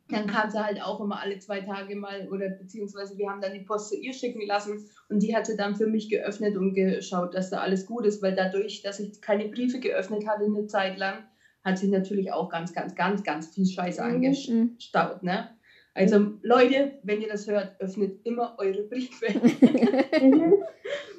Dann 0.09 0.27
kam 0.27 0.51
sie 0.51 0.63
halt 0.63 0.83
auch 0.83 1.01
immer 1.01 1.21
alle 1.21 1.39
zwei 1.39 1.61
Tage 1.61 1.97
mal 1.97 2.29
oder 2.29 2.51
beziehungsweise 2.51 3.17
wir 3.17 3.31
haben 3.31 3.41
dann 3.41 3.55
die 3.55 3.61
Post 3.61 3.91
zu 3.91 3.97
ihr 3.97 4.13
schicken 4.13 4.47
lassen 4.47 4.87
und 5.09 5.23
die 5.23 5.35
hat 5.35 5.47
sie 5.47 5.57
dann 5.57 5.75
für 5.75 5.87
mich 5.87 6.11
geöffnet 6.11 6.57
und 6.57 6.75
geschaut, 6.75 7.35
dass 7.35 7.49
da 7.49 7.61
alles 7.61 7.87
gut 7.87 8.05
ist, 8.05 8.21
weil 8.21 8.35
dadurch, 8.35 8.83
dass 8.83 9.01
ich 9.01 9.23
keine 9.23 9.49
Briefe 9.49 9.81
geöffnet 9.81 10.27
hatte 10.27 10.45
eine 10.45 10.67
Zeit 10.67 10.99
lang, 10.99 11.25
hat 11.65 11.79
sich 11.79 11.91
natürlich 11.91 12.33
auch 12.33 12.49
ganz, 12.49 12.73
ganz, 12.73 12.95
ganz, 12.95 13.23
ganz 13.23 13.55
viel 13.55 13.67
Scheiße 13.67 14.03
mhm. 14.03 14.15
angestaut. 14.15 15.23
Ne? 15.23 15.49
Also 15.95 16.33
Leute, 16.43 16.93
wenn 17.03 17.21
ihr 17.21 17.29
das 17.29 17.47
hört, 17.47 17.81
öffnet 17.81 18.21
immer 18.25 18.55
eure 18.59 18.83
Briefe. 18.83 19.27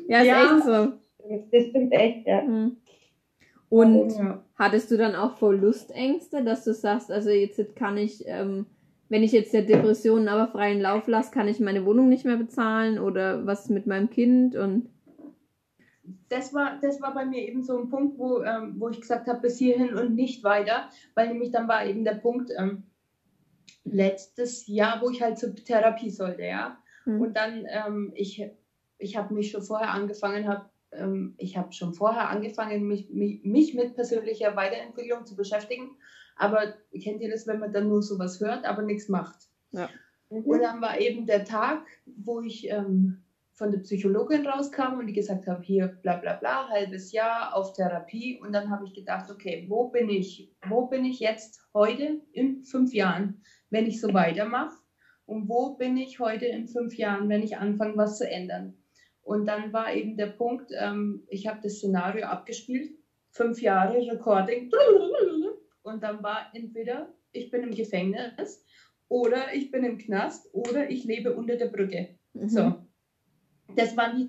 ja, 0.08 0.20
ist 0.20 0.28
ja. 0.28 0.56
echt 0.56 0.66
so. 0.66 0.94
Das 1.52 1.64
stimmt 1.68 1.94
echt, 1.94 2.28
ja. 2.28 2.42
Mhm. 2.42 2.78
Und 3.70 4.12
ja. 4.12 4.44
hattest 4.56 4.92
du 4.92 4.98
dann 4.98 5.16
auch 5.16 5.38
Verlustängste, 5.38 6.44
dass 6.44 6.64
du 6.64 6.74
sagst, 6.74 7.12
also 7.12 7.30
jetzt 7.30 7.76
kann 7.76 7.98
ich, 7.98 8.24
ähm, 8.28 8.66
wenn 9.10 9.24
ich 9.24 9.32
jetzt 9.32 9.54
der 9.54 9.64
Depression 9.64 10.28
aber 10.28 10.52
freien 10.52 10.82
Lauf 10.82 11.08
lasse, 11.08 11.32
kann 11.32 11.48
ich 11.48 11.60
meine 11.60 11.86
Wohnung 11.86 12.10
nicht 12.10 12.26
mehr 12.26 12.38
bezahlen 12.38 13.00
oder 13.00 13.46
was 13.48 13.70
mit 13.70 13.88
meinem 13.88 14.10
Kind 14.10 14.56
und 14.56 14.90
das 16.30 16.54
war, 16.54 16.80
das 16.82 17.02
war 17.02 17.14
bei 17.14 17.26
mir 17.26 17.48
eben 17.48 17.64
so 17.64 17.78
ein 17.78 17.90
Punkt, 17.90 18.18
wo, 18.18 18.44
ähm, 18.44 18.76
wo 18.78 18.90
ich 18.90 19.00
gesagt 19.00 19.28
habe, 19.28 19.42
bis 19.42 19.58
hierhin 19.58 19.96
und 19.96 20.16
nicht 20.16 20.44
weiter, 20.44 20.90
weil 21.16 21.30
nämlich 21.30 21.52
dann 21.52 21.68
war 21.68 21.86
eben 21.86 22.04
der 22.04 22.16
Punkt 22.16 22.52
ähm, 22.58 22.84
letztes 23.86 24.68
Jahr, 24.68 25.02
wo 25.02 25.10
ich 25.10 25.22
halt 25.22 25.38
zur 25.38 25.56
Therapie 25.56 26.10
sollte, 26.10 26.44
ja. 26.44 26.78
Mhm. 27.06 27.22
Und 27.22 27.38
dann, 27.38 27.66
ähm, 27.70 28.12
ich, 28.16 28.46
ich 28.98 29.18
habe 29.18 29.34
mich 29.34 29.52
schon 29.52 29.64
vorher 29.64 29.92
angefangen, 29.92 30.48
habe 30.48 30.70
ähm, 30.92 31.36
ich 31.38 31.58
habe 31.58 31.74
schon 31.74 31.94
vorher 31.94 32.30
angefangen, 32.30 32.88
mich, 32.88 33.10
mich, 33.10 33.44
mich 33.44 33.74
mit 33.74 33.96
persönlicher 33.96 34.56
Weiterentwicklung 34.56 35.26
zu 35.26 35.36
beschäftigen. 35.36 35.98
Aber 36.36 36.74
kennt 37.02 37.22
ihr 37.22 37.30
das, 37.30 37.48
wenn 37.48 37.60
man 37.60 37.72
dann 37.72 37.90
nur 37.90 38.02
sowas 38.02 38.40
hört, 38.40 38.66
aber 38.66 38.82
nichts 38.82 39.10
macht? 39.10 39.50
Ja. 39.72 39.90
Und 40.30 40.62
dann 40.62 40.82
war 40.82 41.00
eben 41.00 41.28
der 41.28 41.46
Tag, 41.46 41.86
wo 42.06 42.42
ich 42.42 42.70
ähm, 42.70 43.23
von 43.56 43.72
der 43.72 43.80
Psychologin 43.80 44.48
rauskam 44.48 44.98
und 45.00 45.08
die 45.08 45.14
gesagt 45.14 45.48
habe, 45.48 45.62
hier 45.62 45.88
bla 46.02 46.18
bla 46.18 46.34
bla, 46.34 46.70
halbes 46.70 47.12
Jahr 47.12 47.56
auf 47.56 47.74
Therapie. 47.74 48.40
Und 48.42 48.52
dann 48.54 48.70
habe 48.70 48.86
ich 48.86 48.94
gedacht, 48.94 49.30
okay, 49.30 49.66
wo 49.70 49.90
bin 49.90 50.10
ich? 50.10 50.52
Wo 50.68 50.88
bin 50.88 51.06
ich 51.06 51.20
jetzt 51.20 51.62
heute 51.74 52.22
in 52.32 52.64
fünf 52.64 52.94
Jahren, 52.94 53.44
wenn 53.70 53.86
ich 53.86 54.02
so 54.02 54.14
weitermache? 54.14 54.76
Und 55.26 55.48
wo 55.48 55.76
bin 55.76 55.98
ich 55.98 56.20
heute 56.20 56.46
in 56.46 56.68
fünf 56.68 56.98
Jahren, 56.98 57.30
wenn 57.30 57.44
ich 57.44 57.58
anfange, 57.58 57.96
was 57.96 58.18
zu 58.18 58.30
ändern? 58.30 58.78
Und 59.22 59.46
dann 59.46 59.72
war 59.72 59.94
eben 59.94 60.18
der 60.18 60.28
Punkt, 60.28 60.72
ähm, 60.78 61.24
ich 61.30 61.48
habe 61.48 61.60
das 61.62 61.78
Szenario 61.78 62.26
abgespielt, 62.26 62.92
fünf 63.32 63.62
Jahre 63.62 64.00
Recording. 64.12 64.72
Und 65.84 66.02
dann 66.04 66.24
war 66.24 66.52
entweder 66.54 67.14
ich 67.32 67.52
bin 67.52 67.64
im 67.64 67.74
Gefängnis 67.74 68.64
oder 69.10 69.54
ich 69.54 69.72
bin 69.72 69.84
im 69.84 69.98
Knast 69.98 70.50
oder 70.54 70.90
ich 70.90 71.04
lebe 71.04 71.36
unter 71.36 71.56
der 71.56 71.68
Brücke. 71.68 72.18
Mhm. 72.34 72.50
So 72.50 72.83
das 73.76 73.98
waren 73.98 74.18
die 74.18 74.28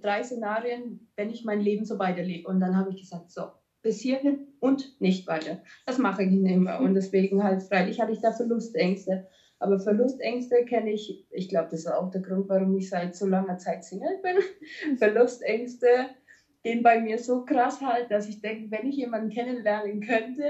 drei 0.00 0.22
Szenarien, 0.22 1.08
wenn 1.16 1.30
ich 1.30 1.44
mein 1.44 1.60
Leben 1.60 1.84
so 1.84 1.98
weiterlebe. 1.98 2.48
Und 2.48 2.60
dann 2.60 2.76
habe 2.76 2.90
ich 2.90 3.00
gesagt, 3.00 3.30
so, 3.30 3.42
bis 3.82 4.00
hierhin 4.00 4.48
und 4.60 5.00
nicht 5.00 5.26
weiter. 5.26 5.62
Das 5.86 5.98
mache 5.98 6.24
ich 6.24 6.30
nicht 6.30 6.56
mehr. 6.56 6.80
Und 6.80 6.94
deswegen 6.94 7.44
halt, 7.44 7.62
freilich 7.62 8.00
hatte 8.00 8.12
ich 8.12 8.20
da 8.20 8.32
Verlustängste. 8.32 9.28
Aber 9.58 9.78
Verlustängste 9.78 10.64
kenne 10.64 10.90
ich, 10.90 11.26
ich 11.30 11.48
glaube, 11.48 11.68
das 11.70 11.80
ist 11.80 11.86
auch 11.86 12.10
der 12.10 12.22
Grund, 12.22 12.48
warum 12.48 12.76
ich 12.76 12.88
seit 12.88 13.14
so 13.14 13.26
langer 13.26 13.58
Zeit 13.58 13.84
Single 13.84 14.20
bin. 14.22 14.96
Verlustängste 14.98 16.08
gehen 16.62 16.82
bei 16.82 17.00
mir 17.00 17.18
so 17.18 17.44
krass 17.44 17.80
halt, 17.80 18.10
dass 18.10 18.28
ich 18.28 18.40
denke, 18.40 18.70
wenn 18.70 18.86
ich 18.86 18.96
jemanden 18.96 19.30
kennenlernen 19.30 20.00
könnte, 20.00 20.44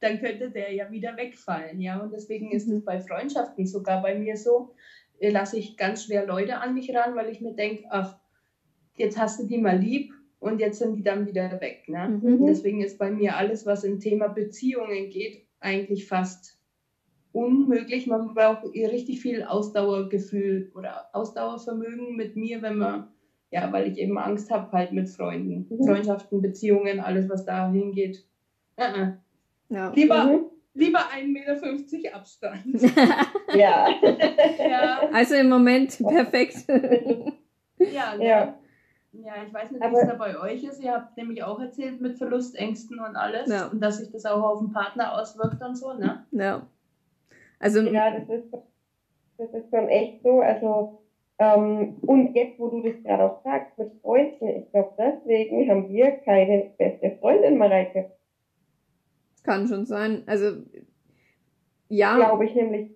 dann 0.00 0.20
könnte 0.20 0.50
der 0.50 0.72
ja 0.72 0.90
wieder 0.90 1.16
wegfallen. 1.16 1.80
Ja, 1.80 2.00
und 2.00 2.12
deswegen 2.12 2.52
ist 2.52 2.68
es 2.68 2.84
bei 2.84 3.00
Freundschaften 3.00 3.66
sogar 3.66 4.02
bei 4.02 4.14
mir 4.14 4.36
so, 4.36 4.74
lasse 5.20 5.58
ich 5.58 5.76
ganz 5.76 6.04
schwer 6.04 6.26
Leute 6.26 6.58
an 6.58 6.74
mich 6.74 6.94
ran, 6.94 7.14
weil 7.16 7.28
ich 7.30 7.40
mir 7.40 7.54
denke, 7.54 7.84
ach, 7.90 8.16
jetzt 8.96 9.18
hast 9.18 9.40
du 9.40 9.46
die 9.46 9.58
mal 9.58 9.78
lieb 9.78 10.12
und 10.38 10.60
jetzt 10.60 10.78
sind 10.78 10.96
die 10.96 11.02
dann 11.02 11.26
wieder 11.26 11.60
weg. 11.60 11.84
Ne? 11.88 12.20
Mhm. 12.22 12.46
Deswegen 12.46 12.80
ist 12.82 12.98
bei 12.98 13.10
mir 13.10 13.36
alles, 13.36 13.66
was 13.66 13.84
im 13.84 14.00
Thema 14.00 14.28
Beziehungen 14.28 15.10
geht, 15.10 15.46
eigentlich 15.60 16.06
fast 16.06 16.58
unmöglich. 17.32 18.06
Man 18.06 18.34
braucht 18.34 18.64
richtig 18.64 19.20
viel 19.20 19.42
Ausdauergefühl 19.42 20.72
oder 20.74 21.06
Ausdauervermögen 21.12 22.16
mit 22.16 22.36
mir, 22.36 22.62
wenn 22.62 22.78
man, 22.78 23.08
ja, 23.50 23.72
weil 23.72 23.90
ich 23.90 23.98
eben 23.98 24.18
Angst 24.18 24.50
habe 24.50 24.70
halt 24.72 24.92
mit 24.92 25.08
Freunden, 25.08 25.66
mhm. 25.68 25.84
Freundschaften, 25.84 26.40
Beziehungen, 26.40 27.00
alles, 27.00 27.28
was 27.28 27.44
da 27.44 27.70
hingeht. 27.70 28.24
Uh 28.76 28.82
-uh. 28.82 29.12
Ja. 29.70 29.92
Lieber, 29.94 30.24
mhm 30.24 30.47
lieber 30.78 31.00
1,50 31.00 31.96
Meter 31.96 32.14
Abstand. 32.14 32.82
ja. 33.54 33.88
ja. 34.58 35.00
Also 35.12 35.34
im 35.34 35.48
Moment 35.48 35.98
perfekt. 35.98 36.64
ja, 37.78 38.14
ja. 38.18 38.54
Ja, 39.12 39.32
ich 39.46 39.52
weiß 39.52 39.70
nicht, 39.70 39.82
wie 39.82 39.96
es 39.96 40.06
da 40.06 40.14
bei 40.14 40.38
euch 40.38 40.62
ist. 40.62 40.82
Ihr 40.82 40.92
habt 40.92 41.16
nämlich 41.16 41.42
auch 41.42 41.58
erzählt 41.58 42.00
mit 42.00 42.18
Verlustängsten 42.18 43.00
und 43.00 43.16
alles. 43.16 43.50
Ja. 43.50 43.66
Und 43.68 43.80
dass 43.80 43.98
sich 43.98 44.12
das 44.12 44.26
auch 44.26 44.42
auf 44.42 44.58
den 44.60 44.72
Partner 44.72 45.18
auswirkt 45.18 45.62
und 45.62 45.76
so, 45.76 45.94
ne? 45.94 46.24
Ja. 46.30 46.66
Also, 47.58 47.80
ja, 47.80 48.10
das 48.12 48.28
ist, 48.28 48.52
das 49.38 49.50
ist 49.52 49.70
schon 49.70 49.88
echt 49.88 50.22
so. 50.22 50.40
Also, 50.40 51.02
ähm, 51.38 51.96
und 52.02 52.34
jetzt, 52.34 52.58
wo 52.58 52.68
du 52.68 52.82
das 52.82 53.02
gerade 53.02 53.24
auch 53.24 53.42
sagst, 53.42 53.76
mit 53.78 53.92
Freunden, 54.02 54.48
ich 54.48 54.70
glaube, 54.70 54.92
deswegen 54.98 55.68
haben 55.68 55.88
wir 55.88 56.10
keine 56.18 56.70
beste 56.76 57.16
Freundin, 57.20 57.58
Mareike. 57.58 58.12
Kann 59.42 59.66
schon 59.66 59.86
sein. 59.86 60.22
Also, 60.26 60.62
ja. 61.88 62.16
Glaube 62.16 62.46
ich 62.46 62.54
nämlich. 62.54 62.90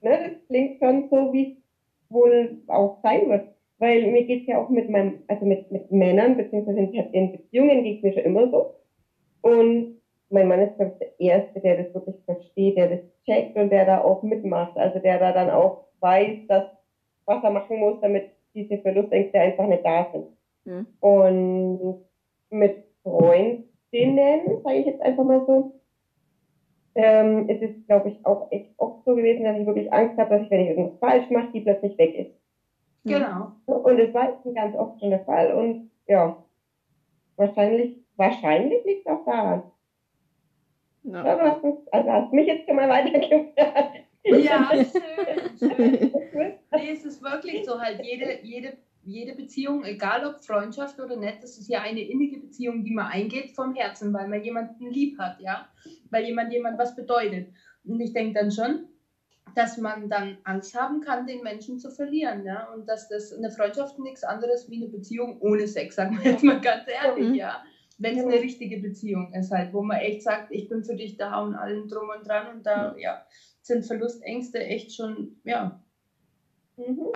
Ne, 0.00 0.10
das 0.30 0.46
klingt 0.46 0.78
schon 0.78 1.08
so, 1.10 1.32
wie 1.32 1.52
es 1.52 2.10
wohl 2.10 2.62
auch 2.68 3.00
sein 3.02 3.28
wird. 3.28 3.48
weil 3.78 4.10
mir 4.10 4.24
geht's 4.24 4.46
ja 4.46 4.58
auch 4.58 4.68
mit 4.68 4.88
meinem, 4.88 5.22
also 5.28 5.44
mit, 5.44 5.70
mit 5.72 5.90
Männern, 5.90 6.36
beziehungsweise 6.36 6.80
in 6.80 7.32
Beziehungen 7.32 7.82
geht's 7.82 8.02
mir 8.02 8.12
schon 8.12 8.22
immer 8.22 8.50
so. 8.50 8.74
Und 9.42 10.00
mein 10.30 10.48
Mann 10.48 10.60
ist, 10.60 10.76
glaube 10.76 10.92
ich, 10.92 10.98
der 10.98 11.20
Erste, 11.20 11.60
der 11.60 11.84
das 11.84 11.94
wirklich 11.94 12.16
versteht, 12.24 12.76
der 12.76 12.88
das 12.88 13.00
checkt 13.24 13.56
und 13.56 13.70
der 13.70 13.86
da 13.86 14.02
auch 14.02 14.22
mitmacht. 14.22 14.76
Also 14.76 14.98
der 14.98 15.18
da 15.18 15.32
dann 15.32 15.50
auch 15.50 15.86
weiß, 16.00 16.46
dass, 16.48 16.64
was 17.24 17.42
er 17.42 17.50
machen 17.50 17.78
muss, 17.78 18.00
damit 18.00 18.30
diese 18.54 18.78
Verlustängste 18.78 19.38
einfach 19.38 19.66
nicht 19.66 19.84
da 19.84 20.08
sind. 20.12 20.26
Mhm. 20.64 20.86
Und 21.00 22.04
mit 22.50 22.84
Freundinnen, 23.90 24.60
sage 24.62 24.78
ich 24.78 24.86
jetzt 24.86 25.00
einfach 25.00 25.24
mal 25.24 25.42
so, 25.46 25.64
ähm, 26.94 27.48
ist 27.48 27.62
es, 27.62 27.70
glaube 27.86 28.08
ich, 28.08 28.18
auch 28.24 28.46
echt 28.50 28.68
oft 28.76 28.96
so 29.04 29.14
gewesen, 29.14 29.44
dass 29.44 29.56
ich 29.56 29.66
wirklich 29.66 29.92
Angst 29.92 30.16
habe, 30.16 30.30
dass 30.30 30.42
ich, 30.42 30.50
wenn 30.50 30.60
ich 30.60 30.68
irgendwas 30.68 30.98
falsch 30.98 31.30
mache, 31.30 31.48
die 31.52 31.60
plötzlich 31.60 31.96
weg 31.98 32.14
ist. 32.14 32.30
Genau. 33.04 33.52
Und 33.66 33.98
es 33.98 34.12
war 34.12 34.28
jetzt 34.28 34.54
ganz 34.54 34.74
oft 34.74 34.98
schon 34.98 35.10
der 35.10 35.20
Fall. 35.20 35.52
Und 35.52 35.78
ja, 36.06 36.34
wahrscheinlich, 37.36 37.96
wahrscheinlich 38.16 38.84
liegt 38.84 39.06
es 39.06 39.12
auch 39.12 39.24
daran. 39.24 39.62
No. 41.04 41.20
Also 41.20 42.10
hast 42.10 42.32
mich 42.32 42.46
jetzt 42.46 42.66
schon 42.66 42.76
mal 42.76 42.88
weitergefragt. 42.88 44.04
Ja, 44.24 44.70
schön, 44.74 45.58
schön. 45.58 46.10
Nee, 46.70 46.90
es 46.90 47.04
ist 47.04 47.22
wirklich 47.22 47.64
so 47.64 47.80
halt, 47.80 48.04
jede, 48.04 48.38
jede, 48.42 48.76
jede 49.08 49.34
Beziehung, 49.34 49.84
egal 49.84 50.24
ob 50.24 50.44
Freundschaft 50.44 51.00
oder 51.00 51.16
nicht, 51.16 51.42
das 51.42 51.58
ist 51.58 51.68
ja 51.68 51.80
eine 51.82 52.00
innige 52.00 52.40
Beziehung, 52.40 52.84
die 52.84 52.92
man 52.92 53.06
eingeht 53.06 53.52
vom 53.54 53.74
Herzen, 53.74 54.12
weil 54.12 54.28
man 54.28 54.42
jemanden 54.42 54.90
lieb 54.90 55.18
hat, 55.18 55.40
ja, 55.40 55.68
weil 56.10 56.24
jemand 56.24 56.52
jemand 56.52 56.78
was 56.78 56.94
bedeutet. 56.94 57.48
Und 57.84 58.00
ich 58.00 58.12
denke 58.12 58.38
dann 58.38 58.50
schon, 58.50 58.86
dass 59.54 59.78
man 59.78 60.08
dann 60.08 60.38
Angst 60.44 60.74
haben 60.74 61.00
kann, 61.00 61.26
den 61.26 61.42
Menschen 61.42 61.78
zu 61.78 61.90
verlieren, 61.90 62.44
ja, 62.44 62.68
und 62.72 62.88
dass 62.88 63.08
das 63.08 63.32
eine 63.32 63.50
Freundschaft 63.50 63.98
nichts 63.98 64.22
anderes 64.22 64.68
wie 64.70 64.76
eine 64.76 64.88
Beziehung 64.88 65.38
ohne 65.40 65.66
Sex, 65.66 65.96
sagen 65.96 66.18
wir 66.22 66.32
jetzt 66.32 66.44
mal 66.44 66.60
ganz 66.60 66.84
ehrlich, 66.86 67.34
ja 67.36 67.62
wenn 67.98 68.16
es 68.16 68.24
eine 68.24 68.40
richtige 68.40 68.78
Beziehung 68.78 69.32
ist, 69.34 69.50
halt, 69.50 69.72
wo 69.72 69.82
man 69.82 69.98
echt 69.98 70.22
sagt, 70.22 70.52
ich 70.52 70.68
bin 70.68 70.84
für 70.84 70.94
dich 70.94 71.16
da 71.16 71.40
und 71.40 71.54
allem 71.54 71.88
drum 71.88 72.08
und 72.16 72.26
dran 72.26 72.54
und 72.54 72.64
da, 72.64 72.94
ja, 72.96 73.24
sind 73.60 73.84
Verlustängste 73.84 74.60
echt 74.60 74.94
schon, 74.94 75.36
ja. 75.44 75.80
Mhm. 76.76 77.08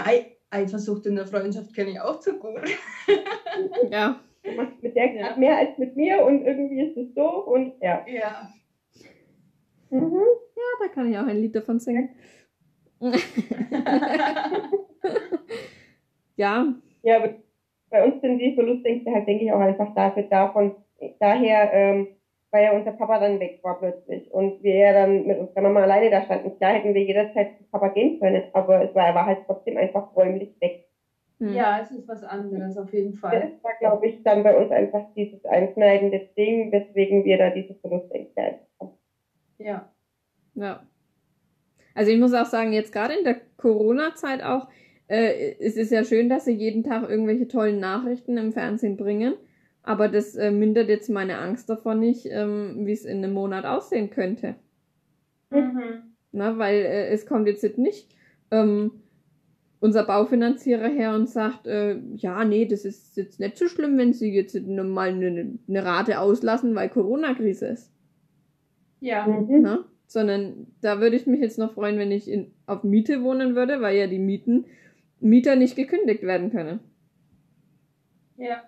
Eifersucht 0.52 1.06
in 1.06 1.16
der 1.16 1.26
Freundschaft 1.26 1.74
kenne 1.74 1.90
ich 1.90 2.00
auch 2.00 2.20
zu 2.20 2.38
gut. 2.38 2.60
ja. 3.90 4.20
Du 4.42 4.52
machst 4.52 4.82
mit 4.82 4.94
der 4.96 5.14
ja. 5.14 5.36
mehr 5.36 5.56
als 5.58 5.78
mit 5.78 5.96
mir 5.96 6.24
und 6.24 6.44
irgendwie 6.44 6.82
ist 6.82 6.96
es 6.96 7.14
doof 7.14 7.46
und 7.46 7.74
ja. 7.80 8.04
Ja. 8.06 8.50
Mhm. 9.90 10.20
Ja, 10.56 10.62
da 10.80 10.88
kann 10.92 11.10
ich 11.10 11.18
auch 11.18 11.26
ein 11.26 11.38
Lied 11.38 11.54
davon 11.54 11.78
singen. 11.78 12.10
ja. 16.36 16.74
Ja, 17.02 17.16
aber 17.16 17.34
bei 17.90 18.04
uns 18.04 18.20
sind 18.20 18.38
die 18.38 18.54
Verlustängste 18.54 19.10
halt, 19.10 19.26
denke 19.26 19.44
ich, 19.44 19.52
auch 19.52 19.60
einfach 19.60 19.94
dafür 19.94 20.22
davon, 20.24 20.76
daher, 21.18 21.72
ähm, 21.72 22.08
weil 22.52 22.64
ja 22.64 22.72
unser 22.72 22.92
Papa 22.92 23.18
dann 23.18 23.40
weg 23.40 23.60
war 23.62 23.78
plötzlich 23.78 24.30
und 24.30 24.62
wir 24.62 24.76
ja 24.76 24.92
dann 24.92 25.26
mit 25.26 25.38
unserer 25.38 25.62
Mama 25.62 25.82
alleine 25.82 26.10
da 26.10 26.22
standen. 26.22 26.56
Klar 26.58 26.74
hätten 26.74 26.94
wir 26.94 27.02
jederzeit 27.02 27.56
zu 27.56 27.64
Papa 27.64 27.88
gehen 27.88 28.20
können, 28.20 28.44
aber 28.52 28.84
es 28.84 28.94
war, 28.94 29.08
er 29.08 29.14
war 29.14 29.26
halt 29.26 29.38
trotzdem 29.46 29.78
einfach 29.78 30.14
räumlich 30.14 30.54
weg. 30.60 30.86
Hm. 31.38 31.54
Ja, 31.54 31.80
es 31.82 31.90
ist 31.90 32.06
was 32.06 32.22
anderes 32.22 32.76
auf 32.76 32.92
jeden 32.92 33.14
Fall. 33.14 33.40
Das 33.40 33.64
war, 33.64 33.72
glaube 33.80 34.06
ich, 34.06 34.22
dann 34.22 34.44
bei 34.44 34.56
uns 34.56 34.70
einfach 34.70 35.02
dieses 35.16 35.44
einschneidende 35.46 36.28
Ding, 36.36 36.70
weswegen 36.70 37.24
wir 37.24 37.38
da 37.38 37.50
diese 37.50 37.74
Verlustängste 37.74 38.60
haben. 38.78 38.90
Ja. 39.58 39.90
Ja. 40.54 40.82
Also 41.94 42.10
ich 42.10 42.20
muss 42.20 42.34
auch 42.34 42.46
sagen, 42.46 42.72
jetzt 42.72 42.92
gerade 42.92 43.14
in 43.14 43.24
der 43.24 43.40
Corona-Zeit 43.56 44.42
auch, 44.42 44.68
äh, 45.08 45.54
es 45.58 45.76
ist 45.76 45.90
ja 45.90 46.04
schön, 46.04 46.28
dass 46.28 46.44
sie 46.44 46.52
jeden 46.52 46.84
Tag 46.84 47.08
irgendwelche 47.08 47.48
tollen 47.48 47.80
Nachrichten 47.80 48.36
im 48.36 48.52
Fernsehen 48.52 48.96
bringen, 48.96 49.34
aber 49.82 50.08
das 50.08 50.34
äh, 50.36 50.50
mindert 50.50 50.88
jetzt 50.88 51.10
meine 51.10 51.38
Angst 51.38 51.68
davon 51.68 52.00
nicht, 52.00 52.26
ähm, 52.30 52.86
wie 52.86 52.92
es 52.92 53.04
in 53.04 53.18
einem 53.18 53.32
Monat 53.32 53.64
aussehen 53.64 54.10
könnte. 54.10 54.54
Mhm. 55.50 56.14
Na, 56.32 56.58
weil 56.58 56.76
äh, 56.76 57.08
es 57.08 57.26
kommt 57.26 57.46
jetzt 57.48 57.78
nicht 57.78 58.14
ähm, 58.50 58.92
unser 59.80 60.04
Baufinanzierer 60.04 60.88
her 60.88 61.14
und 61.14 61.28
sagt, 61.28 61.66
äh, 61.66 61.98
ja, 62.14 62.44
nee, 62.44 62.66
das 62.66 62.84
ist 62.84 63.16
jetzt 63.16 63.40
nicht 63.40 63.56
so 63.56 63.66
schlimm, 63.66 63.98
wenn 63.98 64.12
sie 64.12 64.32
jetzt 64.32 64.54
mal 64.54 65.08
eine, 65.08 65.58
eine 65.68 65.84
Rate 65.84 66.20
auslassen, 66.20 66.74
weil 66.74 66.88
Corona-Krise 66.88 67.66
ist. 67.66 67.92
Ja. 69.00 69.26
Mhm. 69.26 69.62
Na? 69.62 69.84
Sondern 70.06 70.68
da 70.80 71.00
würde 71.00 71.16
ich 71.16 71.26
mich 71.26 71.40
jetzt 71.40 71.58
noch 71.58 71.72
freuen, 71.72 71.98
wenn 71.98 72.12
ich 72.12 72.30
in, 72.30 72.52
auf 72.66 72.84
Miete 72.84 73.22
wohnen 73.24 73.56
würde, 73.56 73.80
weil 73.80 73.96
ja 73.96 74.06
die 74.06 74.18
Mieten 74.18 74.66
Mieter 75.18 75.56
nicht 75.56 75.76
gekündigt 75.76 76.22
werden 76.22 76.50
können. 76.50 76.80
Ja. 78.36 78.62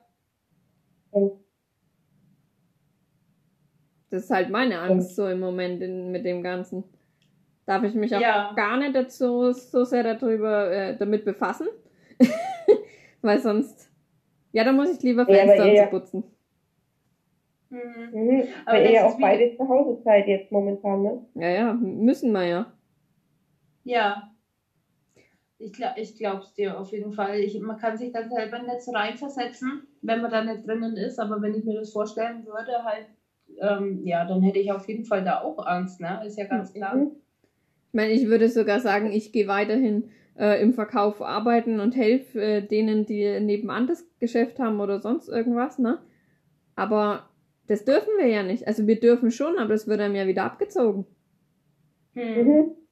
Das 4.10 4.24
ist 4.24 4.30
halt 4.30 4.50
meine 4.50 4.78
Angst 4.80 5.16
so 5.16 5.26
im 5.26 5.40
Moment 5.40 5.82
in, 5.82 6.12
mit 6.12 6.24
dem 6.24 6.42
Ganzen. 6.42 6.84
Darf 7.66 7.82
ich 7.82 7.94
mich 7.94 8.14
auch 8.14 8.20
ja. 8.20 8.52
gar 8.54 8.76
nicht 8.76 8.94
dazu 8.94 9.52
so 9.52 9.84
sehr 9.84 10.02
darüber 10.02 10.70
äh, 10.70 10.96
damit 10.96 11.24
befassen. 11.24 11.66
Weil 13.22 13.40
sonst. 13.40 13.90
Ja, 14.52 14.64
dann 14.64 14.76
muss 14.76 14.94
ich 14.94 15.02
lieber 15.02 15.24
Fenster 15.26 15.66
ja, 15.66 15.86
putzen. 15.86 16.22
Mhm. 17.70 17.80
Mhm. 18.12 18.42
Aber 18.66 18.82
ihr 18.82 18.90
ja 18.92 19.06
auch 19.06 19.18
beide 19.18 19.56
zu 19.56 19.68
Hause 19.68 20.00
seid 20.04 20.28
jetzt 20.28 20.52
momentan, 20.52 21.02
ne? 21.02 21.26
Ja, 21.34 21.48
ja, 21.48 21.72
müssen 21.72 22.32
wir 22.32 22.44
ja. 22.44 22.72
Ja, 23.82 24.34
ich, 25.59 25.72
glaub, 25.72 25.96
ich 25.96 26.16
glaube 26.16 26.42
es 26.42 26.52
dir 26.55 26.78
auf 26.78 26.90
jeden 26.92 27.12
Fall. 27.12 27.38
Ich, 27.40 27.59
man 27.61 27.78
kann 27.78 27.96
sich 27.96 28.12
dann 28.12 28.28
selber 28.28 28.61
nicht 28.61 28.82
so 28.82 28.92
reinversetzen, 28.92 29.86
wenn 30.02 30.20
man 30.20 30.30
da 30.30 30.44
nicht 30.44 30.66
drinnen 30.66 30.96
ist. 30.96 31.18
Aber 31.18 31.40
wenn 31.42 31.55
ich 31.55 31.64
mir 31.64 31.78
das 31.78 31.92
vorstellen 31.92 32.44
würde, 32.44 32.84
halt, 32.84 33.07
ähm, 33.61 34.00
ja, 34.05 34.24
dann 34.24 34.42
hätte 34.42 34.59
ich 34.59 34.72
auf 34.72 34.88
jeden 34.88 35.05
Fall 35.05 35.24
da 35.24 35.42
auch 35.42 35.64
Angst, 35.64 36.00
ne? 36.00 36.22
Ist 36.26 36.38
ja 36.38 36.46
ganz 36.46 36.72
klar. 36.72 36.96
Ich 36.96 37.94
meine, 37.94 38.12
ich 38.12 38.26
würde 38.26 38.48
sogar 38.48 38.80
sagen, 38.80 39.12
ich 39.12 39.32
gehe 39.32 39.46
weiterhin 39.46 40.11
äh, 40.36 40.61
im 40.61 40.74
Verkauf 40.74 41.22
arbeiten 41.22 41.78
und 41.78 41.94
helfe 41.94 42.40
äh, 42.40 42.66
denen, 42.66 43.07
die 43.07 43.38
nebenan 43.40 43.86
das 43.86 44.05
Geschäft 44.18 44.59
haben 44.59 44.80
oder 44.80 45.00
sonst 45.00 45.28
irgendwas, 45.28 45.78
ne? 45.78 45.98
Aber 46.74 47.28
das 47.68 47.84
dürfen 47.84 48.11
wir 48.18 48.26
ja 48.26 48.42
nicht. 48.42 48.66
Also 48.66 48.86
wir 48.88 48.98
dürfen 48.98 49.30
schon, 49.30 49.59
aber 49.59 49.68
das 49.68 49.86
wird 49.86 50.00
einem 50.00 50.16
ja 50.16 50.26
wieder 50.26 50.44
abgezogen. 50.44 51.07
Hm. 52.14 52.44
Mhm 52.44 52.84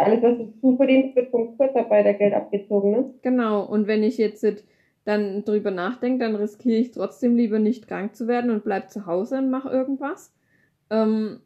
alles, 0.00 0.22
was 0.22 0.38
du 0.38 0.52
zuverdienst, 0.60 1.16
wird 1.16 1.30
vom 1.30 1.56
Kurzarbeitergeld 1.56 2.34
abgezogen, 2.34 2.90
ne? 2.90 3.14
Genau, 3.22 3.64
und 3.64 3.86
wenn 3.86 4.02
ich 4.02 4.18
jetzt 4.18 4.44
dann 5.04 5.44
drüber 5.44 5.70
nachdenke, 5.70 6.24
dann 6.24 6.36
riskiere 6.36 6.78
ich 6.78 6.90
trotzdem 6.92 7.36
lieber 7.36 7.58
nicht 7.58 7.88
krank 7.88 8.14
zu 8.14 8.28
werden 8.28 8.50
und 8.50 8.64
bleib 8.64 8.90
zu 8.90 9.06
Hause 9.06 9.38
und 9.38 9.50
mach 9.50 9.66
irgendwas. 9.66 10.34
Ähm, 10.90 11.40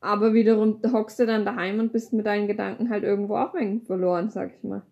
aber 0.00 0.34
wiederum 0.34 0.80
hockst 0.92 1.18
du 1.18 1.26
dann 1.26 1.44
daheim 1.44 1.80
und 1.80 1.92
bist 1.92 2.12
mit 2.12 2.26
deinen 2.26 2.46
Gedanken 2.46 2.90
halt 2.90 3.04
irgendwo 3.04 3.36
auch 3.36 3.54
verloren, 3.86 4.30
sag 4.30 4.52
ich 4.56 4.62
mal. 4.62 4.82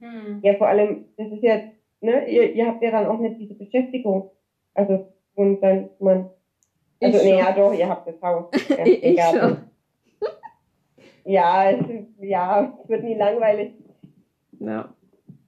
Hm. 0.00 0.40
Ja, 0.42 0.54
vor 0.54 0.68
allem, 0.68 1.06
das 1.16 1.32
ist 1.32 1.42
ja, 1.42 1.60
ne, 2.00 2.30
ihr, 2.30 2.52
ihr 2.52 2.66
habt 2.66 2.82
ja 2.82 2.90
dann 2.90 3.06
auch 3.06 3.18
nicht 3.18 3.38
diese 3.38 3.54
Beschäftigung. 3.54 4.30
Also, 4.74 5.08
und 5.34 5.60
dann 5.60 5.90
man. 5.98 6.30
Also, 7.02 7.18
ich 7.18 7.24
nee, 7.24 7.38
ja 7.38 7.52
doch, 7.52 7.72
ihr 7.72 7.88
habt 7.88 8.06
das 8.06 8.20
Haus. 8.22 8.50
Ja, 8.68 8.86
ich 8.86 9.20
schon. 9.20 9.69
Ja, 11.24 11.70
es, 11.70 11.84
ja, 12.20 12.78
es 12.82 12.88
wird 12.88 13.04
nie 13.04 13.14
langweilig. 13.14 13.74
Ja. 14.58 14.92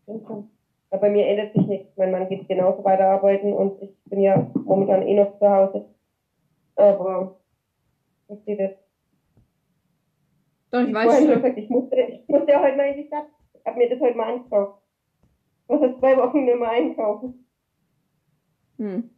Aber 0.06 1.00
bei 1.00 1.10
mir 1.10 1.26
ändert 1.26 1.54
sich 1.54 1.66
nichts. 1.66 1.96
Mein 1.96 2.10
Mann 2.10 2.28
geht 2.28 2.48
genauso 2.48 2.84
weiterarbeiten 2.84 3.52
und 3.52 3.80
ich 3.80 3.96
bin 4.04 4.20
ja 4.20 4.50
momentan 4.54 5.02
eh 5.02 5.14
noch 5.14 5.38
zu 5.38 5.48
Hause. 5.48 5.86
Aber 6.76 7.40
ich 8.28 8.44
sehe 8.44 8.56
das. 8.56 8.72
Doch, 10.70 10.86
ich 10.86 10.94
weiß 10.94 11.18
schon. 11.18 11.28
Gesagt, 11.28 11.58
ich 11.58 11.70
musste, 11.70 11.96
ich 11.96 12.28
musste 12.28 12.50
ja 12.50 12.62
heute 12.62 12.76
mal 12.76 12.88
in 12.88 13.02
die 13.02 13.06
Stadt. 13.06 13.26
Ich 13.54 13.64
habe 13.64 13.78
mir 13.78 13.88
das 13.88 14.00
heute 14.00 14.16
mal 14.16 14.34
angeschaut. 14.34 14.74
Ich 15.62 15.68
muss 15.68 15.82
jetzt 15.82 15.98
zwei 15.98 16.16
Wochen 16.16 16.44
nicht 16.44 16.58
mehr 16.58 16.70
einkaufen. 16.70 17.46
Hm. 18.78 19.10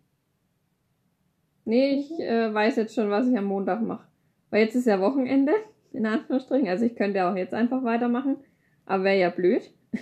Nee, 1.65 1.91
ich 1.95 2.21
äh, 2.21 2.53
weiß 2.53 2.77
jetzt 2.77 2.95
schon, 2.95 3.11
was 3.11 3.27
ich 3.29 3.37
am 3.37 3.47
Montag 3.47 3.81
mache. 3.83 4.07
Weil 4.51 4.65
jetzt 4.65 4.75
ist 4.75 4.87
ja 4.87 5.01
Wochenende 5.01 5.53
in 5.95 6.07
Anführungsstrichen. 6.07 6.69
Also 6.69 6.85
ich 6.85 6.97
könnte 6.97 7.27
auch 7.27 7.37
jetzt 7.37 7.55
einfach 7.55 7.85
weitermachen, 7.85 8.37
aber 8.87 9.05
wäre 9.05 9.19
ja 9.19 9.31
blöd. 9.31 9.71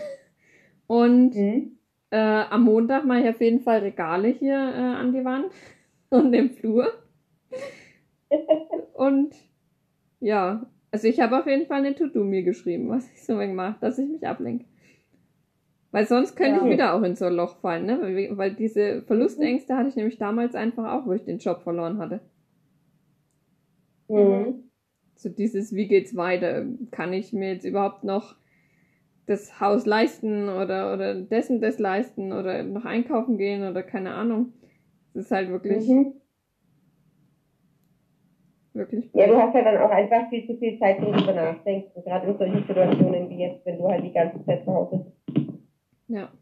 Und 0.86 1.34
mhm. 1.34 1.78
äh, 2.10 2.16
am 2.16 2.64
Montag 2.64 3.04
mache 3.04 3.20
ich 3.20 3.28
auf 3.28 3.40
jeden 3.40 3.60
Fall 3.60 3.80
Regale 3.80 4.28
hier 4.28 4.54
äh, 4.54 4.98
an 4.98 5.12
die 5.12 5.24
Wand 5.24 5.46
und 6.10 6.34
im 6.34 6.50
Flur. 6.50 6.92
und 8.92 9.34
ja, 10.20 10.66
also 10.90 11.08
ich 11.08 11.20
habe 11.20 11.38
auf 11.38 11.46
jeden 11.46 11.66
Fall 11.66 11.78
eine 11.78 11.94
To-Do 11.94 12.24
mir 12.24 12.42
geschrieben, 12.42 12.90
was 12.90 13.10
ich 13.10 13.24
so 13.24 13.34
mache, 13.34 13.76
dass 13.80 13.98
ich 13.98 14.08
mich 14.08 14.26
ablenke. 14.26 14.66
Weil 15.90 16.06
sonst 16.06 16.36
könnte 16.36 16.60
ja. 16.60 16.64
ich 16.66 16.72
wieder 16.72 16.94
auch 16.94 17.02
in 17.02 17.16
so 17.16 17.26
ein 17.26 17.34
Loch 17.34 17.56
fallen, 17.60 17.86
ne? 17.86 18.28
Weil 18.36 18.54
diese 18.54 19.02
Verlustängste 19.02 19.76
hatte 19.76 19.88
ich 19.88 19.96
nämlich 19.96 20.18
damals 20.18 20.54
einfach 20.54 20.92
auch, 20.92 21.06
wo 21.06 21.12
ich 21.12 21.24
den 21.24 21.38
Job 21.38 21.62
verloren 21.62 21.98
hatte. 21.98 22.20
Mhm. 24.08 24.70
So 25.22 25.28
dieses, 25.28 25.72
wie 25.72 25.86
geht's 25.86 26.16
weiter? 26.16 26.66
Kann 26.90 27.12
ich 27.12 27.32
mir 27.32 27.52
jetzt 27.52 27.64
überhaupt 27.64 28.02
noch 28.02 28.34
das 29.26 29.60
Haus 29.60 29.86
leisten 29.86 30.48
oder, 30.48 30.92
oder 30.92 31.14
dessen 31.14 31.60
das 31.60 31.78
leisten 31.78 32.32
oder 32.32 32.64
noch 32.64 32.84
einkaufen 32.84 33.38
gehen 33.38 33.62
oder 33.68 33.84
keine 33.84 34.14
Ahnung. 34.14 34.52
Es 35.14 35.26
ist 35.26 35.30
halt 35.30 35.50
wirklich, 35.50 35.86
Mhm. 35.88 36.14
wirklich. 38.72 39.10
Ja, 39.14 39.28
du 39.28 39.36
hast 39.36 39.54
ja 39.54 39.62
dann 39.62 39.76
auch 39.78 39.90
einfach 39.90 40.28
viel 40.28 40.44
zu 40.44 40.56
viel 40.56 40.76
Zeit, 40.80 40.98
darüber 40.98 41.32
nachdenken. 41.32 42.02
Gerade 42.02 42.26
in 42.26 42.38
solchen 42.38 42.66
Situationen 42.66 43.30
wie 43.30 43.38
jetzt, 43.44 43.64
wenn 43.64 43.78
du 43.78 43.88
halt 43.88 44.02
die 44.04 44.12
ganze 44.12 44.44
Zeit 44.44 44.64
zu 44.64 44.72
Hause 44.74 45.04
bist. 45.04 45.46
Ja. 46.08 46.32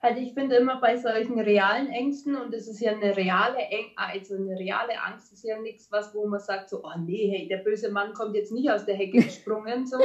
Halt, 0.00 0.16
ich 0.18 0.32
finde 0.32 0.56
immer 0.56 0.80
bei 0.80 0.96
solchen 0.96 1.40
realen 1.40 1.88
Ängsten, 1.88 2.36
und 2.36 2.54
das 2.54 2.68
ist 2.68 2.80
ja 2.80 2.92
eine 2.92 3.16
reale 3.16 3.58
Eng 3.58 3.86
also 3.96 4.36
eine 4.36 4.56
reale 4.56 4.92
Angst, 5.02 5.32
ist 5.32 5.42
ja 5.42 5.58
nichts, 5.60 5.90
was, 5.90 6.14
wo 6.14 6.24
man 6.28 6.38
sagt, 6.38 6.70
so, 6.70 6.84
oh 6.84 6.98
nee, 7.04 7.28
hey, 7.36 7.48
der 7.48 7.58
böse 7.58 7.90
Mann 7.90 8.12
kommt 8.12 8.36
jetzt 8.36 8.52
nicht 8.52 8.70
aus 8.70 8.86
der 8.86 8.94
Hecke 8.94 9.18
gesprungen, 9.24 9.86
so, 9.86 9.98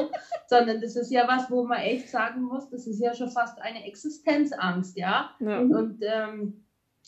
sondern 0.47 0.81
das 0.81 0.95
ist 0.95 1.11
ja 1.11 1.27
was, 1.27 1.51
wo 1.51 1.63
man 1.63 1.79
echt 1.79 2.09
sagen 2.09 2.41
muss, 2.41 2.67
das 2.71 2.87
ist 2.87 2.99
ja 2.99 3.13
schon 3.13 3.29
fast 3.29 3.61
eine 3.61 3.85
Existenzangst, 3.85 4.97
ja. 4.97 5.35
Ja. 5.39 5.59
Und 5.59 5.99
ähm, 6.01 6.65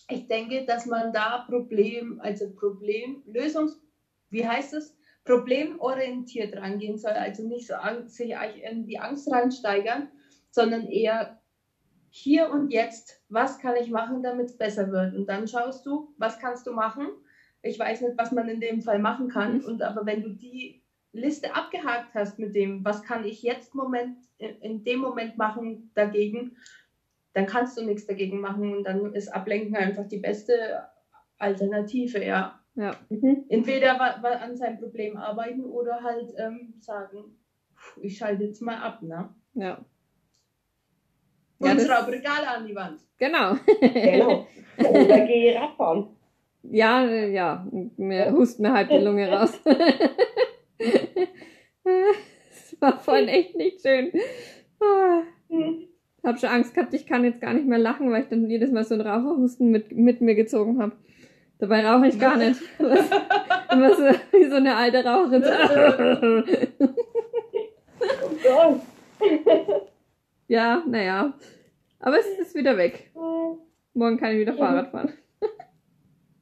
ich 0.07 0.27
denke, 0.27 0.65
dass 0.65 0.85
man 0.85 1.11
da 1.11 1.45
Problem, 1.49 2.19
also 2.21 2.53
Problem, 2.53 3.23
Lösungs, 3.25 3.81
wie 4.29 4.47
heißt 4.47 4.75
es? 4.75 4.95
Problemorientiert 5.23 6.55
rangehen 6.55 6.99
soll, 6.99 7.13
also 7.13 7.47
nicht 7.47 7.65
so 7.65 7.73
Angst, 7.73 8.15
sich 8.15 8.35
in 8.69 8.85
die 8.85 8.99
Angst 8.99 9.31
reinsteigern, 9.31 10.09
sondern 10.51 10.85
eher 10.85 11.41
hier 12.15 12.49
und 12.49 12.71
jetzt, 12.71 13.21
was 13.27 13.59
kann 13.59 13.75
ich 13.75 13.89
machen, 13.91 14.23
damit 14.23 14.47
es 14.47 14.57
besser 14.57 14.89
wird? 14.89 15.13
Und 15.15 15.27
dann 15.27 15.47
schaust 15.47 15.85
du, 15.85 16.13
was 16.17 16.39
kannst 16.39 16.65
du 16.65 16.71
machen? 16.71 17.07
Ich 17.61 17.77
weiß 17.77 18.01
nicht, 18.01 18.17
was 18.17 18.31
man 18.31 18.47
in 18.47 18.61
dem 18.61 18.81
Fall 18.81 18.99
machen 18.99 19.27
kann, 19.27 19.57
Mhm. 19.57 19.65
und 19.65 19.81
aber 19.81 20.05
wenn 20.05 20.21
du 20.21 20.29
die 20.29 20.79
Liste 21.11 21.53
abgehakt 21.53 22.13
hast 22.13 22.39
mit 22.39 22.55
dem, 22.55 22.85
was 22.85 23.01
kann 23.01 23.25
ich 23.25 23.41
jetzt 23.41 23.73
Moment, 23.75 24.13
in, 24.37 24.83
dem 24.83 24.99
Moment 24.99 25.37
machen 25.37 25.89
dagegen, 25.93 26.55
dann 27.33 27.45
kannst 27.47 27.77
du 27.77 27.83
nichts 27.83 28.05
dagegen 28.05 28.39
machen 28.39 28.71
und 28.71 28.83
dann 28.83 29.11
ist 29.13 29.27
Ablenken 29.33 29.75
einfach 29.75 30.07
die 30.07 30.17
beste 30.19 30.83
Alternative, 31.37 32.23
ja. 32.23 32.57
Ja. 32.75 32.95
Mhm. 33.09 33.43
Entweder 33.49 33.99
an 34.23 34.55
seinem 34.55 34.77
Problem 34.79 35.17
arbeiten 35.17 35.65
oder 35.65 36.01
halt 36.03 36.31
ähm, 36.37 36.75
sagen, 36.79 37.35
"Puh, 37.75 38.01
ich 38.01 38.15
schalte 38.17 38.43
jetzt 38.45 38.61
mal 38.61 38.77
ab, 38.77 39.01
ne? 39.01 39.29
Ja. 39.53 39.77
Und 41.59 41.67
Ja, 41.69 41.75
das- 41.75 41.85
schraube 41.87 42.11
Regale 42.11 42.47
an 42.47 42.67
die 42.67 42.75
Wand. 42.75 42.99
Genau. 43.17 43.55
Genau. 43.79 44.47
Oder 44.77 45.19
geh 45.25 45.55
Radfahren. 45.57 46.07
Ja, 46.63 47.05
ja. 47.05 47.65
Mir 47.97 48.31
hust 48.33 48.59
mir 48.59 48.73
halb 48.73 48.89
die 48.89 48.97
Lunge 48.97 49.31
raus. 49.37 49.53
Es 51.83 52.81
war 52.81 52.99
vorhin 52.99 53.27
echt 53.29 53.55
nicht 53.55 53.81
schön. 53.81 54.11
Ah, 54.81 55.21
Hm. 55.49 55.87
Hab 56.23 56.39
schon 56.39 56.49
Angst 56.49 56.73
gehabt, 56.73 56.91
ich 56.95 57.05
kann 57.05 57.23
jetzt 57.23 57.39
gar 57.39 57.53
nicht 57.53 57.67
mehr 57.67 57.77
lachen, 57.77 58.11
weil 58.11 58.23
ich 58.23 58.29
dann 58.29 58.49
jedes 58.49 58.71
Mal 58.71 58.83
so 58.83 58.95
einen 58.95 59.05
Raucherhusten 59.07 59.69
mit, 59.69 59.91
mit 59.95 60.21
mir 60.21 60.33
gezogen 60.33 60.81
habe. 60.81 60.93
Dabei 61.59 61.87
rauche 61.87 62.07
ich 62.07 62.19
gar 62.19 62.35
nicht. 62.35 62.59
Was, 62.79 63.09
immer 63.71 63.93
so, 63.95 64.03
wie 64.31 64.45
so 64.49 64.55
eine 64.55 64.75
alte 64.75 65.05
Raucherin. 65.05 65.43
Oh 68.01 68.29
Gott. 68.43 68.81
Ja, 70.47 70.83
naja. 70.87 71.33
Aber 71.99 72.19
es 72.19 72.27
ist 72.39 72.55
wieder 72.55 72.77
weg. 72.77 73.11
Morgen 73.93 74.17
kann 74.17 74.31
ich 74.33 74.39
wieder. 74.39 74.53
Fahrrad 74.53 74.91
fahren. 74.91 75.13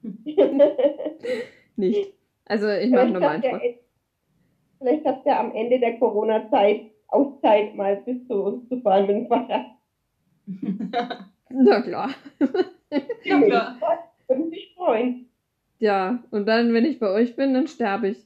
Nicht. 1.76 2.14
Also 2.46 2.68
ich 2.70 2.92
mache 2.92 3.14
habt 3.22 3.44
ihr- 3.44 3.50
Sport. 3.50 3.62
Vielleicht 4.80 5.06
habt 5.06 5.26
ihr 5.26 5.40
am 5.40 5.54
Ende 5.56 5.80
der 5.80 5.98
Corona-Zeit 5.98 6.92
auch 7.08 7.40
Zeit, 7.42 7.76
mal 7.76 7.96
bis 7.98 8.28
zu 8.28 8.34
uns 8.44 8.68
zu 8.68 8.82
fahren 8.82 9.08
mit 9.08 9.16
dem 9.16 9.28
Fahrrad. 9.28 9.66
Na 11.50 11.82
klar. 11.82 12.10
ja, 13.24 13.42
klar. 13.42 13.78
Würden 14.28 14.50
sich 14.50 14.74
freuen. 14.76 15.30
Ja, 15.80 16.24
und 16.32 16.46
dann, 16.48 16.74
wenn 16.74 16.86
ich 16.86 17.00
bei 17.00 17.10
euch 17.10 17.36
bin, 17.36 17.54
dann 17.54 17.68
sterbe 17.68 18.10
ich. 18.10 18.26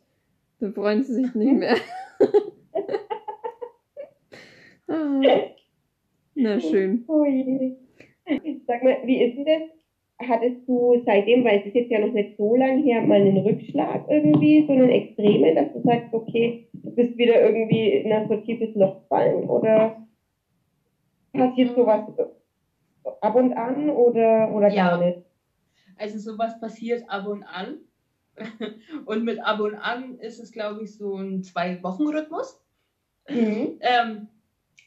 Dann 0.59 0.73
freuen 0.73 1.03
sie 1.03 1.13
sich 1.13 1.35
nicht 1.35 1.53
mehr. 1.53 1.75
ah, 4.87 5.19
na 6.37 6.59
schön. 6.59 7.05
Sag 8.67 8.83
mal, 8.83 8.97
wie 9.05 9.23
ist 9.23 9.37
denn 9.37 9.45
das? 9.45 10.27
Hattest 10.29 10.67
du 10.67 11.01
seitdem, 11.05 11.43
weil 11.45 11.59
es 11.59 11.67
ist 11.67 11.75
jetzt 11.75 11.91
ja 11.91 11.99
noch 11.99 12.13
nicht 12.13 12.37
so 12.37 12.55
lang 12.55 12.81
her, 12.83 13.01
mal 13.01 13.21
einen 13.21 13.37
Rückschlag 13.37 14.05
irgendwie, 14.09 14.65
so 14.65 14.73
einen 14.73 14.89
Extreme, 14.89 15.53
dass 15.53 15.73
du 15.73 15.81
sagst, 15.81 16.11
okay, 16.11 16.67
du 16.73 16.89
bist 16.95 17.17
wieder 17.17 17.39
irgendwie 17.39 17.89
in 17.89 18.11
ein 18.11 18.27
so 18.27 18.37
tiefes 18.37 18.73
Loch 18.75 19.01
gefallen? 19.03 19.47
Oder 19.47 20.07
passiert 21.33 21.75
sowas 21.75 22.07
ab 23.21 23.35
und 23.35 23.53
an 23.53 23.89
oder, 23.91 24.51
oder 24.53 24.69
Ja. 24.69 24.89
gar 24.89 25.05
nicht? 25.05 25.19
Also 25.97 26.17
sowas 26.17 26.59
passiert 26.59 27.03
ab 27.07 27.27
und 27.27 27.43
an. 27.43 27.77
Und 29.07 29.23
mit 29.25 29.39
ab 29.43 29.59
und 29.61 29.73
an 29.73 30.19
ist 30.19 30.39
es, 30.39 30.51
glaube 30.51 30.83
ich, 30.83 30.95
so 30.95 31.15
ein 31.15 31.41
Zwei-Wochen-Rhythmus. 31.41 32.61
Mhm. 33.27 33.79
Ähm, 33.81 34.27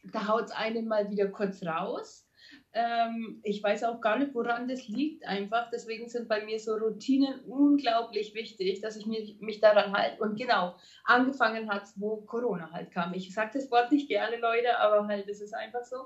da 0.05 0.27
haut 0.29 0.45
es 0.45 0.51
einen 0.53 0.87
mal 0.87 1.11
wieder 1.11 1.29
kurz 1.29 1.65
raus. 1.65 2.27
Ähm, 2.73 3.41
ich 3.43 3.63
weiß 3.63 3.85
auch 3.85 4.01
gar 4.01 4.19
nicht, 4.19 4.35
woran 4.35 4.69
das 4.69 4.89
liegt 4.89 5.27
einfach. 5.27 5.71
Deswegen 5.71 6.09
sind 6.09 6.29
bei 6.29 6.45
mir 6.45 6.59
so 6.59 6.75
Routinen 6.75 7.41
unglaublich 7.41 8.35
wichtig, 8.35 8.81
dass 8.81 8.97
ich 8.97 9.07
mich, 9.07 9.41
mich 9.41 9.61
daran 9.61 9.93
halte. 9.93 10.23
Und 10.23 10.39
genau, 10.39 10.75
angefangen 11.05 11.69
hat 11.71 11.85
wo 11.97 12.19
Corona 12.23 12.71
halt 12.71 12.91
kam. 12.93 13.13
Ich 13.15 13.33
sage 13.35 13.51
das 13.55 13.71
Wort 13.71 13.91
nicht 13.93 14.09
gerne, 14.09 14.37
Leute, 14.39 14.79
aber 14.79 15.07
halt, 15.07 15.29
das 15.29 15.41
ist 15.41 15.55
einfach 15.55 15.85
so, 15.85 15.97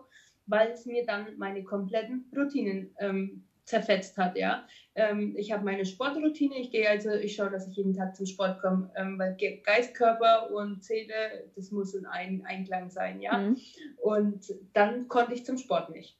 weil 0.47 0.71
es 0.71 0.87
mir 0.87 1.05
dann 1.05 1.37
meine 1.39 1.65
kompletten 1.65 2.31
Routinen 2.35 2.95
ähm, 2.99 3.47
zerfetzt 3.65 4.17
hat, 4.19 4.37
ja. 4.37 4.67
Ähm, 4.95 5.35
ich 5.37 5.53
habe 5.53 5.65
meine 5.65 5.87
Sportroutine, 5.87 6.59
ich 6.59 6.71
gehe 6.71 6.89
also, 6.89 7.11
ich 7.11 7.35
schaue, 7.35 7.51
dass 7.51 7.67
ich 7.67 7.77
jeden 7.77 7.95
Tag 7.95 8.15
zum 8.15 8.27
Sport 8.27 8.61
komme, 8.61 8.91
ähm, 8.97 9.19
weil 9.19 9.35
Ge- 9.35 9.61
Geist, 9.65 9.95
Körper 9.95 10.51
und 10.53 10.85
Seele, 10.85 11.51
das 11.57 11.71
muss 11.71 11.95
in 11.95 12.07
ein 12.07 12.45
Einklang 12.47 12.91
sein, 12.91 13.21
ja. 13.21 13.39
Mhm. 13.39 13.57
Und 13.97 14.55
dann 14.75 15.09
konnte 15.09 15.35
ich 15.35 15.45
zum 15.45 15.59
Sport 15.59 15.91
nicht. 15.91 16.19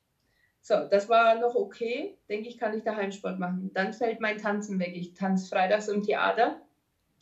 So, 0.61 0.87
das 0.91 1.11
war 1.11 1.39
noch 1.39 1.55
okay. 1.55 2.17
Denke 2.31 2.49
ich, 2.49 2.57
kann 2.57 2.75
ich 2.75 2.83
daheim 2.83 3.13
Sport 3.13 3.39
machen. 3.39 3.71
Dann 3.75 3.93
fällt 3.93 4.21
mein 4.21 4.39
Tanzen 4.39 4.79
weg. 4.79 4.93
Ich 4.95 5.13
tanze 5.13 5.51
freitags 5.51 5.89
im 5.89 6.03
Theater. 6.03 6.63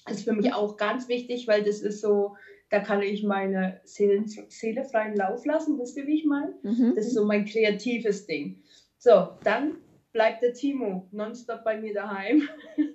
Das 0.06 0.18
ist 0.18 0.24
für 0.24 0.32
mich 0.32 0.54
auch 0.54 0.76
ganz 0.76 1.08
wichtig, 1.08 1.48
weil 1.48 1.64
das 1.64 1.80
ist 1.80 2.00
so, 2.00 2.36
da 2.70 2.78
kann 2.78 3.02
ich 3.02 3.24
meine 3.24 3.80
Seelen, 3.82 4.28
Seele 4.28 4.84
freien 4.84 5.16
Lauf 5.16 5.44
lassen. 5.44 5.76
Wisst 5.80 5.96
ihr, 5.96 6.06
wie 6.06 6.18
ich 6.18 6.24
meine? 6.24 6.54
Mhm. 6.62 6.92
Das 6.94 7.06
ist 7.06 7.14
so 7.14 7.24
mein 7.24 7.44
kreatives 7.44 8.26
Ding. 8.26 8.62
So, 8.98 9.30
dann 9.42 9.78
bleibt 10.12 10.42
der 10.42 10.52
Timo 10.52 11.08
nonstop 11.10 11.64
bei 11.64 11.80
mir 11.80 11.94
daheim. 11.94 12.48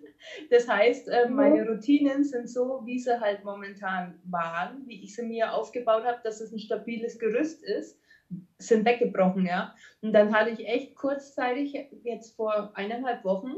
Das 0.49 0.67
heißt, 0.67 1.07
äh, 1.09 1.29
meine 1.29 1.65
Routinen 1.65 2.23
sind 2.23 2.49
so, 2.49 2.81
wie 2.85 2.99
sie 2.99 3.21
halt 3.21 3.43
momentan 3.43 4.19
waren, 4.25 4.85
wie 4.87 5.03
ich 5.03 5.15
sie 5.15 5.23
mir 5.23 5.53
aufgebaut 5.53 6.03
habe, 6.03 6.19
dass 6.23 6.41
es 6.41 6.51
ein 6.51 6.59
stabiles 6.59 7.19
Gerüst 7.19 7.63
ist, 7.63 7.99
sind 8.57 8.83
weggebrochen, 8.83 9.45
ja. 9.45 9.75
Und 10.01 10.13
dann 10.13 10.35
hatte 10.35 10.49
ich 10.49 10.67
echt 10.67 10.95
kurzzeitig, 10.95 11.77
jetzt 12.03 12.35
vor 12.35 12.71
eineinhalb 12.73 13.23
Wochen, 13.23 13.57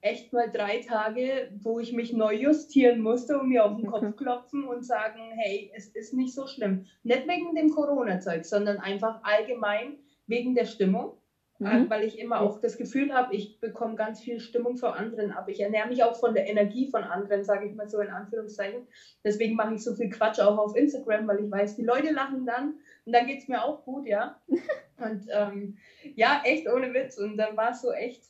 echt 0.00 0.32
mal 0.32 0.50
drei 0.50 0.78
Tage, 0.80 1.50
wo 1.60 1.80
ich 1.80 1.92
mich 1.92 2.12
neu 2.12 2.34
justieren 2.34 3.00
musste 3.00 3.38
und 3.38 3.48
mir 3.48 3.64
auf 3.64 3.76
den. 3.76 3.86
Kopf 3.86 4.16
klopfen 4.16 4.64
und 4.64 4.84
sagen, 4.84 5.32
hey, 5.34 5.70
es 5.74 5.88
ist 5.88 6.14
nicht 6.14 6.34
so 6.34 6.46
schlimm. 6.46 6.86
Nicht 7.02 7.26
wegen 7.26 7.54
dem 7.54 7.70
Corona-Zeug, 7.70 8.44
sondern 8.44 8.78
einfach 8.78 9.20
allgemein 9.24 9.98
wegen 10.26 10.54
der 10.54 10.66
Stimmung. 10.66 11.16
Mhm. 11.60 11.90
weil 11.90 12.04
ich 12.04 12.20
immer 12.20 12.40
auch 12.40 12.60
das 12.60 12.76
Gefühl 12.76 13.12
habe, 13.12 13.34
ich 13.34 13.58
bekomme 13.58 13.96
ganz 13.96 14.20
viel 14.20 14.38
Stimmung 14.38 14.76
von 14.76 14.92
anderen 14.92 15.32
ab. 15.32 15.48
Ich 15.48 15.58
ernähre 15.58 15.88
mich 15.88 16.04
auch 16.04 16.14
von 16.14 16.32
der 16.32 16.48
Energie 16.48 16.88
von 16.88 17.02
anderen, 17.02 17.42
sage 17.42 17.66
ich 17.66 17.74
mal 17.74 17.88
so 17.88 17.98
in 18.00 18.10
Anführungszeichen. 18.10 18.86
Deswegen 19.24 19.56
mache 19.56 19.74
ich 19.74 19.82
so 19.82 19.94
viel 19.94 20.08
Quatsch 20.08 20.38
auch 20.38 20.56
auf 20.56 20.76
Instagram, 20.76 21.26
weil 21.26 21.44
ich 21.44 21.50
weiß, 21.50 21.74
die 21.74 21.84
Leute 21.84 22.12
lachen 22.12 22.46
dann 22.46 22.74
und 23.04 23.12
dann 23.12 23.26
geht 23.26 23.40
es 23.40 23.48
mir 23.48 23.64
auch 23.64 23.84
gut, 23.84 24.06
ja. 24.06 24.40
Und 24.98 25.28
ähm, 25.30 25.78
ja, 26.16 26.42
echt 26.44 26.68
ohne 26.68 26.92
Witz. 26.92 27.18
Und 27.18 27.36
dann 27.36 27.56
war 27.56 27.70
es 27.70 27.82
so 27.82 27.92
echt 27.92 28.24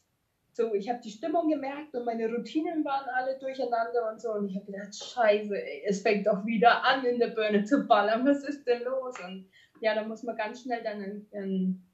so, 0.53 0.75
ich 0.75 0.89
habe 0.91 1.01
die 1.03 1.11
Stimmung 1.11 1.49
gemerkt 1.49 1.95
und 1.95 2.05
meine 2.05 2.29
Routinen 2.29 2.85
waren 2.85 3.09
alle 3.09 3.39
durcheinander 3.39 4.11
und 4.11 4.21
so. 4.21 4.33
Und 4.33 4.51
ich 4.51 4.57
habe 4.57 4.67
gedacht, 4.67 4.95
scheiße, 4.95 5.55
ey, 5.55 5.85
es 5.87 6.03
fängt 6.03 6.27
doch 6.27 6.45
wieder 6.45 6.85
an, 6.85 7.07
in 7.07 7.19
der 7.19 7.29
Birne 7.29 7.65
zu 7.65 7.87
ballern. 7.87 8.27
Was 8.27 8.45
ist 8.45 8.67
denn 8.67 8.83
los? 8.83 9.15
Und 9.25 9.49
ja, 9.81 9.95
da 9.95 10.05
muss 10.05 10.25
man 10.25 10.37
ganz 10.37 10.61
schnell 10.61 10.83
dann 10.83 11.27
einen 11.33 11.87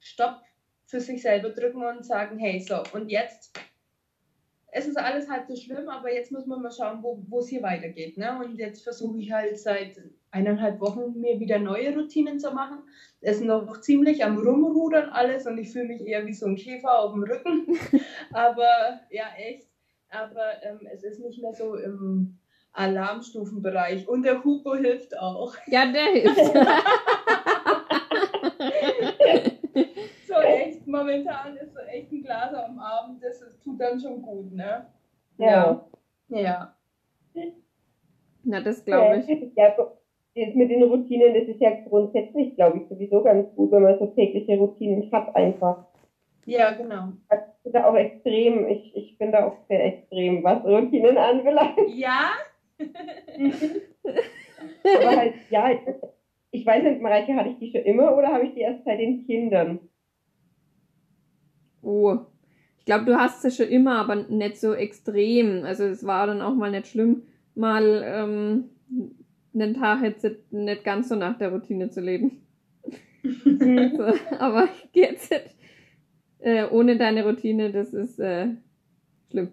Stopp 0.00 0.42
für 0.88 1.00
sich 1.00 1.22
selber 1.22 1.50
drücken 1.50 1.84
und 1.84 2.04
sagen, 2.04 2.38
hey, 2.38 2.58
so, 2.60 2.82
und 2.94 3.10
jetzt, 3.10 3.60
es 4.72 4.86
ist 4.86 4.96
alles 4.96 5.28
halb 5.28 5.46
so 5.46 5.54
schlimm, 5.54 5.88
aber 5.88 6.12
jetzt 6.12 6.32
muss 6.32 6.46
man 6.46 6.62
mal 6.62 6.72
schauen, 6.72 7.02
wo 7.02 7.22
wo 7.28 7.40
es 7.40 7.48
hier 7.48 7.62
weitergeht. 7.62 8.16
Ne? 8.16 8.38
Und 8.42 8.56
jetzt 8.56 8.82
versuche 8.82 9.18
ich 9.18 9.30
halt 9.30 9.58
seit 9.58 10.00
eineinhalb 10.30 10.80
Wochen 10.80 11.20
mir 11.20 11.38
wieder 11.40 11.58
neue 11.58 11.94
Routinen 11.94 12.38
zu 12.38 12.52
machen. 12.52 12.78
Es 13.20 13.36
ist 13.36 13.44
noch 13.44 13.80
ziemlich 13.80 14.24
am 14.24 14.38
Rumrudern 14.38 15.10
alles 15.10 15.46
und 15.46 15.58
ich 15.58 15.72
fühle 15.72 15.88
mich 15.88 16.06
eher 16.06 16.26
wie 16.26 16.34
so 16.34 16.46
ein 16.46 16.56
Käfer 16.56 16.98
auf 16.98 17.12
dem 17.12 17.22
Rücken. 17.22 17.78
aber 18.32 19.00
ja, 19.10 19.26
echt. 19.36 19.68
Aber 20.10 20.62
ähm, 20.62 20.80
es 20.92 21.04
ist 21.04 21.20
nicht 21.20 21.40
mehr 21.42 21.52
so 21.52 21.76
im 21.76 22.38
Alarmstufenbereich. 22.72 24.08
Und 24.08 24.22
der 24.22 24.42
Hugo 24.42 24.74
hilft 24.74 25.18
auch. 25.18 25.54
Ja, 25.66 25.90
der 25.92 26.06
hilft. 26.12 26.54
momentan 30.88 31.56
ist 31.56 31.74
so 31.74 31.80
echt 31.80 32.10
ein 32.12 32.22
Glas 32.22 32.52
am 32.54 32.78
Abend, 32.78 33.22
das, 33.22 33.40
das 33.40 33.58
tut 33.60 33.80
dann 33.80 34.00
schon 34.00 34.22
gut, 34.22 34.52
ne? 34.52 34.86
Ja. 35.38 35.84
Ja. 36.28 36.74
Na, 38.44 38.60
das 38.60 38.84
glaube 38.84 39.24
ich. 39.26 39.52
Ja, 39.56 39.74
das 39.76 39.98
mit 40.54 40.70
den 40.70 40.82
Routinen, 40.82 41.34
das 41.34 41.48
ist 41.48 41.60
ja 41.60 41.70
grundsätzlich, 41.88 42.54
glaube 42.54 42.78
ich, 42.78 42.88
sowieso 42.88 43.22
ganz 43.22 43.52
gut, 43.54 43.72
wenn 43.72 43.82
man 43.82 43.98
so 43.98 44.06
tägliche 44.06 44.56
Routinen 44.56 45.10
hat 45.10 45.34
einfach. 45.34 45.84
Ja, 46.46 46.70
genau. 46.72 47.08
Ich 47.30 47.62
bin 47.64 47.72
da 47.72 47.84
auch 47.84 47.96
extrem, 47.96 48.68
ich, 48.68 48.96
ich 48.96 49.18
bin 49.18 49.32
da 49.32 49.46
auch 49.46 49.56
sehr 49.68 49.84
extrem, 49.84 50.44
was 50.44 50.64
Routinen 50.64 51.18
anbelangt. 51.18 51.78
Ja? 51.88 52.30
Aber 54.84 55.16
halt, 55.16 55.34
ja, 55.50 55.70
ich 56.50 56.64
weiß 56.64 56.84
nicht, 56.84 57.02
Mareike, 57.02 57.34
hatte 57.34 57.50
ich 57.50 57.58
die 57.58 57.72
schon 57.72 57.82
immer 57.82 58.16
oder 58.16 58.28
habe 58.28 58.46
ich 58.46 58.54
die 58.54 58.60
erst 58.60 58.84
seit 58.84 59.00
den 59.00 59.26
Kindern? 59.26 59.80
Oh. 61.88 62.18
Ich 62.78 62.84
glaube, 62.84 63.06
du 63.06 63.18
hast 63.18 63.40
sie 63.40 63.50
schon 63.50 63.68
immer, 63.68 63.96
aber 64.00 64.14
nicht 64.14 64.58
so 64.58 64.74
extrem. 64.74 65.64
Also 65.64 65.84
es 65.84 66.04
war 66.06 66.26
dann 66.26 66.42
auch 66.42 66.54
mal 66.54 66.70
nicht 66.70 66.88
schlimm, 66.88 67.22
mal 67.54 68.02
ähm, 68.04 68.64
einen 69.54 69.74
Tag 69.74 70.02
jetzt 70.02 70.26
nicht 70.52 70.84
ganz 70.84 71.08
so 71.08 71.16
nach 71.16 71.38
der 71.38 71.50
Routine 71.50 71.88
zu 71.88 72.00
leben. 72.02 72.42
so, 73.22 74.02
aber 74.38 74.68
jetzt 74.92 75.32
äh, 76.40 76.66
ohne 76.70 76.96
deine 76.98 77.24
Routine, 77.26 77.72
das 77.72 77.94
ist 77.94 78.18
äh, 78.20 78.48
schlimm. 79.30 79.52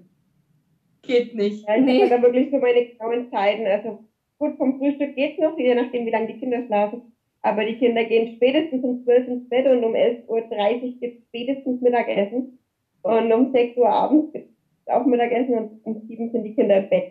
Geht 1.02 1.36
nicht. 1.36 1.66
Ja, 1.68 1.78
ich 1.78 1.86
Nee. 1.86 2.02
habe 2.02 2.10
da 2.10 2.22
wirklich 2.22 2.52
so 2.52 2.58
meine 2.58 2.86
grauen 2.98 3.30
Zeiten. 3.32 3.66
Also 3.66 4.06
gut, 4.40 4.58
vom 4.58 4.78
Frühstück 4.78 5.16
geht's 5.16 5.40
noch, 5.40 5.58
je 5.58 5.74
nachdem, 5.76 6.06
wie 6.06 6.12
lange 6.12 6.28
die 6.28 6.40
Kinder 6.40 6.66
schlafen. 6.66 7.15
Aber 7.46 7.64
die 7.64 7.76
Kinder 7.76 8.04
gehen 8.04 8.28
spätestens 8.38 8.84
um 8.84 9.04
12 9.04 9.28
ins 9.28 9.50
Bett 9.50 9.68
und 9.68 9.84
um 9.84 9.94
11.30 9.94 10.26
Uhr 10.28 10.94
gibt's 11.00 11.22
spätestens 11.28 11.80
Mittagessen. 11.80 12.58
Und 13.04 13.32
um 13.32 13.52
6 13.52 13.78
Uhr 13.78 13.88
abends 13.88 14.32
gibt's 14.32 14.50
auch 14.88 15.06
Mittagessen 15.06 15.54
und 15.54 15.70
um 15.84 16.02
7 16.08 16.32
sind 16.32 16.44
die 16.44 16.56
Kinder 16.56 16.78
im 16.78 16.90
Bett. 16.90 17.06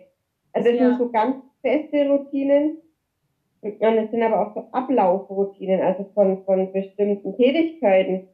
Also 0.51 0.71
das 0.71 0.77
Ja. 0.77 0.89
sind 0.89 0.97
so 0.97 1.07
ganz 1.09 1.37
feste 1.61 2.05
Routinen. 2.09 2.81
Und 3.61 3.97
es 3.97 4.11
sind 4.11 4.23
aber 4.23 4.41
auch 4.41 4.53
so 4.53 4.61
Ablaufroutinen, 4.71 5.81
also 5.81 6.03
von, 6.13 6.37
von 6.43 6.69
bestimmten 6.73 7.33
Tätigkeiten. 7.37 8.27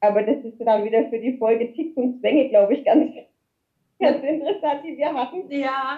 Aber 0.00 0.22
das 0.22 0.36
ist 0.44 0.58
dann 0.58 0.84
wieder 0.84 1.02
für 1.08 1.18
die 1.18 1.32
Folge 1.38 1.72
Ticks 1.72 1.96
und 1.96 2.20
Zwänge, 2.20 2.46
glaube 2.48 2.74
ich, 2.74 2.84
ganz, 2.84 3.10
ganz 3.98 4.22
interessant, 4.22 4.82
die 4.84 4.98
wir 4.98 5.14
hatten. 5.14 5.50
Ja. 5.50 5.96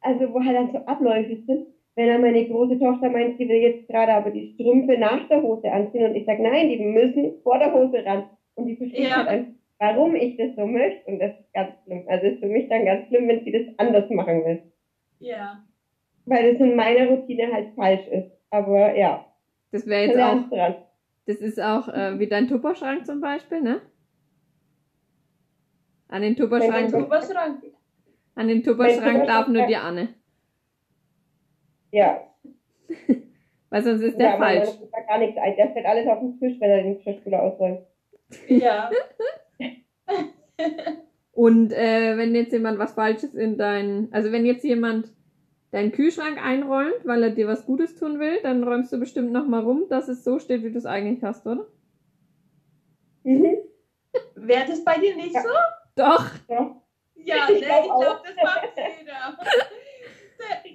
Also 0.00 0.32
wo 0.32 0.40
halt 0.42 0.56
dann 0.56 0.72
so 0.72 0.78
Abläufe 0.86 1.36
sind. 1.46 1.66
Wenn 1.94 2.08
dann 2.08 2.22
meine 2.22 2.46
große 2.48 2.78
Tochter 2.78 3.10
meint, 3.10 3.36
sie 3.36 3.48
will 3.48 3.60
jetzt 3.60 3.86
gerade 3.88 4.14
aber 4.14 4.30
die 4.30 4.54
Strümpfe 4.54 4.96
nach 4.98 5.28
der 5.28 5.42
Hose 5.42 5.70
anziehen 5.70 6.04
und 6.06 6.14
ich 6.14 6.24
sage, 6.24 6.42
nein, 6.42 6.68
die 6.70 6.78
müssen 6.78 7.40
vor 7.42 7.58
der 7.58 7.72
Hose 7.72 8.04
ran. 8.04 8.24
Und 8.54 8.66
die 8.66 8.76
versteht 8.76 9.08
Ja. 9.08 9.16
halt 9.18 9.28
einfach, 9.28 9.52
warum 9.78 10.14
ich 10.14 10.36
das 10.38 10.56
so 10.56 10.64
möchte. 10.66 11.10
Und 11.10 11.18
das 11.18 11.32
ist 11.38 11.52
ganz 11.52 11.74
schlimm. 11.84 12.04
Also 12.08 12.26
ist 12.26 12.40
für 12.40 12.46
mich 12.46 12.68
dann 12.70 12.86
ganz 12.86 13.08
schlimm, 13.08 13.28
wenn 13.28 13.44
sie 13.44 13.52
das 13.52 13.78
anders 13.78 14.08
machen 14.10 14.44
will. 14.44 14.62
Ja. 15.18 15.62
Weil 16.24 16.52
das 16.52 16.60
in 16.60 16.76
meiner 16.76 17.08
Routine 17.10 17.52
halt 17.52 17.74
falsch 17.74 18.06
ist. 18.08 18.30
Aber 18.50 18.96
ja, 18.96 19.26
Das 19.70 19.86
wäre 19.86 20.06
jetzt 20.06 20.18
auch, 20.18 20.48
dran. 20.48 20.74
das 21.26 21.36
ist 21.36 21.60
auch 21.60 21.88
äh, 21.88 22.18
wie 22.18 22.26
dein 22.26 22.48
Tupperschrank 22.48 23.04
zum 23.06 23.20
Beispiel, 23.20 23.60
ne? 23.60 23.80
An 26.08 26.22
den 26.22 26.36
Tupperschrank, 26.36 26.92
an 28.34 28.48
den 28.48 28.62
Tupperschrank 28.62 29.26
darf 29.26 29.48
nur 29.48 29.66
die 29.66 29.76
Anne. 29.76 30.08
Ja. 31.92 32.26
Weil 33.70 33.82
sonst 33.82 34.02
ist 34.02 34.18
der 34.18 34.30
ja, 34.30 34.36
falsch. 34.36 34.68
Man 34.80 34.90
da 34.90 35.00
gar 35.00 35.18
nichts 35.18 35.38
ein. 35.38 35.56
Der 35.56 35.70
fällt 35.70 35.86
alles 35.86 36.06
auf 36.06 36.18
den 36.18 36.38
Tisch, 36.38 36.60
wenn 36.60 36.70
er 36.70 36.82
den 36.82 36.96
Geschirrspüler 36.96 37.42
ausräumt. 37.42 37.80
Ja. 38.48 38.90
Und 41.32 41.72
äh, 41.72 42.16
wenn 42.18 42.34
jetzt 42.34 42.52
jemand 42.52 42.78
was 42.78 42.92
Falsches 42.92 43.34
in 43.34 43.56
dein, 43.56 44.08
also 44.12 44.30
wenn 44.32 44.44
jetzt 44.44 44.64
jemand 44.64 45.08
deinen 45.70 45.92
Kühlschrank 45.92 46.38
einräumt, 46.44 47.04
weil 47.04 47.22
er 47.22 47.30
dir 47.30 47.46
was 47.48 47.64
Gutes 47.64 47.96
tun 47.96 48.18
will, 48.20 48.40
dann 48.42 48.62
räumst 48.62 48.92
du 48.92 48.98
bestimmt 48.98 49.32
nochmal 49.32 49.62
rum, 49.62 49.84
dass 49.88 50.08
es 50.08 50.22
so 50.24 50.38
steht, 50.38 50.62
wie 50.62 50.70
du 50.70 50.76
es 50.76 50.84
eigentlich 50.84 51.22
hast, 51.22 51.46
oder? 51.46 51.66
Mhm. 53.22 53.56
Wäre 54.34 54.66
das 54.66 54.84
bei 54.84 54.98
dir 54.98 55.16
nicht 55.16 55.34
Ja. 55.34 55.40
so? 55.42 55.48
Doch. 55.96 56.30
Ja. 56.48 56.76
Ja, 57.24 57.36
Ich 57.48 57.60
ne? 57.60 57.66
glaub 57.66 57.84
glaube, 57.84 58.20
das 58.24 58.44
macht 58.44 58.68
jeder. 58.76 59.38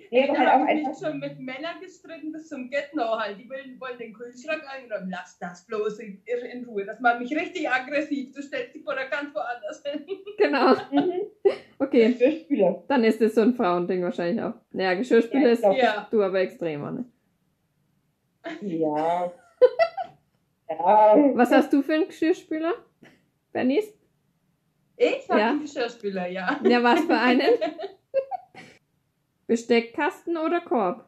Ich 0.10 0.24
aber 0.30 0.38
halt 0.38 0.50
habe 0.50 0.64
auch 0.64 0.68
mich 0.74 0.86
einfach, 0.88 1.08
schon 1.10 1.20
mit 1.20 1.40
Männern 1.40 1.80
gestritten 1.82 2.32
bis 2.32 2.48
zum 2.48 2.70
Get-No 2.70 3.20
halt. 3.20 3.38
Die 3.40 3.50
wollen, 3.50 3.80
wollen 3.80 3.98
den 3.98 4.14
Kühlschrank 4.14 4.64
einräumen. 4.70 5.10
Lass 5.10 5.38
das 5.40 5.66
bloß 5.66 6.00
in, 6.00 6.22
in 6.26 6.66
Ruhe. 6.66 6.86
Das 6.86 7.00
macht 7.00 7.20
mich 7.20 7.36
richtig 7.36 7.70
aggressiv. 7.70 8.34
Du 8.34 8.42
stellst 8.42 8.74
dich 8.76 8.84
vor 8.84 8.96
der 8.96 9.08
ganz 9.10 9.34
woanders 9.36 9.84
hin. 9.84 10.06
Genau. 10.38 10.74
mhm. 10.92 11.54
Okay. 11.80 12.14
Geschirrspüler. 12.14 12.84
Dann 12.88 13.04
ist 13.04 13.22
es 13.22 13.36
so 13.36 13.42
ein 13.42 13.54
Frauending 13.54 14.04
wahrscheinlich 14.04 14.44
auch. 14.44 14.54
Naja, 14.72 14.94
Geschirrspüler 14.96 15.48
Ja, 15.48 15.54
ich 15.54 15.60
ist 15.60 15.84
Ja. 15.84 16.08
du 16.10 16.22
aber 16.24 16.40
extremer, 16.40 16.92
ne? 16.92 17.06
Ja. 18.62 19.32
ja. 20.70 21.32
Was 21.36 21.52
hast 21.52 21.72
du 21.74 21.82
für 21.82 21.94
einen 21.96 22.08
Geschirrspüler? 22.08 22.74
Bernice? 23.52 23.94
Ich 24.96 25.30
habe 25.30 25.40
Ja. 25.40 25.50
einen 25.50 25.62
Geschirrspüler, 25.62 26.28
ja. 26.28 26.60
Ja, 26.64 26.82
was 26.84 27.02
für 27.02 27.18
einen? 27.18 27.42
Besteckkasten 29.48 30.38
oder 30.38 30.62
Korb? 30.62 31.06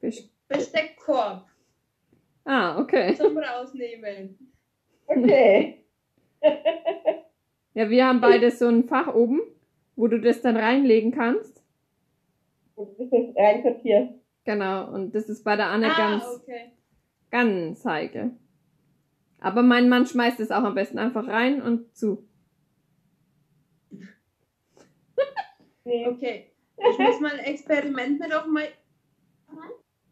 Best 0.00 0.30
Besteckkorb 0.48 1.50
ah, 2.44 2.78
okay. 2.78 3.14
zum 3.16 3.38
Rausnehmen. 3.38 4.52
Okay. 5.06 5.84
Ja, 7.72 7.88
wir 7.88 8.04
haben 8.04 8.20
beide 8.20 8.50
so 8.50 8.66
ein 8.66 8.88
Fach 8.88 9.14
oben, 9.14 9.40
wo 9.94 10.08
du 10.08 10.20
das 10.20 10.42
dann 10.42 10.56
reinlegen 10.56 11.12
kannst. 11.12 11.62
Und 12.74 12.98
das 12.98 13.06
ist 13.06 13.36
rein 13.36 13.62
sortiert. 13.62 14.10
Genau, 14.44 14.92
und 14.92 15.14
das 15.14 15.28
ist 15.28 15.44
bei 15.44 15.54
der 15.54 15.66
Anne 15.66 15.92
ah, 15.92 15.96
ganz, 15.96 16.24
okay. 16.24 16.72
ganz 17.30 17.84
heikel. 17.84 18.32
Aber 19.38 19.62
mein 19.62 19.88
Mann 19.88 20.04
schmeißt 20.04 20.40
es 20.40 20.50
auch 20.50 20.64
am 20.64 20.74
besten 20.74 20.98
einfach 20.98 21.28
rein 21.28 21.62
und 21.62 21.96
zu. 21.96 22.26
Nee. 25.84 26.08
Okay. 26.08 26.49
Ich 26.82 26.98
muss 26.98 27.18
mal 27.18 27.32
ein 27.32 27.44
Experiment 27.44 28.18
mit 28.18 28.32
auf 28.34 28.44
mein. 28.44 28.68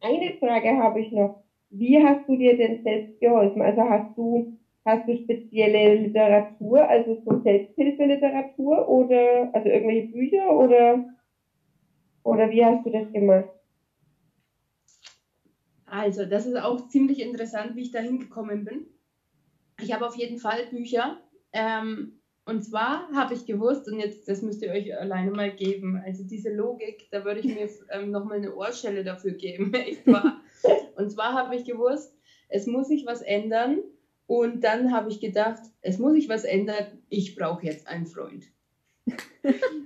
Eine 0.00 0.32
Frage 0.32 0.76
habe 0.76 1.00
ich 1.00 1.10
noch. 1.12 1.30
Wie 1.70 2.00
hast 2.02 2.20
du 2.26 2.36
dir 2.36 2.54
denn 2.54 2.78
selbst 2.82 3.08
geholfen? 3.20 3.62
Also 3.62 3.82
hast 3.82 4.06
du, 4.16 4.42
hast 4.84 5.06
du 5.06 5.14
spezielle 5.14 5.94
Literatur, 5.94 6.88
also 6.88 7.14
so 7.24 7.36
Selbsthilfeliteratur 7.44 8.88
oder, 8.88 9.48
also 9.52 9.68
irgendwelche 9.68 10.02
Bücher 10.04 10.56
oder, 10.56 11.00
oder 12.22 12.48
wie 12.48 12.64
hast 12.64 12.84
du 12.84 12.90
das 12.90 13.10
gemacht? 13.10 13.46
Also, 15.86 16.24
das 16.26 16.44
ist 16.44 16.56
auch 16.60 16.80
ziemlich 16.80 17.18
interessant, 17.20 17.74
wie 17.74 17.82
ich 17.82 17.90
da 17.90 17.98
hingekommen 18.00 18.64
bin. 18.64 18.84
Ich 19.80 19.92
habe 19.92 20.06
auf 20.06 20.16
jeden 20.16 20.38
Fall 20.38 20.64
Bücher. 20.66 21.14
Ähm, 21.52 22.08
und 22.48 22.62
zwar 22.62 23.10
habe 23.12 23.34
ich 23.34 23.44
gewusst, 23.44 23.88
und 23.88 24.00
jetzt, 24.00 24.26
das 24.26 24.40
müsst 24.40 24.62
ihr 24.62 24.70
euch 24.70 24.98
alleine 24.98 25.30
mal 25.30 25.50
geben, 25.50 26.02
also 26.02 26.24
diese 26.24 26.50
Logik, 26.50 27.06
da 27.10 27.22
würde 27.22 27.40
ich 27.40 27.46
mir 27.46 27.68
ähm, 27.90 28.10
nochmal 28.10 28.38
eine 28.38 28.54
Ohrschelle 28.54 29.04
dafür 29.04 29.32
geben, 29.32 29.74
echt 29.74 30.06
wahr. 30.06 30.40
Und 30.96 31.10
zwar 31.10 31.34
habe 31.34 31.56
ich 31.56 31.64
gewusst, 31.64 32.16
es 32.48 32.66
muss 32.66 32.88
sich 32.88 33.04
was 33.04 33.20
ändern. 33.20 33.80
Und 34.26 34.64
dann 34.64 34.92
habe 34.92 35.10
ich 35.10 35.20
gedacht, 35.20 35.60
es 35.82 35.98
muss 35.98 36.14
sich 36.14 36.28
was 36.28 36.44
ändern, 36.44 36.86
ich 37.10 37.36
brauche 37.36 37.66
jetzt 37.66 37.86
einen 37.86 38.06
Freund. 38.06 38.44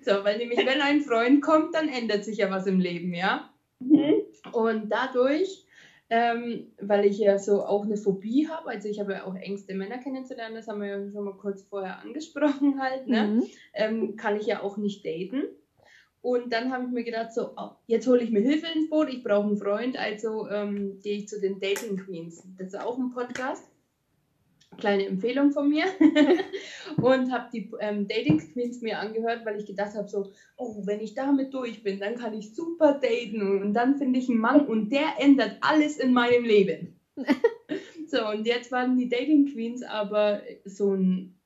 so, 0.05 0.25
weil 0.25 0.39
nämlich, 0.39 0.59
wenn 0.59 0.81
ein 0.81 1.01
Freund 1.01 1.43
kommt, 1.43 1.75
dann 1.75 1.89
ändert 1.89 2.25
sich 2.25 2.39
ja 2.39 2.51
was 2.51 2.67
im 2.67 2.79
Leben, 2.79 3.13
ja? 3.13 3.53
Mhm. 3.81 4.23
Und 4.53 4.89
dadurch, 4.89 5.67
ähm, 6.15 6.67
weil 6.79 7.07
ich 7.07 7.19
ja 7.19 7.39
so 7.39 7.65
auch 7.65 7.87
eine 7.87 7.97
Phobie 7.97 8.47
habe, 8.47 8.69
also 8.69 8.87
ich 8.87 9.01
habe 9.01 9.13
ja 9.15 9.25
auch 9.25 9.35
Ängste, 9.35 9.73
Männer 9.73 9.97
kennenzulernen, 9.97 10.55
das 10.55 10.69
haben 10.69 10.83
wir 10.83 10.89
ja 10.89 11.11
schon 11.11 11.25
mal 11.25 11.39
kurz 11.39 11.63
vorher 11.63 12.01
angesprochen 12.01 12.79
halt, 12.83 13.09
ne? 13.09 13.23
Mhm. 13.29 13.45
ähm, 13.73 14.17
kann 14.17 14.37
ich 14.37 14.45
ja 14.45 14.63
auch 14.63 14.77
nicht 14.77 15.07
daten. 15.07 15.45
Und 16.21 16.53
dann 16.53 16.71
habe 16.71 16.85
ich 16.85 16.91
mir 16.91 17.03
gedacht, 17.03 17.33
so, 17.33 17.55
oh, 17.57 17.71
jetzt 17.87 18.07
hole 18.07 18.23
ich 18.23 18.31
mir 18.31 18.43
Hilfe 18.43 18.67
ins 18.75 18.91
Boot, 18.91 19.09
ich 19.09 19.25
brauche 19.25 19.47
einen 19.47 19.57
Freund, 19.57 19.99
also 19.99 20.47
ähm, 20.51 21.01
gehe 21.01 21.17
ich 21.17 21.29
zu 21.29 21.41
den 21.41 21.59
Dating 21.61 21.97
Queens. 21.97 22.47
Das 22.59 22.69
ist 22.69 22.79
auch 22.79 22.99
ein 22.99 23.13
Podcast. 23.15 23.72
Kleine 24.79 25.07
Empfehlung 25.07 25.53
von 25.53 25.69
mir. 25.69 25.85
und 26.97 27.33
habe 27.33 27.49
die 27.53 27.71
ähm, 27.81 28.09
Dating 28.09 28.39
Queens 28.39 28.81
mir 28.81 28.99
angehört, 28.99 29.45
weil 29.45 29.59
ich 29.59 29.67
gedacht 29.67 29.95
habe, 29.95 30.09
so, 30.09 30.33
oh, 30.57 30.83
wenn 30.87 31.01
ich 31.01 31.15
damit 31.15 31.55
durch 31.55 31.83
bin, 31.83 32.01
dann 32.01 32.17
kann 32.17 32.35
ich 32.35 32.55
super 32.55 33.01
daten 33.01 33.63
und 33.63 33.75
dann 33.75 33.97
finde 33.97 34.19
ich 34.19 34.29
einen 34.29 34.39
Mann 34.39 34.67
und 34.67 34.91
der 34.91 35.15
ändert 35.19 35.59
alles 35.61 35.99
in 35.99 36.13
meinem 36.13 36.45
Leben. 36.45 37.01
so, 38.07 38.27
und 38.29 38.47
jetzt 38.47 38.73
waren 38.73 38.97
die 38.97 39.09
Dating 39.09 39.53
Queens 39.53 39.83
aber 39.83 40.43
so 40.65 40.95
ein 40.95 41.39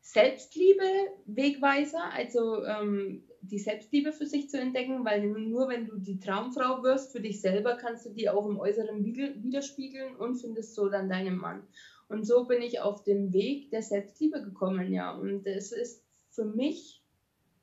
Selbstliebe-Wegweiser. 0.00 2.12
Also 2.12 2.64
ähm, 2.64 3.24
die 3.40 3.58
Selbstliebe 3.58 4.12
für 4.12 4.26
sich 4.26 4.48
zu 4.48 4.58
entdecken, 4.58 5.04
weil 5.04 5.26
nur 5.26 5.68
wenn 5.68 5.86
du 5.86 5.96
die 5.96 6.20
Traumfrau 6.20 6.82
wirst 6.82 7.12
für 7.12 7.20
dich 7.20 7.40
selber, 7.40 7.76
kannst 7.76 8.06
du 8.06 8.10
die 8.10 8.28
auch 8.28 8.46
im 8.46 8.58
Äußeren 8.58 9.04
widerspiegeln 9.04 10.16
und 10.16 10.36
findest 10.36 10.74
so 10.74 10.88
dann 10.88 11.08
deinen 11.08 11.36
Mann. 11.36 11.66
Und 12.08 12.24
so 12.24 12.44
bin 12.46 12.62
ich 12.62 12.80
auf 12.80 13.02
den 13.02 13.32
Weg 13.32 13.70
der 13.70 13.82
Selbstliebe 13.82 14.42
gekommen, 14.42 14.92
ja. 14.92 15.16
Und 15.16 15.46
es 15.46 15.72
ist 15.72 16.04
für 16.30 16.44
mich 16.44 17.02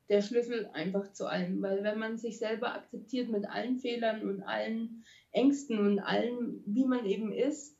der 0.08 0.20
Schlüssel 0.20 0.66
einfach 0.72 1.12
zu 1.12 1.26
allem, 1.26 1.62
weil 1.62 1.82
wenn 1.84 1.98
man 1.98 2.18
sich 2.18 2.38
selber 2.38 2.74
akzeptiert 2.74 3.30
mit 3.30 3.48
allen 3.48 3.78
Fehlern 3.78 4.28
und 4.28 4.42
allen 4.42 5.04
Ängsten 5.30 5.78
und 5.78 6.00
allem, 6.00 6.62
wie 6.66 6.84
man 6.84 7.06
eben 7.06 7.32
ist, 7.32 7.78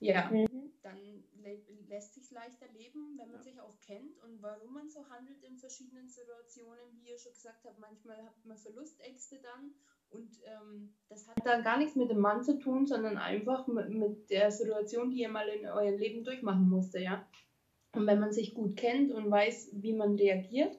ja, 0.00 0.30
mhm. 0.30 0.72
dann 0.82 1.24
lässt 1.88 2.14
sich 2.14 2.30
leichter 2.30 2.66
leben, 2.72 3.16
wenn 3.18 3.30
man 3.30 3.42
sich 3.42 3.60
auch 3.60 3.78
kennt 3.80 4.18
und 4.24 4.42
warum 4.42 4.72
man 4.72 4.90
so 4.90 5.08
handelt 5.08 5.42
in 5.44 5.56
verschiedenen 5.56 6.08
Situationen, 6.08 6.98
wie 7.00 7.10
ihr 7.10 7.18
schon 7.18 7.32
gesagt 7.32 7.64
habt, 7.64 7.78
manchmal 7.78 8.16
hat 8.16 8.44
man 8.44 8.56
Verlustängste 8.56 9.38
dann 9.40 9.74
und 10.10 10.30
ähm, 10.44 10.94
das 11.08 11.28
hat 11.28 11.44
dann 11.44 11.62
gar 11.62 11.78
nichts 11.78 11.96
mit 11.96 12.10
dem 12.10 12.18
Mann 12.18 12.42
zu 12.42 12.58
tun, 12.58 12.86
sondern 12.86 13.18
einfach 13.18 13.66
mit, 13.66 13.90
mit 13.90 14.30
der 14.30 14.50
Situation, 14.50 15.10
die 15.10 15.20
ihr 15.20 15.28
mal 15.28 15.48
in 15.48 15.66
eurem 15.66 15.98
Leben 15.98 16.24
durchmachen 16.24 16.68
musste, 16.68 16.98
ja. 16.98 17.26
Und 17.94 18.06
wenn 18.06 18.18
man 18.18 18.32
sich 18.32 18.54
gut 18.54 18.76
kennt 18.76 19.12
und 19.12 19.30
weiß, 19.30 19.70
wie 19.74 19.92
man 19.92 20.16
reagiert, 20.16 20.76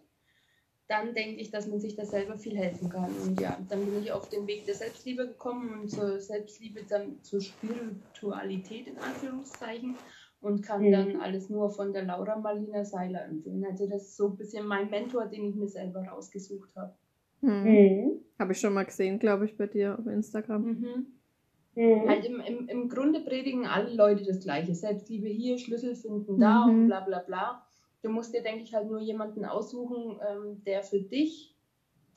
dann 0.88 1.16
denke 1.16 1.42
ich, 1.42 1.50
dass 1.50 1.68
man 1.68 1.80
sich 1.80 1.96
da 1.96 2.06
selber 2.06 2.38
viel 2.38 2.58
helfen 2.58 2.90
kann. 2.90 3.12
Und 3.26 3.40
ja, 3.40 3.58
dann 3.70 3.86
bin 3.86 4.04
ich 4.04 4.12
auf 4.12 4.30
den 4.30 4.46
Weg 4.46 4.66
der 4.66 4.76
Selbstliebe 4.76 5.28
gekommen 5.28 5.80
und 5.80 5.90
zur 5.90 6.20
Selbstliebe 6.20 6.84
dann 6.84 7.24
zur 7.24 7.42
Spiritualität 7.42 8.88
in 8.88 8.98
Anführungszeichen 8.98 9.96
und 10.42 10.62
kann 10.62 10.84
mhm. 10.84 10.92
dann 10.92 11.22
alles 11.22 11.50
nur 11.50 11.72
von 11.72 11.92
der 11.92 12.04
Laura 12.04 12.36
Marlina 12.38 12.86
Seiler 12.86 13.26
empfehlen. 13.26 13.66
Also 13.66 13.88
das 13.88 14.04
ist 14.04 14.18
so 14.18 14.28
ein 14.28 14.38
bisschen 14.38 14.68
mein 14.68 14.90
Mentor, 14.90 15.26
den 15.26 15.46
ich 15.46 15.56
mir 15.56 15.68
selber 15.68 16.04
rausgesucht 16.04 16.76
habe. 16.76 16.94
Mhm. 17.42 17.64
Mhm. 17.64 18.12
Habe 18.40 18.52
ich 18.52 18.60
schon 18.60 18.74
mal 18.74 18.86
gesehen, 18.86 19.20
glaube 19.20 19.46
ich, 19.46 19.58
bei 19.58 19.68
dir 19.68 19.98
auf 19.98 20.06
Instagram. 20.08 20.64
Mhm. 20.64 21.06
Mhm. 21.76 22.10
Halt 22.10 22.26
im, 22.26 22.40
im, 22.40 22.68
im 22.68 22.90
Grunde 22.90 23.22
predigen 23.22 23.66
alle 23.66 23.94
Leute 23.94 24.24
das 24.24 24.40
Gleiche. 24.42 24.74
Selbstliebe 24.74 25.28
hier, 25.28 25.58
Schlüssel 25.58 25.96
finden 25.96 26.40
da 26.40 26.66
und 26.66 26.84
mhm. 26.84 26.88
bla 26.88 27.02
bla 27.02 27.20
bla. 27.20 27.68
Du 28.02 28.10
musst 28.10 28.34
dir, 28.34 28.44
denke 28.44 28.64
ich, 28.64 28.74
halt 28.74 28.88
nur 28.88 29.00
jemanden 29.00 29.46
aussuchen, 29.46 30.20
ähm, 30.30 30.64
der 30.66 30.84
für 30.84 31.02
dich 31.02 31.56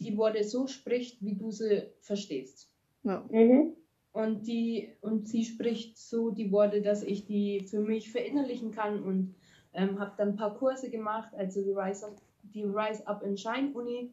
die 0.01 0.16
Worte 0.16 0.45
so 0.45 0.66
spricht, 0.66 1.25
wie 1.25 1.35
du 1.35 1.51
sie 1.51 1.83
verstehst. 2.01 2.73
Ja. 3.03 3.25
Mhm. 3.31 3.75
Und, 4.12 4.47
die, 4.47 4.97
und 5.01 5.29
sie 5.29 5.45
spricht 5.45 5.99
so 5.99 6.31
die 6.31 6.51
Worte, 6.51 6.83
dass 6.83 7.03
ich 7.03 7.27
die 7.27 7.61
für 7.61 7.81
mich 7.81 8.11
verinnerlichen 8.11 8.71
kann 8.71 9.03
und 9.03 9.35
ähm, 9.73 9.99
habe 9.99 10.12
dann 10.16 10.31
ein 10.31 10.37
paar 10.37 10.57
Kurse 10.57 10.91
gemacht, 10.91 11.33
also 11.37 11.62
die 11.62 11.73
Rise 11.73 12.07
Up, 12.07 12.16
die 12.43 12.64
Rise 12.64 13.07
Up 13.07 13.23
and 13.23 13.39
Shine 13.39 13.73
Uni 13.75 14.12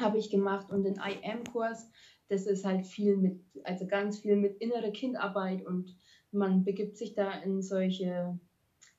habe 0.00 0.18
ich 0.18 0.30
gemacht 0.30 0.70
und 0.70 0.84
den 0.84 0.96
I 0.96 1.24
Am 1.24 1.44
Kurs. 1.44 1.90
Das 2.28 2.46
ist 2.46 2.64
halt 2.64 2.86
viel 2.86 3.16
mit, 3.16 3.40
also 3.64 3.86
ganz 3.86 4.18
viel 4.18 4.36
mit 4.36 4.56
innerer 4.58 4.90
Kindarbeit 4.90 5.64
und 5.64 5.96
man 6.30 6.64
begibt 6.64 6.96
sich 6.98 7.14
da 7.14 7.32
in 7.32 7.62
solche 7.62 8.38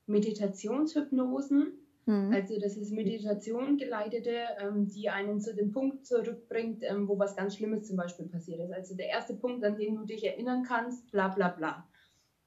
Meditationshypnosen 0.06 1.80
Mhm. 2.10 2.32
Also 2.32 2.58
das 2.58 2.76
ist 2.76 2.92
Meditation 2.92 3.76
geleitete, 3.76 4.34
ähm, 4.60 4.88
die 4.88 5.10
einen 5.10 5.40
zu 5.40 5.54
dem 5.54 5.70
Punkt 5.70 6.06
zurückbringt, 6.06 6.82
ähm, 6.82 7.08
wo 7.08 7.18
was 7.18 7.36
ganz 7.36 7.56
Schlimmes 7.56 7.86
zum 7.86 7.96
Beispiel 7.96 8.26
passiert 8.26 8.60
ist. 8.60 8.72
Also 8.72 8.96
der 8.96 9.08
erste 9.08 9.34
Punkt, 9.34 9.64
an 9.64 9.76
den 9.76 9.94
du 9.96 10.04
dich 10.04 10.24
erinnern 10.24 10.64
kannst, 10.66 11.10
bla 11.12 11.28
bla 11.28 11.48
bla. 11.48 11.86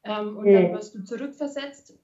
Ähm, 0.04 0.38
und 0.38 0.45
mhm. 0.45 0.54
dann 0.54 0.74
wirst 0.74 0.95
du 0.95 1.04
zurückversetzt. 1.04 1.97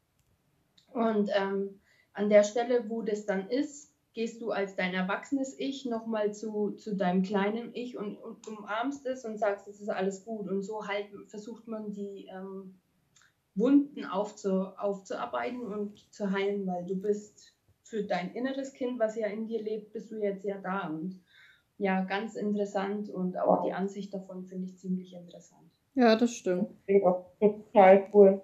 Und 0.93 1.29
ähm, 1.35 1.81
an 2.13 2.29
der 2.29 2.43
Stelle, 2.43 2.89
wo 2.89 3.01
das 3.01 3.25
dann 3.25 3.49
ist, 3.49 3.88
gehst 4.13 4.41
du 4.41 4.51
als 4.51 4.75
dein 4.75 4.93
erwachsenes 4.93 5.57
Ich 5.59 5.85
nochmal 5.85 6.33
zu, 6.33 6.71
zu 6.71 6.95
deinem 6.95 7.21
kleinen 7.21 7.73
Ich 7.73 7.97
und, 7.97 8.17
und 8.17 8.47
umarmst 8.47 9.05
es 9.05 9.25
und 9.25 9.37
sagst, 9.37 9.67
es 9.67 9.79
ist 9.81 9.89
alles 9.89 10.25
gut. 10.25 10.47
Und 10.47 10.63
so 10.63 10.87
halt 10.87 11.07
versucht 11.27 11.67
man 11.67 11.91
die 11.91 12.27
ähm, 12.31 12.75
Wunden 13.55 14.05
aufzu, 14.05 14.67
aufzuarbeiten 14.77 15.61
und 15.61 16.11
zu 16.13 16.31
heilen, 16.31 16.65
weil 16.65 16.85
du 16.85 16.95
bist 16.95 17.55
für 17.83 18.03
dein 18.03 18.33
inneres 18.33 18.73
Kind, 18.73 18.99
was 18.99 19.15
ja 19.15 19.27
in 19.27 19.47
dir 19.47 19.61
lebt, 19.61 19.93
bist 19.93 20.11
du 20.11 20.17
jetzt 20.17 20.43
ja 20.43 20.57
da. 20.57 20.87
Und 20.87 21.19
ja, 21.77 22.03
ganz 22.03 22.35
interessant 22.35 23.09
und 23.09 23.37
auch 23.37 23.63
die 23.63 23.73
Ansicht 23.73 24.13
davon 24.13 24.45
finde 24.45 24.65
ich 24.65 24.77
ziemlich 24.77 25.13
interessant. 25.13 25.69
Ja, 25.95 26.15
das 26.15 26.33
stimmt. 26.33 26.69
Das 26.69 26.85
klingt 26.85 27.03
auch 27.05 27.25
total 27.39 28.07
cool. 28.13 28.41